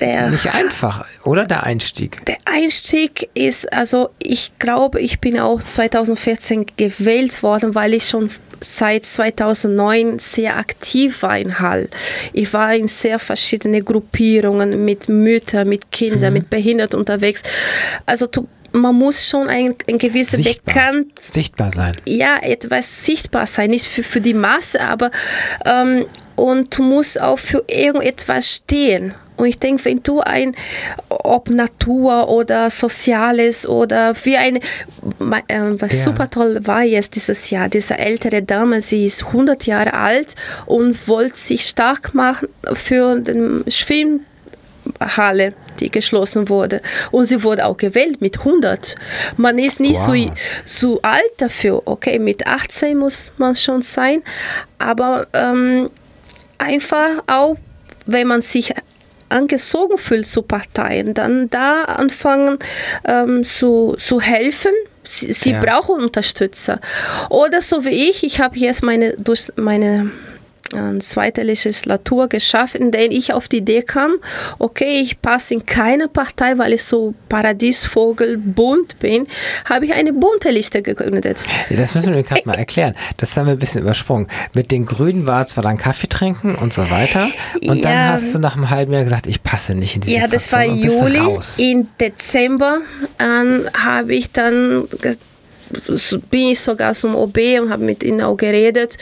der, 0.00 0.30
Nicht 0.30 0.54
einfach, 0.54 1.04
oder 1.24 1.44
der 1.44 1.64
Einstieg? 1.64 2.24
Der 2.26 2.38
Einstieg 2.44 3.28
ist, 3.34 3.72
also 3.72 4.10
ich 4.18 4.58
glaube, 4.58 5.00
ich 5.00 5.20
bin 5.20 5.38
auch 5.38 5.62
2014 5.62 6.66
gewählt 6.76 7.42
worden, 7.42 7.74
weil 7.74 7.94
ich 7.94 8.08
schon 8.08 8.30
seit 8.60 9.04
2009 9.04 10.18
sehr 10.18 10.56
aktiv 10.56 11.22
war 11.22 11.38
in 11.38 11.58
Hall. 11.58 11.88
Ich 12.32 12.52
war 12.52 12.74
in 12.74 12.88
sehr 12.88 13.18
verschiedenen 13.18 13.84
Gruppierungen 13.84 14.84
mit 14.84 15.08
Müttern, 15.08 15.68
mit 15.68 15.90
Kindern, 15.90 16.32
mhm. 16.32 16.38
mit 16.38 16.50
Behinderten 16.50 16.98
unterwegs. 16.98 17.42
Also 18.06 18.26
du, 18.26 18.48
man 18.72 18.94
muss 18.96 19.28
schon 19.28 19.48
ein, 19.48 19.74
ein 19.88 19.98
gewisses 19.98 20.42
sichtbar. 20.42 20.74
Bekannt... 20.74 21.18
Sichtbar 21.18 21.72
sein. 21.72 21.96
Ja, 22.06 22.38
etwas 22.42 23.04
sichtbar 23.04 23.46
sein, 23.46 23.70
nicht 23.70 23.86
für, 23.86 24.02
für 24.02 24.20
die 24.20 24.34
Masse, 24.34 24.80
aber 24.80 25.10
ähm, 25.64 26.06
und 26.36 26.76
du 26.76 26.82
musst 26.82 27.20
auch 27.20 27.38
für 27.38 27.64
irgendetwas 27.68 28.56
stehen. 28.56 29.14
Und 29.44 29.50
ich 29.50 29.58
denke, 29.58 29.84
wenn 29.84 30.02
du 30.02 30.20
ein, 30.20 30.56
ob 31.10 31.50
Natur 31.50 32.30
oder 32.30 32.70
Soziales 32.70 33.68
oder 33.68 34.14
wie 34.24 34.38
eine, 34.38 34.58
äh, 34.58 35.60
was 35.78 35.92
ja. 35.92 35.98
super 35.98 36.30
toll 36.30 36.66
war 36.66 36.82
jetzt 36.82 37.14
dieses 37.14 37.50
Jahr, 37.50 37.68
diese 37.68 37.98
ältere 37.98 38.42
Dame, 38.42 38.80
sie 38.80 39.04
ist 39.04 39.26
100 39.26 39.66
Jahre 39.66 39.92
alt 39.92 40.34
und 40.64 41.08
wollte 41.08 41.36
sich 41.36 41.66
stark 41.66 42.14
machen 42.14 42.48
für 42.72 43.20
den 43.20 43.66
Schwimmhalle, 43.68 45.52
die 45.78 45.90
geschlossen 45.90 46.48
wurde. 46.48 46.80
Und 47.10 47.26
sie 47.26 47.42
wurde 47.42 47.66
auch 47.66 47.76
gewählt 47.76 48.22
mit 48.22 48.38
100. 48.38 48.94
Man 49.36 49.58
ist 49.58 49.78
nicht 49.78 50.00
wow. 50.06 50.30
so, 50.64 50.94
so 50.94 51.02
alt 51.02 51.32
dafür. 51.36 51.82
Okay, 51.84 52.18
mit 52.18 52.46
18 52.46 52.96
muss 52.96 53.34
man 53.36 53.54
schon 53.54 53.82
sein. 53.82 54.22
Aber 54.78 55.26
ähm, 55.34 55.90
einfach 56.56 57.10
auch, 57.26 57.56
wenn 58.06 58.26
man 58.26 58.40
sich 58.40 58.72
angezogen 59.28 59.98
fühlt 59.98 60.26
zu 60.26 60.42
Parteien, 60.42 61.14
dann 61.14 61.50
da 61.50 61.84
anfangen 61.84 62.58
ähm, 63.04 63.44
zu, 63.44 63.94
zu 63.98 64.20
helfen 64.20 64.72
Sie, 65.06 65.34
sie 65.34 65.50
ja. 65.52 65.60
brauchen 65.60 66.02
Unterstützer. 66.02 66.80
Oder 67.28 67.60
so 67.60 67.84
wie 67.84 68.08
ich, 68.08 68.24
ich 68.24 68.40
habe 68.40 68.56
jetzt 68.56 68.82
meine, 68.82 69.14
durch 69.18 69.52
meine 69.56 69.74
eine 69.84 70.10
zweite 71.00 71.42
Legislatur 71.42 72.28
geschafft, 72.28 72.74
in 72.74 72.90
der 72.90 73.10
ich 73.10 73.32
auf 73.32 73.48
die 73.48 73.58
Idee 73.58 73.82
kam, 73.82 74.14
okay, 74.58 75.00
ich 75.00 75.20
passe 75.20 75.54
in 75.54 75.66
keine 75.66 76.08
Partei, 76.08 76.58
weil 76.58 76.72
ich 76.72 76.84
so 76.84 77.14
Paradiesvogel 77.28 78.38
bunt 78.38 78.98
bin, 78.98 79.26
habe 79.68 79.86
ich 79.86 79.92
eine 79.92 80.12
bunte 80.12 80.50
Liste 80.50 80.82
gegründet. 80.82 81.44
Ja, 81.70 81.76
das 81.76 81.94
müssen 81.94 82.14
wir 82.14 82.22
gerade 82.22 82.42
mal 82.44 82.56
erklären. 82.56 82.94
Das 83.16 83.36
haben 83.36 83.46
wir 83.46 83.52
ein 83.52 83.58
bisschen 83.58 83.82
übersprungen. 83.82 84.28
Mit 84.54 84.70
den 84.70 84.86
Grünen 84.86 85.26
war 85.26 85.46
zwar 85.46 85.64
dann 85.64 85.76
Kaffee 85.76 86.08
trinken 86.08 86.54
und 86.54 86.72
so 86.72 86.90
weiter. 86.90 87.28
Und 87.66 87.78
ja, 87.78 87.82
dann 87.82 88.08
hast 88.10 88.34
du 88.34 88.38
nach 88.38 88.56
einem 88.56 88.70
halben 88.70 88.92
Jahr 88.92 89.04
gesagt, 89.04 89.26
ich 89.26 89.42
passe 89.42 89.74
nicht 89.74 89.96
in 89.96 90.02
diese 90.02 90.16
Ja, 90.16 90.26
das 90.26 90.52
war 90.52 90.64
Juli. 90.64 91.20
Im 91.58 91.88
Dezember 92.00 92.78
ähm, 93.18 93.68
habe 93.74 94.14
ich 94.14 94.30
dann 94.30 94.84
bin 96.30 96.48
ich 96.48 96.60
sogar 96.60 96.94
zum 96.94 97.14
OB 97.14 97.38
und 97.62 97.70
habe 97.70 97.84
mit 97.84 98.02
ihnen 98.02 98.22
auch 98.22 98.36
geredet, 98.36 98.96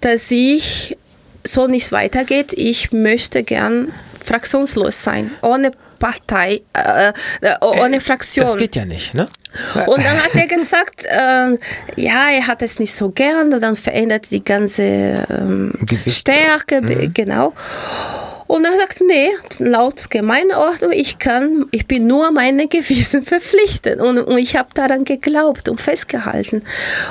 dass 0.00 0.30
ich 0.30 0.96
so 1.44 1.66
nicht 1.66 1.92
weitergeht. 1.92 2.52
Ich 2.54 2.92
möchte 2.92 3.42
gern 3.42 3.92
fraktionslos 4.24 5.02
sein, 5.02 5.32
ohne 5.42 5.72
Partei, 5.98 6.62
äh, 6.72 7.12
äh 7.40 7.54
ohne 7.60 8.00
Fraktion. 8.00 8.46
Das 8.46 8.56
geht 8.56 8.76
ja 8.76 8.84
nicht, 8.84 9.14
ne? 9.14 9.28
Und 9.86 9.98
dann 9.98 10.16
hat 10.22 10.34
er 10.34 10.46
gesagt, 10.46 11.04
äh, 11.04 11.56
ja, 12.00 12.30
er 12.30 12.46
hat 12.46 12.62
es 12.62 12.78
nicht 12.78 12.94
so 12.94 13.10
gern 13.10 13.52
und 13.52 13.62
dann 13.62 13.76
verändert 13.76 14.30
die 14.30 14.42
ganze 14.42 14.82
ähm, 15.30 15.72
Stärke, 16.06 16.82
mhm. 16.82 17.12
genau. 17.14 17.54
Und 18.52 18.66
er 18.66 18.76
sagt, 18.76 19.00
nee, 19.00 19.30
laut 19.60 20.10
Gemeindeordnung, 20.10 20.92
ich 20.92 21.16
kann, 21.16 21.64
ich 21.70 21.86
bin 21.86 22.06
nur 22.06 22.32
meine 22.32 22.68
Gewissen 22.68 23.22
verpflichtet. 23.22 23.98
Und, 23.98 24.18
und 24.18 24.36
ich 24.36 24.56
habe 24.56 24.68
daran 24.74 25.04
geglaubt 25.04 25.70
und 25.70 25.80
festgehalten. 25.80 26.62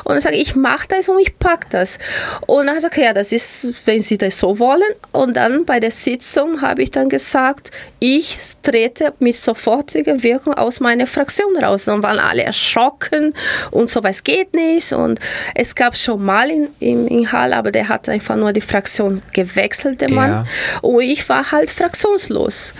Und 0.03 0.13
er 0.13 0.21
sagt, 0.21 0.35
ich 0.35 0.55
mache 0.55 0.87
das 0.89 1.09
und 1.09 1.17
ich 1.17 1.39
packe 1.39 1.65
das. 1.71 1.97
Und 2.45 2.67
er 2.67 2.79
sagt, 2.79 2.95
ja, 2.97 3.11
das 3.11 3.31
ist, 3.31 3.73
wenn 3.85 4.03
Sie 4.03 4.19
das 4.19 4.37
so 4.37 4.59
wollen. 4.59 4.83
Und 5.13 5.35
dann 5.35 5.65
bei 5.65 5.79
der 5.79 5.89
Sitzung 5.89 6.61
habe 6.61 6.83
ich 6.83 6.91
dann 6.91 7.09
gesagt, 7.09 7.71
ich 7.97 8.37
trete 8.61 9.15
mit 9.17 9.35
sofortiger 9.35 10.21
Wirkung 10.21 10.53
aus 10.53 10.79
meiner 10.79 11.07
Fraktion 11.07 11.57
raus. 11.57 11.85
Dann 11.85 12.03
waren 12.03 12.19
alle 12.19 12.43
erschrocken 12.43 13.33
und 13.71 13.89
sowas 13.89 14.23
geht 14.23 14.53
nicht. 14.53 14.93
Und 14.93 15.19
es 15.55 15.73
gab 15.73 15.97
schon 15.97 16.23
mal 16.23 16.51
in, 16.51 16.67
in, 16.79 17.07
in 17.07 17.31
Hall, 17.31 17.53
aber 17.53 17.71
der 17.71 17.89
hat 17.89 18.09
einfach 18.09 18.35
nur 18.35 18.53
die 18.53 18.61
Fraktion 18.61 19.19
gewechselt, 19.33 20.01
der 20.01 20.11
Mann. 20.11 20.29
Ja. 20.29 20.45
Und 20.83 21.01
ich 21.01 21.30
war 21.31 21.49
halt 21.49 21.71
fraktionslos. 21.71 22.73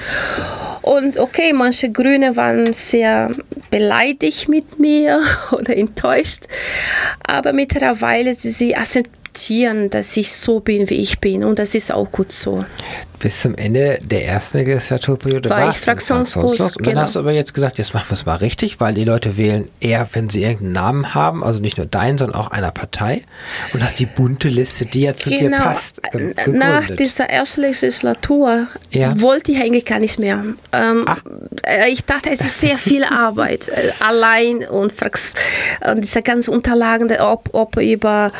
Und 0.81 1.17
okay, 1.17 1.53
manche 1.53 1.89
Grüne 1.89 2.35
waren 2.35 2.73
sehr 2.73 3.31
beleidigt 3.69 4.49
mit 4.49 4.77
mir 4.77 5.21
oder 5.51 5.75
enttäuscht, 5.77 6.43
aber 7.25 7.53
mittlerweile 7.53 8.33
sie 8.35 8.75
akzeptieren, 8.75 9.89
dass 9.89 10.17
ich 10.17 10.33
so 10.33 10.59
bin, 10.59 10.89
wie 10.89 10.99
ich 10.99 11.19
bin. 11.19 11.45
Und 11.45 11.59
das 11.59 11.75
ist 11.75 11.93
auch 11.93 12.11
gut 12.11 12.33
so 12.33 12.65
bis 13.21 13.41
zum 13.41 13.53
Ende 13.55 13.99
der 14.01 14.25
ersten 14.25 14.57
Legislaturperiode 14.57 15.49
war 15.49 15.69
ich 15.69 15.77
fraktionslos. 15.77 16.59
Und 16.59 16.59
dann 16.59 16.83
genau. 16.83 17.01
hast 17.01 17.15
du 17.15 17.19
aber 17.19 17.31
jetzt 17.31 17.53
gesagt, 17.53 17.77
jetzt 17.77 17.93
machen 17.93 18.09
wir 18.09 18.13
es 18.13 18.25
mal 18.25 18.35
richtig, 18.37 18.79
weil 18.79 18.95
die 18.95 19.05
Leute 19.05 19.37
wählen 19.37 19.69
eher, 19.79 20.07
wenn 20.13 20.29
sie 20.29 20.41
irgendeinen 20.41 20.73
Namen 20.73 21.13
haben, 21.13 21.43
also 21.43 21.59
nicht 21.59 21.77
nur 21.77 21.85
deinen, 21.85 22.17
sondern 22.17 22.41
auch 22.41 22.49
einer 22.49 22.71
Partei 22.71 23.23
und 23.73 23.83
hast 23.83 23.99
die 23.99 24.07
bunte 24.07 24.49
Liste, 24.49 24.85
die 24.85 25.01
ja 25.01 25.13
zu 25.13 25.29
genau. 25.29 25.57
dir 25.57 25.63
passt. 25.63 26.01
Ge 26.11 26.33
Nach 26.47 26.89
dieser 26.89 27.29
ersten 27.29 27.61
Legislatur 27.61 28.65
ja. 28.89 29.21
wollte 29.21 29.51
ich 29.51 29.61
eigentlich 29.61 29.85
gar 29.85 29.99
nicht 29.99 30.17
mehr. 30.17 30.43
Ähm, 30.71 31.03
ah. 31.05 31.17
Äh, 31.63 31.91
ich 31.91 32.05
dachte, 32.05 32.31
es 32.31 32.41
ist 32.41 32.59
sehr 32.59 32.79
viel 32.79 33.03
Arbeit, 33.09 33.69
äh, 33.69 33.91
allein 33.99 34.67
und, 34.67 34.93
und 35.01 36.03
diese 36.03 36.21
ganzen 36.23 36.53
Unterlagen, 36.53 37.11
ob, 37.19 37.49
ob 37.53 37.77
über 37.77 38.31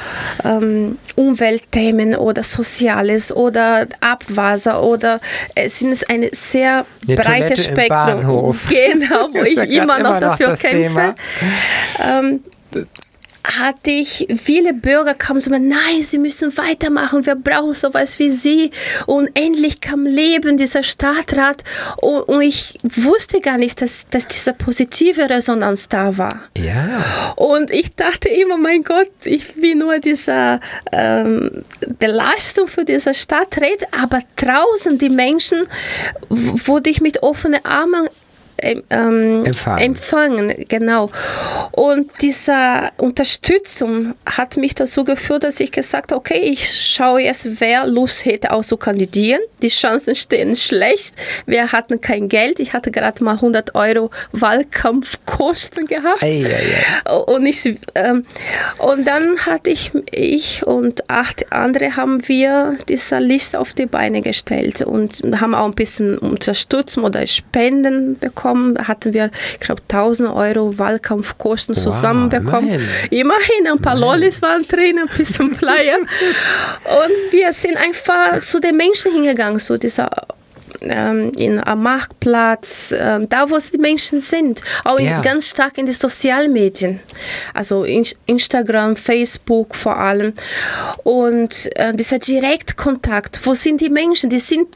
ähm, 0.44 0.98
Umweltthemen 1.16 2.16
oder 2.16 2.42
Soziales 2.42 3.32
oder 3.32 3.86
Abwasser 4.00 4.71
Wasser 4.72 4.84
oder 4.84 5.20
äh, 5.56 5.70
sind 5.70 5.92
es 5.92 6.04
eine 6.04 6.30
sehr 6.32 6.86
Eine 7.08 7.16
breite 7.16 7.58
Spektrum. 7.62 8.56
Genau, 8.70 9.30
wo 9.34 9.44
ich 9.44 9.58
immer 9.58 10.00
noch 10.00 10.20
dafür 10.20 10.56
kämpfe. 10.56 11.16
Ähm, 12.00 12.44
hatte 13.60 13.92
ich 13.92 14.28
viele 14.36 14.74
Bürger 14.74 15.14
kamen 15.14 15.42
zu 15.42 15.50
mir, 15.50 15.60
nein, 15.60 16.02
sie 16.02 16.18
müssen 16.18 16.56
weitermachen, 16.58 17.26
wir 17.26 17.36
brauchen 17.36 17.74
sowas 17.74 18.20
wie 18.20 18.30
sie. 18.30 18.72
Und 19.06 19.30
endlich 19.36 19.82
kam 19.82 20.06
Leben, 20.06 20.58
dieser 20.58 20.84
Stadtrat. 20.84 21.64
Und, 21.98 22.22
und 22.24 22.42
ich 22.42 22.78
wusste 22.84 23.42
gar 23.42 23.58
nicht, 23.58 23.82
dass, 23.82 24.06
dass 24.10 24.28
diese 24.28 24.54
positive 24.54 25.30
Resonanz 25.30 25.88
da 25.88 26.18
war. 26.18 26.42
Ja. 26.58 27.04
Und 27.36 27.72
ich 27.72 27.96
dachte 27.96 28.30
immer, 28.30 28.58
mein 28.58 28.84
Gott, 28.84 29.12
ich 29.26 29.56
bin 29.56 29.80
nur 29.80 30.00
diese 30.00 30.60
ähm, 30.92 31.64
Belastung 32.00 32.68
für 32.68 32.86
diese 32.86 33.14
Stadtrat, 33.14 33.88
aber 33.92 34.20
draußen 34.36 34.98
die 34.98 35.10
Menschen 35.10 35.68
wurde 36.30 36.90
ich 36.90 37.02
mit 37.02 37.24
offenen 37.24 37.64
Armen 37.66 38.08
ähm, 38.62 39.46
empfangen. 39.46 39.84
empfangen. 39.84 40.66
Genau. 40.68 41.10
Und 41.72 42.12
diese 42.22 42.54
Unterstützung 42.98 44.14
hat 44.26 44.58
mich 44.58 44.76
dazu 44.76 45.04
geführt, 45.04 45.44
dass 45.44 45.60
ich 45.60 45.72
gesagt 45.72 46.12
habe, 46.12 46.20
okay, 46.20 46.40
ich 46.40 46.70
schaue 46.70 47.22
jetzt, 47.22 47.62
wer 47.62 47.88
Lust 47.88 48.26
hätte, 48.26 48.52
auch 48.52 48.64
zu 48.64 48.78
kandidieren. 48.78 49.42
Die 49.62 49.70
Chancen 49.70 50.16
stehen 50.16 50.56
schlecht. 50.56 51.16
Wir 51.46 51.72
hatten 51.72 52.02
kein 52.02 52.30
Geld. 52.30 52.60
Ich 52.60 52.74
hatte 52.74 52.92
gerade 52.92 53.24
mal 53.24 53.36
100 53.36 53.76
Euro 53.76 54.10
Wahlkampfkosten 54.32 55.86
gehabt. 55.86 56.24
Ei, 56.24 56.44
ei, 56.46 57.12
ei. 57.12 57.16
Und, 57.16 57.46
ich, 57.46 57.78
ähm, 57.96 58.26
und 58.78 59.08
dann 59.08 59.38
hatte 59.46 59.70
ich, 59.70 59.92
ich 60.12 60.66
und 60.66 61.10
acht 61.10 61.52
andere 61.52 61.96
haben 61.96 62.28
wir 62.28 62.76
diese 62.90 63.18
Liste 63.20 63.60
auf 63.60 63.74
die 63.74 63.86
Beine 63.86 64.22
gestellt 64.22 64.82
und 64.82 65.22
haben 65.40 65.56
auch 65.56 65.66
ein 65.66 65.76
bisschen 65.76 66.18
Unterstützung 66.18 67.04
oder 67.04 67.26
Spenden 67.28 68.18
bekommen 68.20 68.51
bekommen. 68.52 68.88
Hatten 68.88 69.14
wir, 69.14 69.32
ich 69.54 69.60
glaube, 69.60 69.82
1000 69.90 70.30
Euro 70.30 70.78
Wahlkampfkosten 70.78 71.76
wow, 71.76 71.84
zusammenbekommen. 71.84 72.70
Immerhin. 72.70 73.10
immerhin. 73.10 73.68
ein 73.68 73.80
paar 73.80 73.96
immerhin. 73.96 74.22
Lollis 74.22 74.42
waren 74.42 74.64
drin, 74.64 75.00
ein 75.00 75.18
bisschen 75.18 75.54
Flyer. 75.54 75.98
Und 76.00 77.32
wir 77.32 77.52
sind 77.54 77.78
einfach 77.78 78.38
zu 78.40 78.60
den 78.60 78.78
Menschen 78.78 79.14
hingegangen, 79.14 79.60
zu 79.60 79.78
dieser 79.78 80.10
ähm, 80.82 81.32
in, 81.38 81.64
am 81.64 81.84
Marktplatz, 81.84 82.92
äh, 82.92 83.20
da 83.28 83.50
wo 83.50 83.58
die 83.58 83.78
Menschen 83.78 84.20
sind. 84.20 84.62
Auch 84.86 84.98
in, 84.98 85.06
yeah. 85.06 85.22
ganz 85.22 85.50
stark 85.50 85.78
in 85.78 85.86
die 85.86 85.92
Sozialmedien, 85.92 87.00
also 87.54 87.84
in, 87.84 88.06
Instagram, 88.26 88.96
Facebook 88.96 89.76
vor 89.76 89.98
allem. 89.98 90.34
Und 91.04 91.70
äh, 91.76 91.94
dieser 91.94 92.20
Direktkontakt, 92.20 93.46
wo 93.46 93.54
sind 93.54 93.82
die 93.82 93.90
Menschen? 93.90 94.30
Die 94.30 94.40
sind 94.40 94.68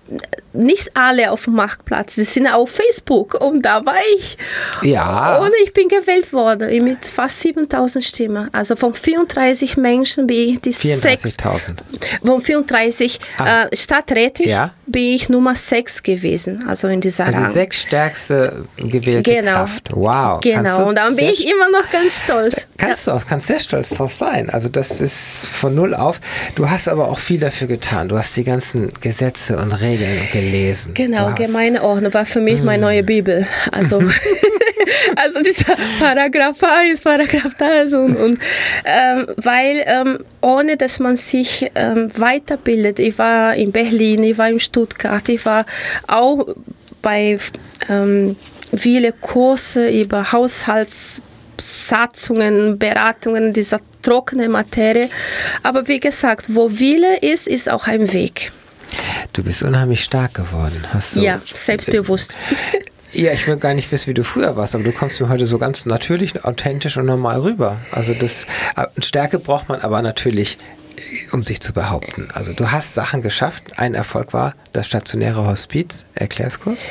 nicht 0.53 0.95
alle 0.95 1.31
auf 1.31 1.45
dem 1.45 1.55
Marktplatz, 1.55 2.15
die 2.15 2.23
sind 2.23 2.47
auf 2.47 2.69
Facebook 2.69 3.35
und 3.35 3.63
da 3.63 3.85
war 3.85 3.95
ich. 4.15 4.37
Ja. 4.81 5.37
Und 5.37 5.51
ich 5.63 5.73
bin 5.73 5.87
gewählt 5.87 6.31
worden 6.33 6.83
mit 6.83 7.05
fast 7.05 7.41
7000 7.41 8.03
Stimmen. 8.03 8.49
Also 8.53 8.75
von 8.75 8.93
34 8.93 9.77
Menschen 9.77 10.27
bin 10.27 10.49
ich 10.49 10.61
die 10.61 10.73
34.000. 10.73 11.73
Von 12.25 12.41
34 12.41 13.19
ah. 13.37 13.63
äh, 13.63 13.75
Stadträte 13.75 14.47
ja. 14.47 14.73
bin 14.87 15.05
ich 15.05 15.29
Nummer 15.29 15.55
6 15.55 15.94
gewesen, 16.03 16.65
also 16.67 16.87
in 16.87 17.01
dieser 17.01 17.25
Also 17.25 17.41
Rang. 17.41 17.51
sechs 17.51 17.81
stärkste 17.81 18.65
gewählte 18.77 19.31
genau. 19.31 19.51
Kraft. 19.51 19.89
Wow. 19.91 20.39
Genau, 20.41 20.87
und 20.87 20.97
dann 20.97 21.15
bin 21.15 21.25
ich 21.25 21.47
immer 21.47 21.69
noch 21.69 21.89
ganz 21.89 22.23
stolz. 22.23 22.67
Kannst 22.77 23.07
ja. 23.07 23.13
du 23.13 23.19
auch, 23.19 23.25
kannst 23.25 23.47
sehr 23.47 23.59
stolz 23.59 23.89
drauf 23.89 24.13
sein. 24.13 24.49
Also 24.49 24.69
das 24.69 25.01
ist 25.01 25.47
von 25.47 25.75
null 25.75 25.93
auf. 25.93 26.19
Du 26.55 26.69
hast 26.69 26.87
aber 26.87 27.09
auch 27.09 27.19
viel 27.19 27.39
dafür 27.39 27.67
getan. 27.67 28.09
Du 28.09 28.17
hast 28.17 28.35
die 28.35 28.43
ganzen 28.43 28.91
Gesetze 29.01 29.57
und 29.57 29.71
Regeln 29.73 30.19
gelesen. 30.31 30.93
Genau, 30.93 31.33
Gemeindeordnung 31.33 32.13
war 32.13 32.25
für 32.25 32.41
mich 32.41 32.61
mm. 32.61 32.65
meine 32.65 32.81
neue 32.81 33.03
Bibel. 33.03 33.45
Also 33.71 34.01
also 35.15 35.41
dieser 35.41 35.75
Paragraph 35.99 36.61
1, 36.61 37.01
Paragraph 37.01 37.53
das 37.57 37.93
und, 37.93 38.15
und 38.15 38.39
ähm, 38.85 39.27
weil 39.37 39.83
ähm, 39.85 40.19
ohne 40.41 40.77
dass 40.77 40.99
man 40.99 41.15
sich 41.15 41.71
ähm, 41.75 42.09
weiterbildet, 42.17 42.99
ich 42.99 43.17
war 43.17 43.55
in 43.55 43.71
Berlin, 43.71 44.23
ich 44.23 44.37
war 44.37 44.49
in 44.49 44.59
Stuttgart, 44.59 45.27
ich 45.29 45.45
war 45.45 45.65
auch 46.07 46.47
bei 47.01 47.37
ähm, 47.89 48.35
viele 48.75 49.13
Kurse 49.13 49.89
über 49.89 50.31
Haushaltssatzungen, 50.31 52.79
Beratungen 52.79 53.53
dieser 53.53 53.79
trockenen 54.01 54.51
Materie. 54.51 55.09
Aber 55.63 55.87
wie 55.87 55.99
gesagt, 55.99 56.55
wo 56.55 56.71
Wille 56.71 57.17
ist, 57.21 57.47
ist 57.47 57.69
auch 57.69 57.87
ein 57.87 58.11
Weg. 58.13 58.51
Du 59.33 59.43
bist 59.43 59.63
unheimlich 59.63 60.03
stark 60.03 60.35
geworden. 60.35 60.85
Hast 60.93 61.15
du 61.15 61.21
ja, 61.21 61.41
selbstbewusst. 61.53 62.37
Ja, 63.15 63.31
ich 63.31 63.47
will 63.47 63.55
gar 63.55 63.73
nicht 63.73 63.89
wissen, 63.93 64.07
wie 64.07 64.13
du 64.13 64.25
früher 64.25 64.57
warst, 64.57 64.75
aber 64.75 64.83
du 64.83 64.91
kommst 64.91 65.21
mir 65.21 65.29
heute 65.29 65.47
so 65.47 65.57
ganz 65.57 65.85
natürlich, 65.85 66.43
authentisch 66.43 66.97
und 66.97 67.05
normal 67.05 67.39
rüber. 67.39 67.77
Also 67.91 68.13
das 68.13 68.45
äh, 68.75 68.87
Stärke 69.01 69.39
braucht 69.39 69.69
man 69.69 69.79
aber 69.79 70.01
natürlich 70.01 70.57
äh, 70.97 71.01
um 71.31 71.41
sich 71.41 71.61
zu 71.61 71.71
behaupten. 71.71 72.27
Also 72.33 72.51
du 72.51 72.71
hast 72.71 72.93
Sachen 72.93 73.21
geschafft. 73.21 73.63
Ein 73.77 73.93
Erfolg 73.93 74.33
war 74.33 74.53
das 74.73 74.87
stationäre 74.87 75.47
Hospiz. 75.47 76.05
Erklär's 76.13 76.59
kurz. 76.59 76.87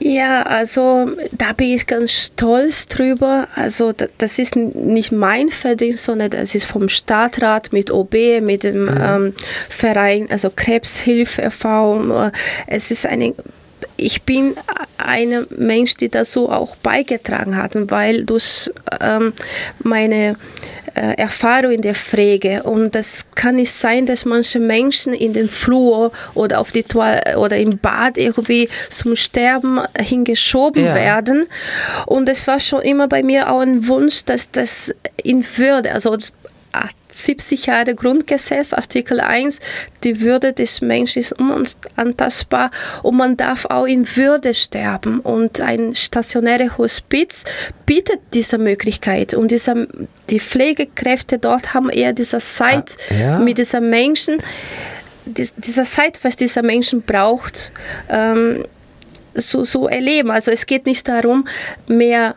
Ja, 0.00 0.42
also 0.42 1.08
da 1.30 1.52
bin 1.52 1.68
ich 1.68 1.86
ganz 1.86 2.12
stolz 2.12 2.88
drüber. 2.88 3.46
Also 3.54 3.92
das 3.92 4.40
ist 4.40 4.56
nicht 4.56 5.12
mein 5.12 5.50
Verdienst, 5.50 6.02
sondern 6.02 6.30
das 6.30 6.56
ist 6.56 6.66
vom 6.66 6.88
Stadtrat 6.88 7.72
mit 7.72 7.92
OB, 7.92 8.40
mit 8.40 8.64
dem 8.64 8.82
mhm. 8.82 9.00
ähm, 9.00 9.34
Verein, 9.68 10.26
also 10.30 10.50
Krebshilfe 10.50 11.42
e.V. 11.42 12.30
Es 12.66 12.90
ist 12.90 13.06
eine 13.06 13.34
ich 13.98 14.22
bin 14.22 14.54
ein 14.96 15.46
Mensch, 15.50 15.94
die 15.96 16.08
dazu 16.08 16.48
auch 16.48 16.76
beigetragen 16.76 17.56
hat, 17.56 17.72
weil 17.90 18.24
durch 18.24 18.70
ähm, 19.00 19.32
meine 19.82 20.36
äh, 20.94 21.14
Erfahrung 21.16 21.72
in 21.72 21.82
der 21.82 21.94
Pflege 21.94 22.62
und 22.62 22.94
das 22.94 23.26
kann 23.34 23.56
nicht 23.56 23.72
sein, 23.72 24.06
dass 24.06 24.24
manche 24.24 24.58
Menschen 24.58 25.12
in 25.12 25.32
den 25.32 25.48
Flur 25.48 26.12
oder 26.34 26.60
auf 26.60 26.72
die 26.72 26.82
Toilette 26.82 27.38
oder 27.38 27.56
im 27.56 27.78
Bad 27.78 28.18
irgendwie 28.18 28.68
zum 28.88 29.14
Sterben 29.16 29.80
hingeschoben 29.98 30.84
ja. 30.84 30.94
werden 30.94 31.46
und 32.06 32.28
es 32.28 32.46
war 32.46 32.60
schon 32.60 32.82
immer 32.82 33.08
bei 33.08 33.22
mir 33.22 33.50
auch 33.50 33.60
ein 33.60 33.86
Wunsch, 33.86 34.24
dass 34.24 34.50
das 34.50 34.94
in 35.22 35.44
Würde, 35.56 35.92
also 35.92 36.16
70 37.10 37.66
Jahre 37.66 37.94
Grundgesetz, 37.94 38.72
Artikel 38.72 39.20
1, 39.20 39.60
die 40.04 40.20
Würde 40.20 40.52
des 40.52 40.80
Menschen 40.80 41.20
ist 41.20 41.34
unantastbar 41.38 42.70
und 43.02 43.16
man 43.16 43.36
darf 43.36 43.66
auch 43.66 43.86
in 43.86 44.06
Würde 44.16 44.54
sterben. 44.54 45.20
Und 45.20 45.60
ein 45.60 45.94
stationäres 45.94 46.78
Hospiz 46.78 47.44
bietet 47.86 48.20
diese 48.34 48.58
Möglichkeit. 48.58 49.34
Und 49.34 49.50
dieser, 49.50 49.86
die 50.30 50.40
Pflegekräfte 50.40 51.38
dort 51.38 51.74
haben 51.74 51.90
eher 51.90 52.12
diese 52.12 52.38
Zeit 52.38 52.96
ah, 53.10 53.14
ja. 53.14 53.38
mit 53.38 53.58
diesen 53.58 53.90
Menschen, 53.90 54.36
dieser 55.26 55.84
Zeit, 55.84 56.20
was 56.22 56.36
dieser 56.36 56.62
Menschen 56.62 57.02
braucht, 57.02 57.72
ähm, 58.08 58.64
so, 59.34 59.64
so 59.64 59.88
erleben. 59.88 60.30
Also 60.30 60.50
es 60.50 60.66
geht 60.66 60.86
nicht 60.86 61.08
darum, 61.08 61.46
mehr 61.86 62.34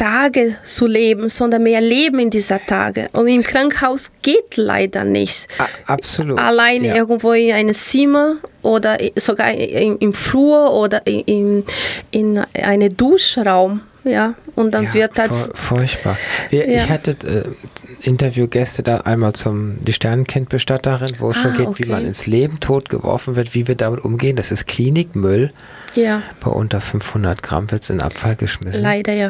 Tage 0.00 0.56
zu 0.62 0.86
leben, 0.86 1.28
sondern 1.28 1.62
mehr 1.62 1.82
Leben 1.82 2.20
in 2.20 2.30
dieser 2.30 2.58
Tage. 2.64 3.10
Und 3.12 3.28
im 3.28 3.42
Krankenhaus 3.42 4.10
geht 4.22 4.56
leider 4.56 5.04
nicht. 5.04 5.46
absolut. 5.86 6.38
Alleine 6.38 6.88
ja. 6.88 6.96
irgendwo 6.96 7.32
in 7.32 7.52
einem 7.52 7.74
Zimmer 7.74 8.36
oder 8.62 8.96
sogar 9.16 9.52
im 9.52 10.12
Flur 10.14 10.72
oder 10.72 11.06
in, 11.06 11.64
in 12.12 12.38
einem 12.54 12.96
Duschraum. 12.96 13.82
Ja, 14.10 14.34
und 14.56 14.72
dann 14.72 14.84
ja, 14.84 14.94
wird 14.94 15.18
das. 15.18 15.50
Furchtbar. 15.54 16.16
Wir, 16.50 16.68
ja. 16.68 16.82
Ich 16.82 16.90
hatte 16.90 17.12
äh, 17.26 18.06
Interviewgäste 18.06 18.82
da 18.82 18.98
einmal 18.98 19.32
zum 19.34 19.84
die 19.84 19.92
Sternenkindbestatterin, 19.92 21.12
wo 21.18 21.30
es 21.30 21.38
ah, 21.38 21.42
schon 21.42 21.56
geht, 21.56 21.66
okay. 21.66 21.84
wie 21.84 21.90
man 21.90 22.04
ins 22.04 22.26
Leben 22.26 22.60
tot 22.60 22.88
geworfen 22.88 23.36
wird, 23.36 23.54
wie 23.54 23.68
wir 23.68 23.74
damit 23.74 24.04
umgehen. 24.04 24.36
Das 24.36 24.50
ist 24.50 24.66
Klinikmüll. 24.66 25.52
Ja. 25.94 26.22
Bei 26.40 26.50
unter 26.50 26.80
500 26.80 27.42
Gramm 27.42 27.70
wird 27.70 27.82
es 27.82 27.90
in 27.90 28.00
Abfall 28.00 28.36
geschmissen. 28.36 28.82
Leider, 28.82 29.12
ja. 29.12 29.28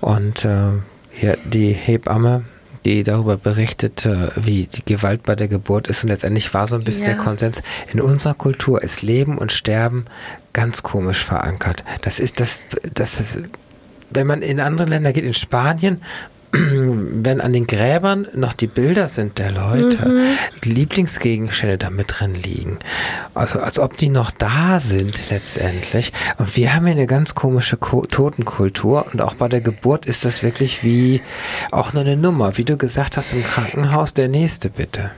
Und 0.00 0.44
äh, 0.44 0.70
hier 1.10 1.38
die 1.44 1.72
Hebamme, 1.72 2.44
die 2.84 3.02
darüber 3.02 3.36
berichtet, 3.36 4.06
wie 4.36 4.66
die 4.66 4.84
Gewalt 4.84 5.22
bei 5.22 5.34
der 5.34 5.48
Geburt 5.48 5.88
ist. 5.88 6.04
Und 6.04 6.10
letztendlich 6.10 6.52
war 6.52 6.68
so 6.68 6.76
ein 6.76 6.84
bisschen 6.84 7.06
ja. 7.06 7.14
der 7.14 7.22
Konsens. 7.22 7.62
In 7.92 8.00
unserer 8.00 8.34
Kultur 8.34 8.82
ist 8.82 9.02
Leben 9.02 9.38
und 9.38 9.52
Sterben 9.52 10.04
ganz 10.52 10.82
komisch 10.82 11.24
verankert. 11.24 11.84
Das 12.02 12.18
ist 12.18 12.40
das, 12.40 12.62
das 12.94 13.20
ist, 13.20 13.42
wenn 14.14 14.26
man 14.26 14.42
in 14.42 14.60
andere 14.60 14.88
Länder 14.88 15.12
geht, 15.12 15.24
in 15.24 15.34
Spanien, 15.34 16.00
wenn 16.54 17.40
an 17.40 17.52
den 17.52 17.66
Gräbern 17.66 18.28
noch 18.34 18.52
die 18.52 18.66
Bilder 18.66 19.08
sind 19.08 19.38
der 19.38 19.50
Leute, 19.50 20.08
mhm. 20.08 20.24
die 20.62 20.70
Lieblingsgegenstände 20.70 21.78
da 21.78 21.90
mit 21.90 22.06
drin 22.08 22.34
liegen. 22.34 22.78
Also 23.34 23.58
als 23.58 23.78
ob 23.78 23.96
die 23.96 24.08
noch 24.08 24.30
da 24.30 24.78
sind 24.78 25.30
letztendlich. 25.30 26.12
Und 26.38 26.56
wir 26.56 26.74
haben 26.74 26.86
hier 26.86 26.94
eine 26.94 27.06
ganz 27.06 27.34
komische 27.34 27.76
Ko 27.76 28.06
Totenkultur 28.06 29.06
und 29.12 29.20
auch 29.20 29.34
bei 29.34 29.48
der 29.48 29.60
Geburt 29.60 30.06
ist 30.06 30.24
das 30.24 30.42
wirklich 30.42 30.84
wie 30.84 31.22
auch 31.72 31.92
nur 31.92 32.02
eine 32.02 32.16
Nummer. 32.16 32.56
Wie 32.56 32.64
du 32.64 32.76
gesagt 32.76 33.16
hast 33.16 33.32
im 33.32 33.42
Krankenhaus, 33.42 34.14
der 34.14 34.28
nächste 34.28 34.70
bitte. 34.70 35.10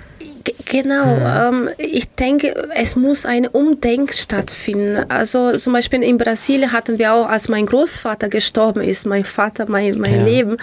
Genau, 0.66 1.16
ähm, 1.18 1.70
ich 1.78 2.08
denke, 2.10 2.54
es 2.74 2.96
muss 2.96 3.26
ein 3.26 3.46
Umdenken 3.46 4.12
stattfinden. 4.12 5.04
Also 5.08 5.52
zum 5.52 5.72
Beispiel 5.72 6.02
in 6.02 6.18
Brasilien 6.18 6.72
hatten 6.72 6.98
wir 6.98 7.14
auch, 7.14 7.28
als 7.28 7.48
mein 7.48 7.66
Großvater 7.66 8.28
gestorben 8.28 8.82
ist, 8.82 9.06
mein 9.06 9.24
Vater, 9.24 9.66
mein, 9.68 9.98
mein 9.98 10.20
ja. 10.20 10.24
Leben, 10.24 10.56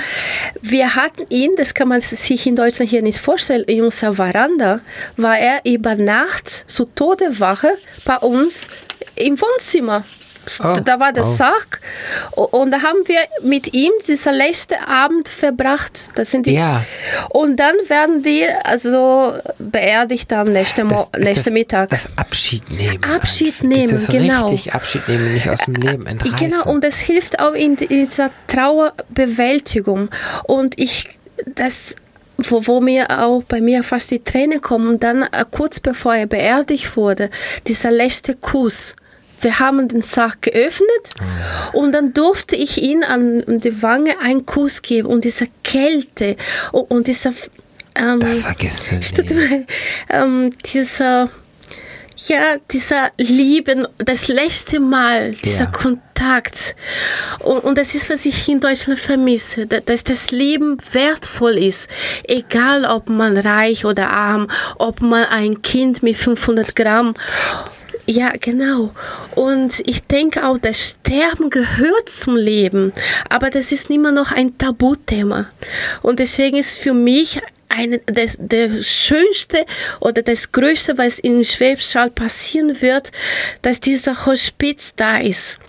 wir 0.62 0.96
hatten 0.96 1.26
ihn, 1.30 1.52
das 1.58 1.74
kann 1.74 1.88
man 1.88 2.02
sich 2.02 2.48
in 2.48 2.56
Deutschland 2.56 2.90
hier 2.90 3.02
nicht 3.02 3.20
vorstellen, 3.20 3.64
in 3.64 3.84
unserer 3.84 4.14
Veranda 4.14 4.82
war 5.18 5.38
er 5.38 5.62
über 5.66 5.96
Nacht 5.96 6.48
zur 6.48 6.94
Todewache 6.96 7.70
bei 8.06 8.18
uns 8.18 8.70
im 9.16 9.40
Wohnzimmer. 9.40 10.04
Oh, 10.64 10.76
da 10.84 11.00
war 11.00 11.14
der 11.14 11.24
oh. 11.24 11.28
Sarg 11.28 11.80
und 12.32 12.72
da 12.72 12.82
haben 12.82 13.00
wir 13.06 13.20
mit 13.44 13.74
ihm 13.74 13.92
diesen 14.08 14.34
letzten 14.34 14.76
Abend 14.76 15.30
verbracht. 15.30 16.10
Das 16.16 16.32
sind 16.32 16.46
die. 16.46 16.54
Ja. 16.54 16.84
Und 17.30 17.58
dann 17.58 17.76
werden 17.88 18.24
die 18.24 18.46
also 18.64 19.34
beerdigt 19.58 20.34
am 20.34 20.48
nächsten, 20.48 20.88
das, 20.88 21.12
nächsten 21.18 21.46
das, 21.46 21.54
Mittag. 21.54 21.90
Das 21.90 22.10
Abschied 22.18 22.70
nehmen. 22.72 23.04
Abschied 23.04 23.56
einfach. 23.56 23.64
nehmen, 23.64 23.92
das 23.92 24.08
genau. 24.08 24.48
Richtig 24.50 24.74
Abschied 24.74 25.08
nehmen, 25.08 25.34
nicht 25.34 25.50
aus 25.50 25.60
dem 25.60 25.76
Leben 25.76 26.06
entreißen. 26.06 26.38
Genau, 26.38 26.66
und 26.70 26.84
das 26.84 27.00
hilft 27.00 27.40
auch 27.40 27.54
in 27.54 27.76
dieser 27.76 28.30
Trauerbewältigung. 28.48 30.10
Und 30.44 30.78
ich, 30.80 31.10
das 31.56 31.96
wo, 32.38 32.66
wo 32.66 32.82
mir 32.82 33.20
auch 33.22 33.44
bei 33.44 33.62
mir 33.62 33.84
fast 33.84 34.12
die 34.12 34.20
Tränen 34.20 34.62
kommen, 34.62 35.00
dann 35.00 35.24
äh, 35.24 35.46
kurz 35.50 35.80
bevor 35.80 36.16
er 36.16 36.26
beerdigt 36.26 36.98
wurde, 36.98 37.30
dieser 37.68 37.92
letzte 37.92 38.36
Kuss 38.36 38.96
wir 39.44 39.60
haben 39.60 39.88
den 39.88 40.02
Sarg 40.02 40.42
geöffnet 40.42 40.90
oh. 41.74 41.80
und 41.80 41.94
dann 41.94 42.14
durfte 42.14 42.56
ich 42.56 42.82
ihn 42.82 43.04
an 43.04 43.44
die 43.48 43.82
Wange 43.82 44.20
einen 44.20 44.46
Kuss 44.46 44.82
geben 44.82 45.08
und 45.08 45.24
diese 45.24 45.48
Kälte 45.64 46.36
und, 46.72 46.92
und 46.92 47.08
dieser 47.08 47.34
ähm, 47.96 48.20
das 48.20 48.42
vergisst 48.42 48.92
du 49.18 49.22
nicht. 49.22 49.68
Ähm, 50.10 50.52
dieser 50.74 51.30
ja, 52.28 52.58
dieser 52.72 53.10
Lieben, 53.18 53.88
das 53.98 54.28
letzte 54.28 54.80
Mal, 54.80 55.32
dieser 55.32 55.66
ja. 55.66 55.72
Kontakt. 55.72 56.76
Und, 57.40 57.64
und 57.64 57.78
das 57.78 57.96
ist, 57.96 58.10
was 58.10 58.26
ich 58.26 58.48
in 58.50 58.60
Deutschland 58.60 59.00
vermisse, 59.00 59.66
dass 59.66 60.04
das 60.04 60.32
Leben 60.32 60.78
wertvoll 60.92 61.58
ist. 61.58 61.90
Egal, 62.26 62.86
ob 62.86 63.10
man 63.10 63.38
reich 63.38 63.86
oder 63.86 64.10
arm, 64.12 64.48
ob 64.78 65.02
man 65.02 65.26
ein 65.26 65.62
Kind 65.62 66.04
mit 66.04 66.16
500 66.16 66.76
Gramm. 66.76 67.14
Ja, 68.06 68.34
genau. 68.40 68.92
Und 69.36 69.82
ich 69.86 70.04
denke 70.04 70.46
auch, 70.46 70.58
das 70.58 70.90
Sterben 70.90 71.50
gehört 71.50 72.10
zum 72.10 72.36
Leben. 72.36 72.92
Aber 73.30 73.50
das 73.50 73.72
ist 73.72 73.90
immer 73.90 74.12
noch 74.12 74.32
ein 74.32 74.58
Tabuthema. 74.58 75.48
Und 76.02 76.20
deswegen 76.20 76.58
ist 76.58 76.80
für 76.80 76.94
mich 76.94 77.40
eine, 77.70 78.00
das, 78.06 78.38
der 78.40 78.84
schönste 78.84 79.66
oder 80.00 80.22
das 80.22 80.52
Größte, 80.52 80.98
was 80.98 81.20
in 81.20 81.44
Schwäbisch 81.44 81.94
passieren 82.14 82.82
wird, 82.82 83.12
dass 83.62 83.80
dieser 83.80 84.26
Hospiz 84.26 84.94
da 84.96 85.18
ist. 85.18 85.60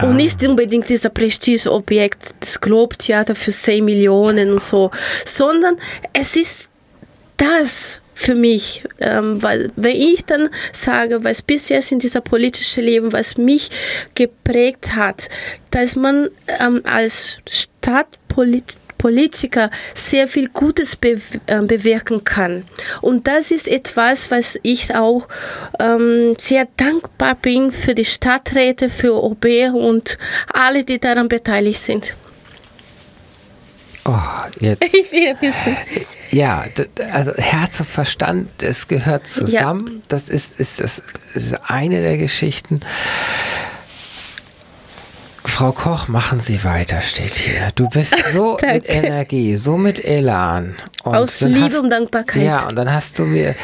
Und 0.00 0.08
ah. 0.08 0.14
nicht 0.14 0.42
unbedingt 0.46 0.88
dieser 0.88 1.10
Prestigeobjekt, 1.10 2.34
das 2.40 2.60
Globetheater 2.60 3.34
für 3.34 3.52
10 3.52 3.84
Millionen 3.84 4.52
und 4.52 4.60
so, 4.60 4.90
sondern 5.24 5.76
es 6.12 6.36
ist 6.36 6.68
das 7.36 8.00
für 8.22 8.34
mich, 8.34 8.82
ähm, 9.00 9.42
weil 9.42 9.68
wenn 9.76 9.96
ich 9.96 10.24
dann 10.24 10.48
sage, 10.72 11.24
was 11.24 11.42
bis 11.42 11.68
jetzt 11.68 11.92
in 11.92 11.98
dieser 11.98 12.20
politischen 12.20 12.84
Leben, 12.84 13.12
was 13.12 13.36
mich 13.36 13.68
geprägt 14.14 14.94
hat, 14.94 15.28
dass 15.70 15.96
man 15.96 16.28
ähm, 16.60 16.82
als 16.84 17.38
Stadtpolitiker 17.48 18.82
Politiker 19.02 19.68
sehr 19.94 20.28
viel 20.28 20.48
Gutes 20.50 20.94
be 20.94 21.20
äh, 21.48 21.60
bewirken 21.62 22.22
kann. 22.22 22.62
Und 23.00 23.26
das 23.26 23.50
ist 23.50 23.66
etwas, 23.66 24.30
was 24.30 24.60
ich 24.62 24.94
auch 24.94 25.26
ähm, 25.80 26.34
sehr 26.38 26.68
dankbar 26.76 27.34
bin 27.34 27.72
für 27.72 27.96
die 27.96 28.04
Stadträte, 28.04 28.88
für 28.88 29.20
OB 29.20 29.44
und 29.74 30.18
alle, 30.52 30.84
die 30.84 31.00
daran 31.00 31.28
beteiligt 31.28 31.80
sind. 31.80 32.14
Oh, 34.04 34.14
jetzt. 34.60 34.84
ja, 36.32 36.64
also 37.12 37.32
Herz 37.34 37.80
und 37.80 37.88
Verstand, 37.88 38.62
es 38.62 38.88
gehört 38.88 39.26
zusammen. 39.26 39.86
Ja. 39.88 40.02
Das 40.08 40.28
ist, 40.28 40.58
ist, 40.58 40.80
das 40.80 41.02
ist 41.34 41.70
eine 41.70 42.00
der 42.00 42.16
Geschichten. 42.16 42.80
Frau 45.44 45.72
Koch, 45.72 46.08
machen 46.08 46.40
Sie 46.40 46.64
weiter, 46.64 47.02
steht 47.02 47.34
hier. 47.34 47.68
Du 47.74 47.88
bist 47.88 48.16
so 48.32 48.56
mit 48.62 48.88
Energie, 48.88 49.56
so 49.56 49.76
mit 49.76 50.02
Elan. 50.02 50.74
Und 51.04 51.14
Aus 51.14 51.40
Liebe 51.42 51.64
hast, 51.64 51.76
und 51.76 51.90
Dankbarkeit. 51.90 52.42
Ja, 52.42 52.68
und 52.68 52.76
dann 52.76 52.92
hast 52.92 53.18
du 53.18 53.24
mir 53.24 53.54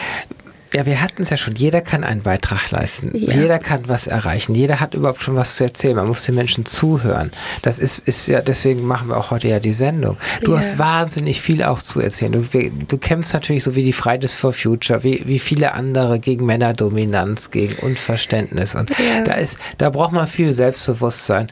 Ja, 0.75 0.85
wir 0.85 1.01
hatten 1.01 1.23
es 1.23 1.31
ja 1.31 1.37
schon. 1.37 1.55
Jeder 1.55 1.81
kann 1.81 2.05
einen 2.05 2.23
Beitrag 2.23 2.71
leisten. 2.71 3.17
Ja. 3.17 3.35
Jeder 3.35 3.59
kann 3.59 3.89
was 3.89 4.07
erreichen. 4.07 4.55
Jeder 4.55 4.81
hat 4.81 4.95
überhaupt 4.95 5.21
schon 5.21 5.35
was 5.35 5.57
zu 5.57 5.65
erzählen. 5.65 5.97
Man 5.97 6.09
muss 6.09 6.25
den 6.25 6.35
Menschen 6.35 6.67
zuhören. 6.67 7.31
Das 7.63 7.79
ist, 7.79 8.01
ist 8.01 8.29
ja, 8.29 8.43
deswegen 8.43 8.87
machen 8.87 9.09
wir 9.09 9.17
auch 9.17 9.31
heute 9.31 9.49
ja 9.49 9.61
die 9.61 9.73
Sendung. 9.73 10.19
Du 10.43 10.53
ja. 10.53 10.59
hast 10.59 10.79
wahnsinnig 10.79 11.41
viel 11.41 11.63
auch 11.63 11.81
zu 11.81 12.01
erzählen. 12.01 12.33
Du, 12.33 12.43
du 12.43 12.99
kämpfst 12.99 13.33
natürlich 13.33 13.65
so 13.65 13.75
wie 13.75 13.83
die 13.83 13.95
Fridays 13.95 14.35
for 14.35 14.53
Future, 14.53 15.05
wie, 15.05 15.23
wie 15.27 15.39
viele 15.39 15.73
andere 15.73 16.21
gegen 16.21 16.45
Männerdominanz, 16.45 17.51
gegen 17.51 17.75
Unverständnis. 17.79 18.75
Und 18.75 18.91
ja. 18.91 19.23
da 19.23 19.35
ist, 19.35 19.59
da 19.79 19.89
braucht 19.89 20.13
man 20.13 20.27
viel 20.27 20.53
Selbstbewusstsein. 20.53 21.51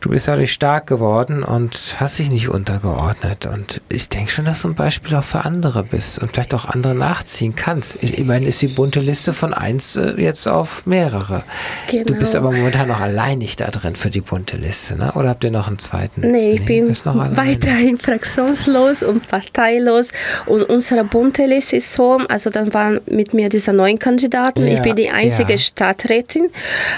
Du 0.00 0.08
bist 0.10 0.28
dadurch 0.28 0.52
stark 0.52 0.86
geworden 0.86 1.42
und 1.42 1.96
hast 1.98 2.18
dich 2.18 2.30
nicht 2.30 2.48
untergeordnet. 2.48 3.44
Und 3.44 3.82
ich 3.90 4.08
denke 4.08 4.30
schon, 4.30 4.46
dass 4.46 4.62
du 4.62 4.68
ein 4.68 4.74
Beispiel 4.74 5.14
auch 5.16 5.24
für 5.24 5.44
andere 5.44 5.84
bist 5.84 6.20
und 6.20 6.32
vielleicht 6.32 6.54
auch 6.54 6.64
andere 6.64 6.94
nachziehen 6.94 7.54
kannst. 7.54 8.02
Ich, 8.02 8.18
ich 8.18 8.24
meine, 8.24 8.45
ist 8.46 8.62
die 8.62 8.68
bunte 8.68 9.00
Liste 9.00 9.32
von 9.32 9.52
eins 9.52 9.96
äh, 9.96 10.14
jetzt 10.16 10.46
auf 10.48 10.86
mehrere. 10.86 11.44
Genau. 11.90 12.04
Du 12.04 12.14
bist 12.14 12.32
genau. 12.32 12.48
aber 12.48 12.56
momentan 12.56 12.88
noch 12.88 13.00
alleinig 13.00 13.56
da 13.56 13.66
drin 13.66 13.96
für 13.96 14.10
die 14.10 14.20
bunte 14.20 14.56
Liste, 14.56 14.96
ne? 14.96 15.12
oder 15.14 15.30
habt 15.30 15.44
ihr 15.44 15.50
noch 15.50 15.68
einen 15.68 15.78
zweiten? 15.78 16.20
Nee, 16.30 16.52
ich 16.52 16.60
nee, 16.60 16.80
bin 16.80 16.96
weiterhin 17.36 17.96
fraktionslos 17.96 19.02
und 19.02 19.26
parteilos 19.28 20.12
und 20.46 20.62
unsere 20.62 21.04
bunte 21.04 21.46
Liste 21.46 21.76
ist 21.76 21.92
so, 21.92 22.18
also 22.28 22.50
dann 22.50 22.72
waren 22.72 23.00
mit 23.06 23.34
mir 23.34 23.48
diese 23.48 23.72
neun 23.72 23.98
Kandidaten, 23.98 24.66
ja, 24.66 24.74
ich 24.74 24.82
bin 24.82 24.96
die 24.96 25.10
einzige 25.10 25.52
ja. 25.52 25.58
Stadträtin, 25.58 26.48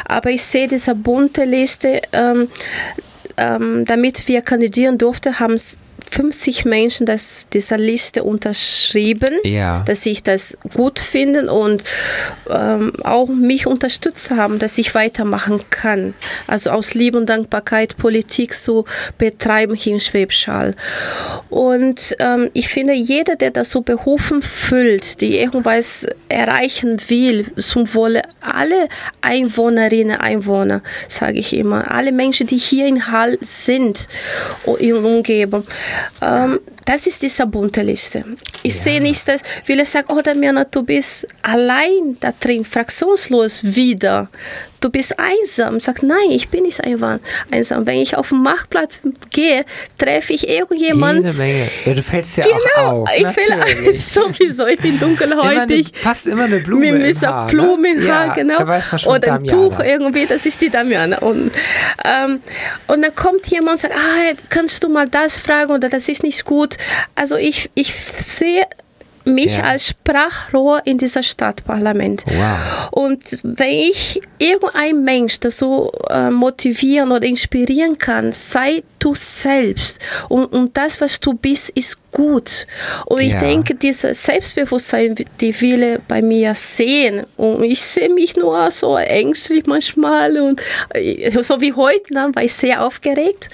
aber 0.07 0.30
ich 0.30 0.42
sehe 0.42 0.68
diese 0.68 0.94
bunte 0.94 1.44
Liste, 1.44 2.03
ähm, 2.12 2.49
ähm, 3.36 3.84
damit 3.84 4.26
wir 4.28 4.42
kandidieren 4.42 4.99
durften, 4.99 5.38
haben 5.38 5.55
es 5.55 5.78
50 6.11 6.64
Menschen 6.64 7.07
das, 7.07 7.49
dieser 7.53 7.78
Liste 7.78 8.22
unterschrieben, 8.22 9.38
ja. 9.44 9.82
dass 9.86 10.07
ich 10.07 10.22
das 10.22 10.57
gut 10.74 10.99
finde 10.99 11.53
und 11.53 11.84
ähm, 12.51 12.92
auch 13.05 13.28
mich 13.28 13.66
unterstützt 13.66 14.30
haben, 14.30 14.59
dass 14.59 14.78
ich 14.78 14.94
weitermachen 14.94 15.62
kann. 15.70 16.14
Also 16.46 16.70
aus 16.70 16.94
Liebe 16.94 17.18
und 17.18 17.28
Dankbarkeit 17.28 17.96
Politik 17.96 18.55
zu 18.55 18.84
betreiben 19.18 19.74
hier 19.74 19.94
in 19.94 20.01
Schwäbschal. 20.01 20.74
Und 21.51 22.16
ähm, 22.20 22.49
ich 22.55 22.68
finde, 22.68 22.92
jeder, 22.92 23.36
der 23.36 23.51
das 23.51 23.70
so 23.70 23.80
berufen 23.80 24.42
fühlt, 24.42 25.20
die 25.20 25.38
irgendwas 25.38 26.07
erreichen 26.28 26.99
will, 27.09 27.46
zum 27.57 27.92
Wohle 27.94 28.22
alle 28.40 28.88
Einwohnerinnen, 29.20 30.16
Einwohner, 30.16 30.82
sage 31.09 31.38
ich 31.38 31.55
immer, 31.55 31.90
alle 31.90 32.12
Menschen, 32.12 32.46
die 32.46 32.57
hier 32.57 32.86
in 32.86 33.11
Hall 33.11 33.38
sind, 33.40 34.09
in 34.78 34.96
Umgebung, 34.96 35.64
ähm, 36.22 36.61
das 36.84 37.07
ist 37.07 37.22
diese 37.22 37.47
bunte 37.47 37.82
Liste. 37.82 38.24
Ich 38.62 38.74
ja. 38.74 38.80
sehe 38.80 39.01
nicht, 39.01 39.28
dass 39.28 39.43
viele 39.62 39.84
sagen, 39.84 40.09
oh 40.11 40.20
Damiana, 40.22 40.64
du 40.64 40.82
bist 40.82 41.26
allein 41.43 42.16
da 42.20 42.32
drin, 42.39 42.64
fraktionslos 42.64 43.62
wieder 43.62 44.28
du 44.81 44.91
bist 44.91 45.14
einsam. 45.18 45.81
Sag, 45.81 46.03
nein, 46.03 46.31
ich 46.31 46.49
bin 46.49 46.64
nicht 46.64 46.83
einsam. 46.83 47.20
Wenn 47.87 47.99
ich 47.99 48.16
auf 48.16 48.31
den 48.31 48.43
Marktplatz 48.43 49.03
gehe, 49.31 49.64
treffe 49.97 50.33
ich 50.33 50.49
irgendjemand. 50.49 51.24
Jede 51.24 51.39
Menge. 51.39 51.68
Ja, 51.85 51.95
du 51.95 52.03
fällst 52.03 52.37
ja 52.39 52.45
genau, 52.45 52.59
auch 52.76 53.03
auf. 53.03 53.11
Ich 53.16 53.26
falle 53.26 53.95
sowieso. 53.95 54.66
Ich 54.66 54.81
bin 54.81 54.99
dunkelhäutig. 54.99 55.89
Immer 55.93 55.99
fast 56.03 56.26
immer 56.26 56.45
eine 56.45 56.61
Blume 56.61 56.93
Mit 56.93 57.07
dieser 57.07 57.29
Haar, 57.29 57.47
Blume 57.49 57.91
im 57.93 58.09
Haar, 58.09 58.26
ja, 58.26 58.33
genau. 58.35 58.61
Oder 59.07 59.35
ein 59.35 59.47
Tuch 59.47 59.81
irgendwie, 59.81 60.26
das 60.26 60.47
ist 60.47 60.61
die 60.61 60.70
Damiana. 60.70 61.18
Und, 61.18 61.53
ähm, 62.05 62.41
und 62.87 63.03
dann 63.03 63.14
kommt 63.14 63.47
jemand 63.49 63.72
und 63.72 63.81
sagt, 63.81 63.95
ah, 63.95 64.33
kannst 64.49 64.85
du 64.85 64.89
mal 64.89 65.09
das 65.09 65.37
fragen 65.37 65.72
oder 65.72 65.89
das 65.89 66.09
ist 66.09 66.22
nicht 66.22 66.45
gut. 66.45 66.76
Also 67.14 67.37
ich, 67.37 67.70
ich 67.74 67.95
sehe 67.95 68.66
mich 69.29 69.57
ja. 69.57 69.64
als 69.64 69.89
Sprachrohr 69.89 70.83
in 70.85 70.99
dieser 70.99 71.22
Stadtparlament. 71.22 72.24
Wow. 72.26 72.89
Und 72.91 73.22
wenn 73.43 73.72
ich 73.72 74.20
irgendein 74.39 75.05
Mensch 75.05 75.41
dazu 75.41 75.91
äh, 76.11 76.31
motivieren 76.31 77.12
oder 77.12 77.26
inspirieren 77.26 77.99
kann, 77.99 78.33
sei 78.33 78.83
du 78.99 79.14
selbst. 79.14 80.01
Und, 80.29 80.47
und 80.47 80.76
das, 80.76 81.01
was 81.01 81.20
du 81.20 81.35
bist, 81.35 81.70
ist 81.70 81.99
gut. 82.11 82.66
Und 83.07 83.20
ich 83.20 83.35
ja. 83.35 83.39
denke, 83.39 83.74
dieses 83.74 84.24
Selbstbewusstsein, 84.24 85.14
die 85.41 85.53
viele 85.53 86.01
bei 86.09 86.22
mir 86.22 86.55
sehen, 86.55 87.24
und 87.37 87.62
ich 87.62 87.81
sehe 87.81 88.09
mich 88.09 88.37
nur 88.37 88.70
so 88.70 88.97
ängstlich 88.97 89.66
manchmal 89.66 90.39
und 90.41 90.61
äh, 90.95 91.31
so 91.43 91.61
wie 91.61 91.72
heute, 91.72 92.14
ne, 92.14 92.31
war 92.33 92.43
ich 92.43 92.53
sehr 92.53 92.85
aufgeregt. 92.85 93.51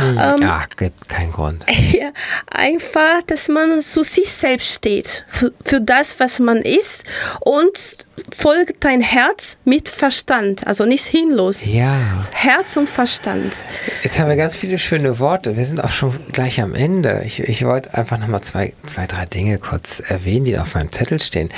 Mhm. 0.00 0.18
Ähm, 0.20 0.36
ja, 0.42 0.64
gibt 0.76 1.08
keinen 1.08 1.32
Grund. 1.32 1.64
Ja, 1.94 2.10
einfach, 2.46 3.22
dass 3.26 3.48
man 3.48 3.80
zu 3.80 4.02
sich 4.02 4.28
selbst 4.28 4.74
steht, 4.74 5.03
für, 5.26 5.52
für 5.64 5.80
das, 5.80 6.20
was 6.20 6.40
man 6.40 6.58
ist 6.58 7.04
und 7.40 7.96
folgt 8.32 8.84
dein 8.84 9.00
Herz 9.00 9.58
mit 9.64 9.88
Verstand, 9.88 10.66
also 10.66 10.84
nicht 10.84 11.04
hinlos. 11.04 11.68
Ja. 11.68 11.96
Herz 12.32 12.76
und 12.76 12.88
Verstand. 12.88 13.64
Jetzt 14.02 14.18
haben 14.18 14.28
wir 14.28 14.36
ganz 14.36 14.56
viele 14.56 14.78
schöne 14.78 15.18
Worte. 15.18 15.56
Wir 15.56 15.64
sind 15.64 15.82
auch 15.82 15.90
schon 15.90 16.18
gleich 16.32 16.60
am 16.60 16.74
Ende. 16.74 17.22
Ich, 17.24 17.40
ich 17.40 17.64
wollte 17.64 17.94
einfach 17.94 18.18
nochmal 18.18 18.42
zwei, 18.42 18.72
zwei, 18.86 19.06
drei 19.06 19.26
Dinge 19.26 19.58
kurz 19.58 20.00
erwähnen, 20.00 20.44
die 20.44 20.58
auf 20.58 20.74
meinem 20.74 20.92
Zettel 20.92 21.20
stehen. 21.20 21.50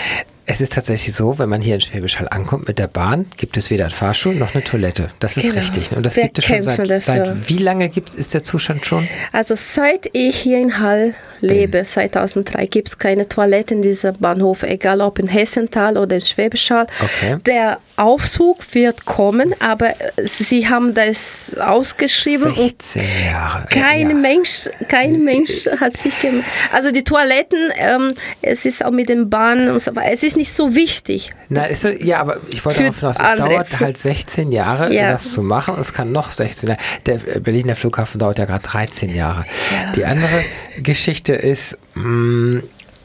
Es 0.49 0.61
ist 0.61 0.75
tatsächlich 0.75 1.15
so, 1.15 1.41
wenn 1.41 1.49
man 1.49 1.61
hier 1.61 1.75
in 1.75 1.81
Schwäbisch 1.81 2.21
Hall 2.21 2.29
ankommt 2.31 2.69
mit 2.69 2.79
der 2.79 2.87
Bahn, 2.87 3.27
gibt 3.37 3.57
es 3.57 3.69
weder 3.71 3.87
einen 3.87 3.95
Fahrstuhl 3.95 4.33
noch 4.37 4.55
eine 4.55 4.63
Toilette. 4.63 5.11
Das 5.19 5.37
ist 5.37 5.49
genau. 5.49 5.59
richtig. 5.59 5.91
Und 5.91 6.07
das 6.07 6.15
Wir 6.15 6.23
gibt 6.23 6.39
es 6.39 6.45
schon 6.45 6.63
seit, 6.63 7.03
seit 7.03 7.49
wie 7.49 7.59
lange 7.59 7.89
gibt, 7.89 8.15
ist 8.15 8.33
der 8.33 8.45
Zustand 8.45 8.87
schon? 8.87 9.07
Also 9.33 9.57
seit 9.57 10.09
ich 10.13 10.37
hier 10.37 10.59
in 10.59 10.79
Hall 10.79 11.15
lebe, 11.41 11.79
Bin. 11.79 11.85
2003, 11.85 12.67
gibt 12.67 12.89
es 12.89 12.99
keine 12.99 13.27
Toilette 13.27 13.75
in 13.75 13.83
diesem 13.83 14.15
Bahnhof, 14.21 14.63
egal 14.63 15.01
ob 15.01 15.19
in 15.19 15.27
Hessental 15.27 15.99
oder 15.99 16.15
in 16.15 16.25
Schwäbisch 16.25 16.71
Hall. 16.71 16.87
Okay. 17.03 17.39
Der 17.45 17.79
Aufzug 17.97 18.59
wird 18.73 19.05
kommen, 19.05 19.55
aber 19.59 19.95
sie 20.23 20.69
haben 20.69 20.95
das 20.95 21.57
ausgeschrieben. 21.59 22.55
16 22.55 23.03
Jahre. 23.33 23.67
Kein 23.69 24.11
ja. 24.11 24.15
Mensch, 24.15 24.69
kein 24.89 25.25
Mensch 25.25 25.67
hat 25.81 25.97
sich 25.97 26.21
gemacht. 26.21 26.45
Also 26.73 26.91
die 26.91 27.03
Toiletten, 27.03 27.73
ähm, 27.79 28.09
es 28.43 28.65
ist 28.65 28.85
auch 28.85 28.91
mit 28.91 29.09
den 29.09 29.29
Bahnen 29.29 29.71
und 29.71 29.81
so 29.81 29.97
weiter. 29.97 30.13
Es 30.13 30.23
ist 30.23 30.36
nicht 30.37 30.53
so 30.53 30.75
wichtig. 30.75 31.33
Na, 31.49 31.65
ist, 31.65 31.85
ja, 32.03 32.21
aber 32.21 32.37
ich 32.51 32.65
wollte 32.65 32.81
darauf 32.81 32.99
hinaus, 33.01 33.17
es 33.17 33.25
andere, 33.25 33.49
dauert 33.49 33.81
halt 33.81 33.97
16 33.97 34.53
Jahre, 34.53 34.93
ja. 34.93 35.11
das 35.11 35.31
zu 35.33 35.43
machen. 35.43 35.77
Es 35.81 35.93
kann 35.93 36.13
noch 36.13 36.31
16 36.31 36.69
Jahre. 36.69 36.81
Der 37.07 37.19
Berliner 37.41 37.77
Flughafen 37.77 38.19
dauert 38.19 38.39
ja 38.39 38.45
gerade 38.45 38.65
13 38.65 39.15
Jahre. 39.15 39.45
Ja. 39.73 39.93
Die 39.93 40.05
andere 40.05 40.45
Geschichte 40.83 41.35
ist, 41.35 41.79
mh, 41.95 42.05
mm, 42.05 42.63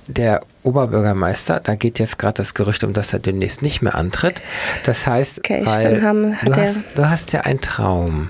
der 0.07 0.41
Oberbürgermeister, 0.63 1.59
da 1.59 1.75
geht 1.75 1.99
jetzt 1.99 2.17
gerade 2.17 2.35
das 2.35 2.53
Gerücht 2.53 2.83
um, 2.83 2.93
dass 2.93 3.13
er 3.13 3.19
demnächst 3.19 3.61
nicht 3.61 3.81
mehr 3.81 3.95
antritt. 3.95 4.41
Das 4.83 5.07
heißt, 5.07 5.39
okay, 5.39 5.63
weil 5.65 6.01
haben, 6.01 6.37
du, 6.43 6.55
hast, 6.55 6.85
du 6.95 7.09
hast 7.09 7.33
ja 7.33 7.41
einen 7.41 7.61
Traum. 7.61 8.29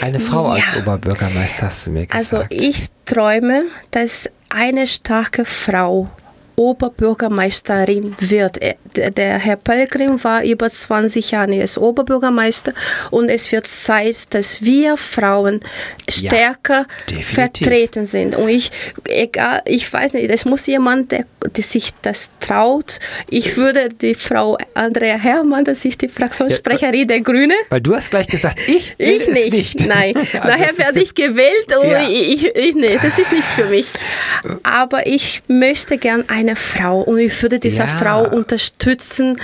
Eine 0.00 0.20
Frau 0.20 0.56
ja. 0.56 0.64
als 0.64 0.76
Oberbürgermeister 0.78 1.66
hast 1.66 1.86
du 1.86 1.90
mir 1.90 2.06
gesagt. 2.06 2.34
Also 2.34 2.44
ich 2.48 2.86
träume, 3.04 3.64
dass 3.90 4.30
eine 4.48 4.86
starke 4.86 5.44
Frau 5.44 6.08
Oberbürgermeisterin 6.56 8.16
wird. 8.18 8.60
Äh, 8.62 8.74
der 8.94 9.38
Herr 9.38 9.56
Pelgrim 9.56 10.22
war 10.24 10.42
über 10.42 10.68
20 10.68 11.30
Jahre 11.30 11.60
als 11.60 11.76
Oberbürgermeister 11.76 12.72
und 13.10 13.28
es 13.28 13.52
wird 13.52 13.66
Zeit, 13.66 14.34
dass 14.34 14.62
wir 14.62 14.96
Frauen 14.96 15.60
stärker 16.08 16.86
ja, 17.10 17.20
vertreten 17.20 18.06
sind. 18.06 18.34
Und 18.36 18.48
ich, 18.48 18.70
egal, 19.04 19.62
ich 19.66 19.92
weiß 19.92 20.14
nicht, 20.14 20.30
es 20.30 20.44
muss 20.44 20.66
jemand, 20.66 21.12
der, 21.12 21.26
der, 21.44 21.64
sich 21.64 21.90
das 22.02 22.30
traut. 22.40 22.98
Ich 23.28 23.56
würde 23.56 23.90
die 23.90 24.14
Frau 24.14 24.56
Andrea 24.74 25.16
Herrmann, 25.16 25.64
das 25.64 25.84
ist 25.84 26.00
die 26.02 26.08
Fraktionssprecherin 26.08 27.06
der 27.06 27.20
Grüne. 27.20 27.54
Weil 27.68 27.80
du 27.80 27.94
hast 27.94 28.10
gleich 28.10 28.28
gesagt, 28.28 28.58
ich 28.66 28.94
ich 28.98 29.28
nicht. 29.28 29.52
nicht. 29.52 29.86
Nein, 29.86 30.16
also 30.16 30.38
nachher 30.38 30.78
werde 30.78 31.02
ich 31.02 31.14
gewählt 31.14 31.76
und 31.82 31.90
ja. 31.90 32.08
ich, 32.08 32.46
ich, 32.54 32.74
nee, 32.74 32.98
das 33.02 33.18
ist 33.18 33.32
nichts 33.32 33.52
für 33.52 33.66
mich. 33.66 33.88
Aber 34.62 35.06
ich 35.06 35.42
möchte 35.48 35.98
gern 35.98 36.24
eine 36.28 36.45
eine 36.46 36.56
Frau 36.56 37.00
und 37.00 37.18
ich 37.18 37.42
würde 37.42 37.58
diese 37.58 37.82
ja. 37.82 37.86
Frau 37.86 38.24
unterstützen 38.28 39.38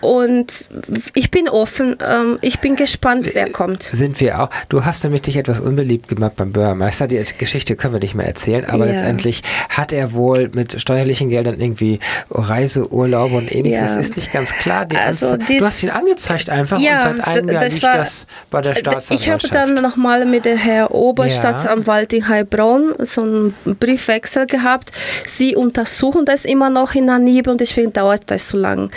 und 0.00 0.68
ich 1.14 1.30
bin 1.30 1.48
offen, 1.48 1.96
ähm, 2.06 2.38
ich 2.40 2.60
bin 2.60 2.76
gespannt, 2.76 3.30
wer 3.34 3.50
kommt. 3.50 3.82
Sind 3.82 4.20
wir 4.20 4.40
auch. 4.40 4.50
Du 4.68 4.84
hast 4.84 5.04
nämlich 5.04 5.22
dich 5.22 5.36
etwas 5.36 5.60
unbeliebt 5.60 6.08
gemacht 6.08 6.36
beim 6.36 6.52
Bürgermeister, 6.52 7.06
die 7.06 7.22
Geschichte 7.38 7.76
können 7.76 7.94
wir 7.94 8.00
nicht 8.00 8.14
mehr 8.14 8.26
erzählen, 8.26 8.64
aber 8.66 8.86
ja. 8.86 8.92
letztendlich 8.92 9.42
hat 9.68 9.92
er 9.92 10.12
wohl 10.12 10.50
mit 10.54 10.80
steuerlichen 10.80 11.30
Geldern 11.30 11.60
irgendwie 11.60 11.98
Reiseurlaube 12.30 13.36
und 13.36 13.54
ähnliches, 13.54 13.80
ja. 13.80 13.86
das 13.86 13.96
ist 13.96 14.16
nicht 14.16 14.32
ganz 14.32 14.52
klar. 14.54 14.86
also 15.04 15.36
dies, 15.36 15.58
du 15.58 15.66
hast 15.66 15.82
ihn 15.82 15.90
angezeigt 15.90 16.50
einfach 16.50 16.78
und 16.78 16.84
seit 16.84 17.26
einem 17.26 17.48
Jahr 17.48 17.62
war, 17.62 17.96
das 17.96 18.26
bei 18.50 18.60
der 18.60 18.74
Staatsanwaltschaft. 18.74 19.44
Ich 19.44 19.52
habe 19.52 19.72
dann 19.74 19.82
nochmal 19.82 20.24
mit 20.26 20.44
der 20.44 20.56
Herr 20.56 20.92
Oberstaatsanwalt 20.92 22.12
in 22.12 22.28
Heilbronn 22.28 22.94
so 23.00 23.22
einen 23.22 23.54
Briefwechsel 23.64 24.46
gehabt. 24.46 24.92
Sie 25.24 25.56
untersuchen 25.56 26.24
das 26.24 26.33
ist 26.34 26.46
immer 26.46 26.70
noch 26.70 26.94
in 26.94 27.08
Anhieb 27.08 27.46
und 27.46 27.60
deswegen 27.60 27.92
dauert 27.92 28.22
das 28.26 28.48
so 28.48 28.58
lang. 28.58 28.90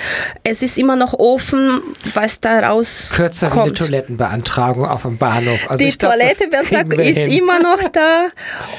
Es 0.43 0.61
ist 0.61 0.77
immer 0.77 0.95
noch 0.95 1.13
offen, 1.13 1.81
was 2.13 2.39
da 2.39 2.59
raus 2.59 3.11
Kürzer 3.13 3.53
wie 3.55 3.59
eine 3.59 3.73
Toilettenbeantragung 3.73 4.85
auf 4.85 5.03
dem 5.03 5.17
Bahnhof. 5.17 5.69
Also 5.69 5.83
die 5.83 5.91
Toilettenbeantragung 5.91 6.99
ist 6.99 7.19
hin. 7.19 7.31
immer 7.31 7.59
noch 7.61 7.81
da 7.91 8.27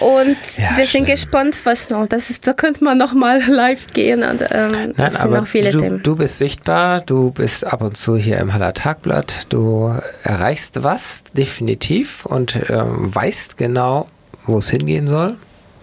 und 0.01 0.37
ja, 0.59 0.77
wir 0.77 0.87
sind 0.87 1.07
gespannt, 1.07 1.61
was 1.65 1.91
noch. 1.91 2.07
Das 2.09 2.31
ist, 2.31 2.47
da 2.47 2.53
könnte 2.53 2.85
man 2.85 2.99
noch 2.99 3.15
mal 3.15 3.41
live 3.49 3.87
gehen. 3.89 4.23
Und, 4.23 4.43
ähm, 4.51 4.93
Nein, 4.97 5.17
aber 5.17 5.41
du, 5.41 5.99
du, 5.99 6.17
bist 6.17 6.39
sichtbar, 6.39 7.01
du 7.01 7.31
bist 7.31 7.67
ab 7.67 7.83
und 7.83 7.97
zu 7.97 8.17
hier 8.17 8.39
im 8.39 8.53
Haller 8.53 8.75
Tagblatt, 8.75 9.47
du 9.49 9.93
erreichst 10.23 10.83
was, 10.83 11.25
definitiv, 11.37 12.27
und 12.27 12.59
ähm, 12.69 13.15
weißt 13.15 13.57
genau, 13.57 14.09
wo 14.47 14.59
es 14.59 14.71
hingehen 14.71 15.07
soll. 15.07 15.37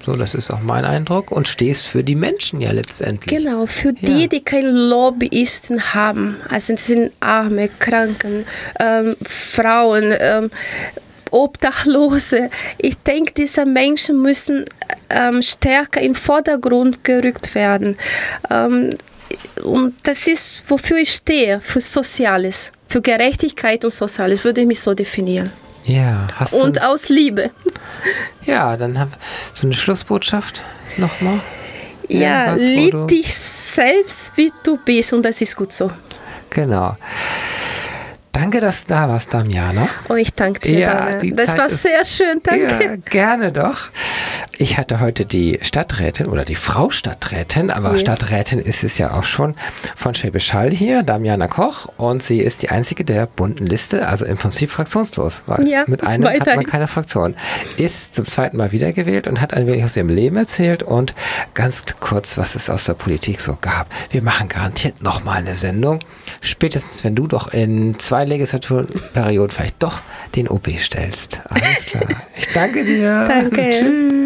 So, 0.06 0.16
das 0.16 0.36
ist 0.36 0.52
auch 0.52 0.62
mein 0.62 0.86
Eindruck. 0.86 1.32
Und 1.32 1.48
stehst 1.48 1.88
für 1.88 2.04
die 2.04 2.14
Menschen 2.14 2.62
ja 2.62 2.72
letztendlich. 2.72 3.36
Genau, 3.36 3.66
für 3.66 3.92
die, 3.92 4.22
ja. 4.22 4.28
die 4.28 4.44
keine 4.44 4.70
Lobbyisten 4.70 5.96
haben. 5.96 6.36
Also 6.48 6.74
das 6.74 6.86
sind 6.86 7.12
Arme, 7.22 7.70
Kranken, 7.80 8.46
ähm, 8.80 9.16
Frauen, 9.24 10.14
ähm, 10.20 10.52
Obdachlose. 11.32 12.52
Ich 12.78 12.98
denke, 12.98 13.34
diese 13.36 13.66
Menschen 13.66 14.22
müssen 14.22 14.66
ähm, 15.10 15.42
stärker 15.42 16.02
in 16.02 16.10
den 16.10 16.16
Vordergrund 16.16 17.04
gerückt 17.04 17.56
werden. 17.56 17.98
Ähm, 18.52 18.92
und 19.64 19.96
das 20.04 20.28
ist, 20.28 20.66
wofür 20.68 20.98
ich 20.98 21.10
stehe, 21.10 21.60
für 21.62 21.82
Soziales, 21.82 22.72
für 22.88 23.02
Gerechtigkeit 23.02 23.84
und 23.84 23.92
Soziales, 23.92 24.44
würde 24.44 24.62
ich 24.62 24.68
mich 24.68 24.80
so 24.80 24.94
definieren. 24.94 25.52
Ja, 25.86 26.28
hast 26.36 26.54
du. 26.54 26.64
Und 26.64 26.82
aus 26.82 27.10
Liebe. 27.10 27.52
Ja, 28.44 28.76
dann 28.76 29.00
haben 29.00 29.12
wir 29.12 29.18
so 29.54 29.68
eine 29.68 29.74
Schlussbotschaft 29.74 30.62
nochmal. 30.98 31.40
Ja, 32.08 32.54
was, 32.54 32.62
lieb 32.62 33.08
dich 33.08 33.34
selbst, 33.34 34.34
wie 34.36 34.52
du 34.64 34.78
bist 34.84 35.14
und 35.14 35.24
das 35.24 35.42
ist 35.42 35.56
gut 35.56 35.74
so. 35.74 35.90
Genau. 36.50 36.94
Danke, 38.36 38.60
dass 38.60 38.86
du 38.86 38.94
da 38.94 39.08
warst, 39.08 39.34
Damiana. 39.34 39.88
Oh, 40.10 40.16
ich 40.16 40.34
danke 40.34 40.60
dir. 40.60 40.80
Ja, 40.80 41.10
das 41.22 41.48
Zeit 41.48 41.58
war 41.58 41.70
sehr 41.70 42.04
schön, 42.04 42.42
danke. 42.44 42.84
Ja, 42.84 42.96
gerne 42.98 43.54
doch. 43.54 43.90
Ich 44.58 44.78
hatte 44.78 45.00
heute 45.00 45.26
die 45.26 45.60
Stadträtin 45.62 46.28
oder 46.28 46.44
die 46.46 46.56
Frau 46.56 46.90
Stadträtin, 46.90 47.72
aber 47.72 47.94
ja. 47.94 47.98
Stadträtin 47.98 48.60
ist 48.60 48.84
es 48.84 48.98
ja 48.98 49.12
auch 49.14 49.24
schon 49.24 49.56
von 49.96 50.16
Schwäbisch 50.16 50.54
Hall 50.54 50.70
hier, 50.72 51.04
Damiana 51.04 51.48
Koch, 51.48 51.88
und 51.98 52.24
sie 52.24 52.40
ist 52.40 52.62
die 52.62 52.70
einzige 52.70 53.04
der 53.04 53.26
bunten 53.26 53.66
Liste, 53.66 54.08
also 54.08 54.26
im 54.26 54.38
Prinzip 54.38 54.70
fraktionslos, 54.70 55.44
weil 55.46 55.68
ja, 55.68 55.84
mit 55.88 56.06
einem 56.06 56.28
hat 56.28 56.46
man 56.46 56.66
keine 56.66 56.88
Fraktion. 56.88 57.36
Ist 57.78 58.16
zum 58.16 58.26
zweiten 58.26 58.58
Mal 58.58 58.72
wiedergewählt 58.72 59.28
und 59.28 59.42
hat 59.42 59.54
ein 59.54 59.68
wenig 59.68 59.84
aus 59.84 59.96
ihrem 59.96 60.10
Leben 60.10 60.36
erzählt 60.38 60.84
und 60.84 61.14
ganz 61.54 61.86
kurz, 62.02 62.38
was 62.38 62.56
es 62.56 62.70
aus 62.70 62.86
der 62.86 62.94
Politik 62.94 63.42
so 63.42 63.58
gab. 63.60 63.88
Wir 64.12 64.22
machen 64.22 64.48
garantiert 64.48 65.02
nochmal 65.02 65.38
eine 65.38 65.56
Sendung, 65.56 66.00
spätestens 66.42 67.04
wenn 67.04 67.16
du 67.16 67.28
doch 67.28 67.54
in 67.54 68.00
zwei 68.26 68.30
Legislaturperioden 68.30 69.52
vielleicht 69.52 69.82
doch 69.82 70.02
den 70.36 70.48
OB 70.48 70.80
stellst. 70.80 71.40
Alles 71.50 71.86
klar. 71.86 72.04
Ich 72.36 72.48
danke 72.54 72.84
dir. 72.84 73.26
Danke. 73.28 73.70
Tschüss. 73.72 74.26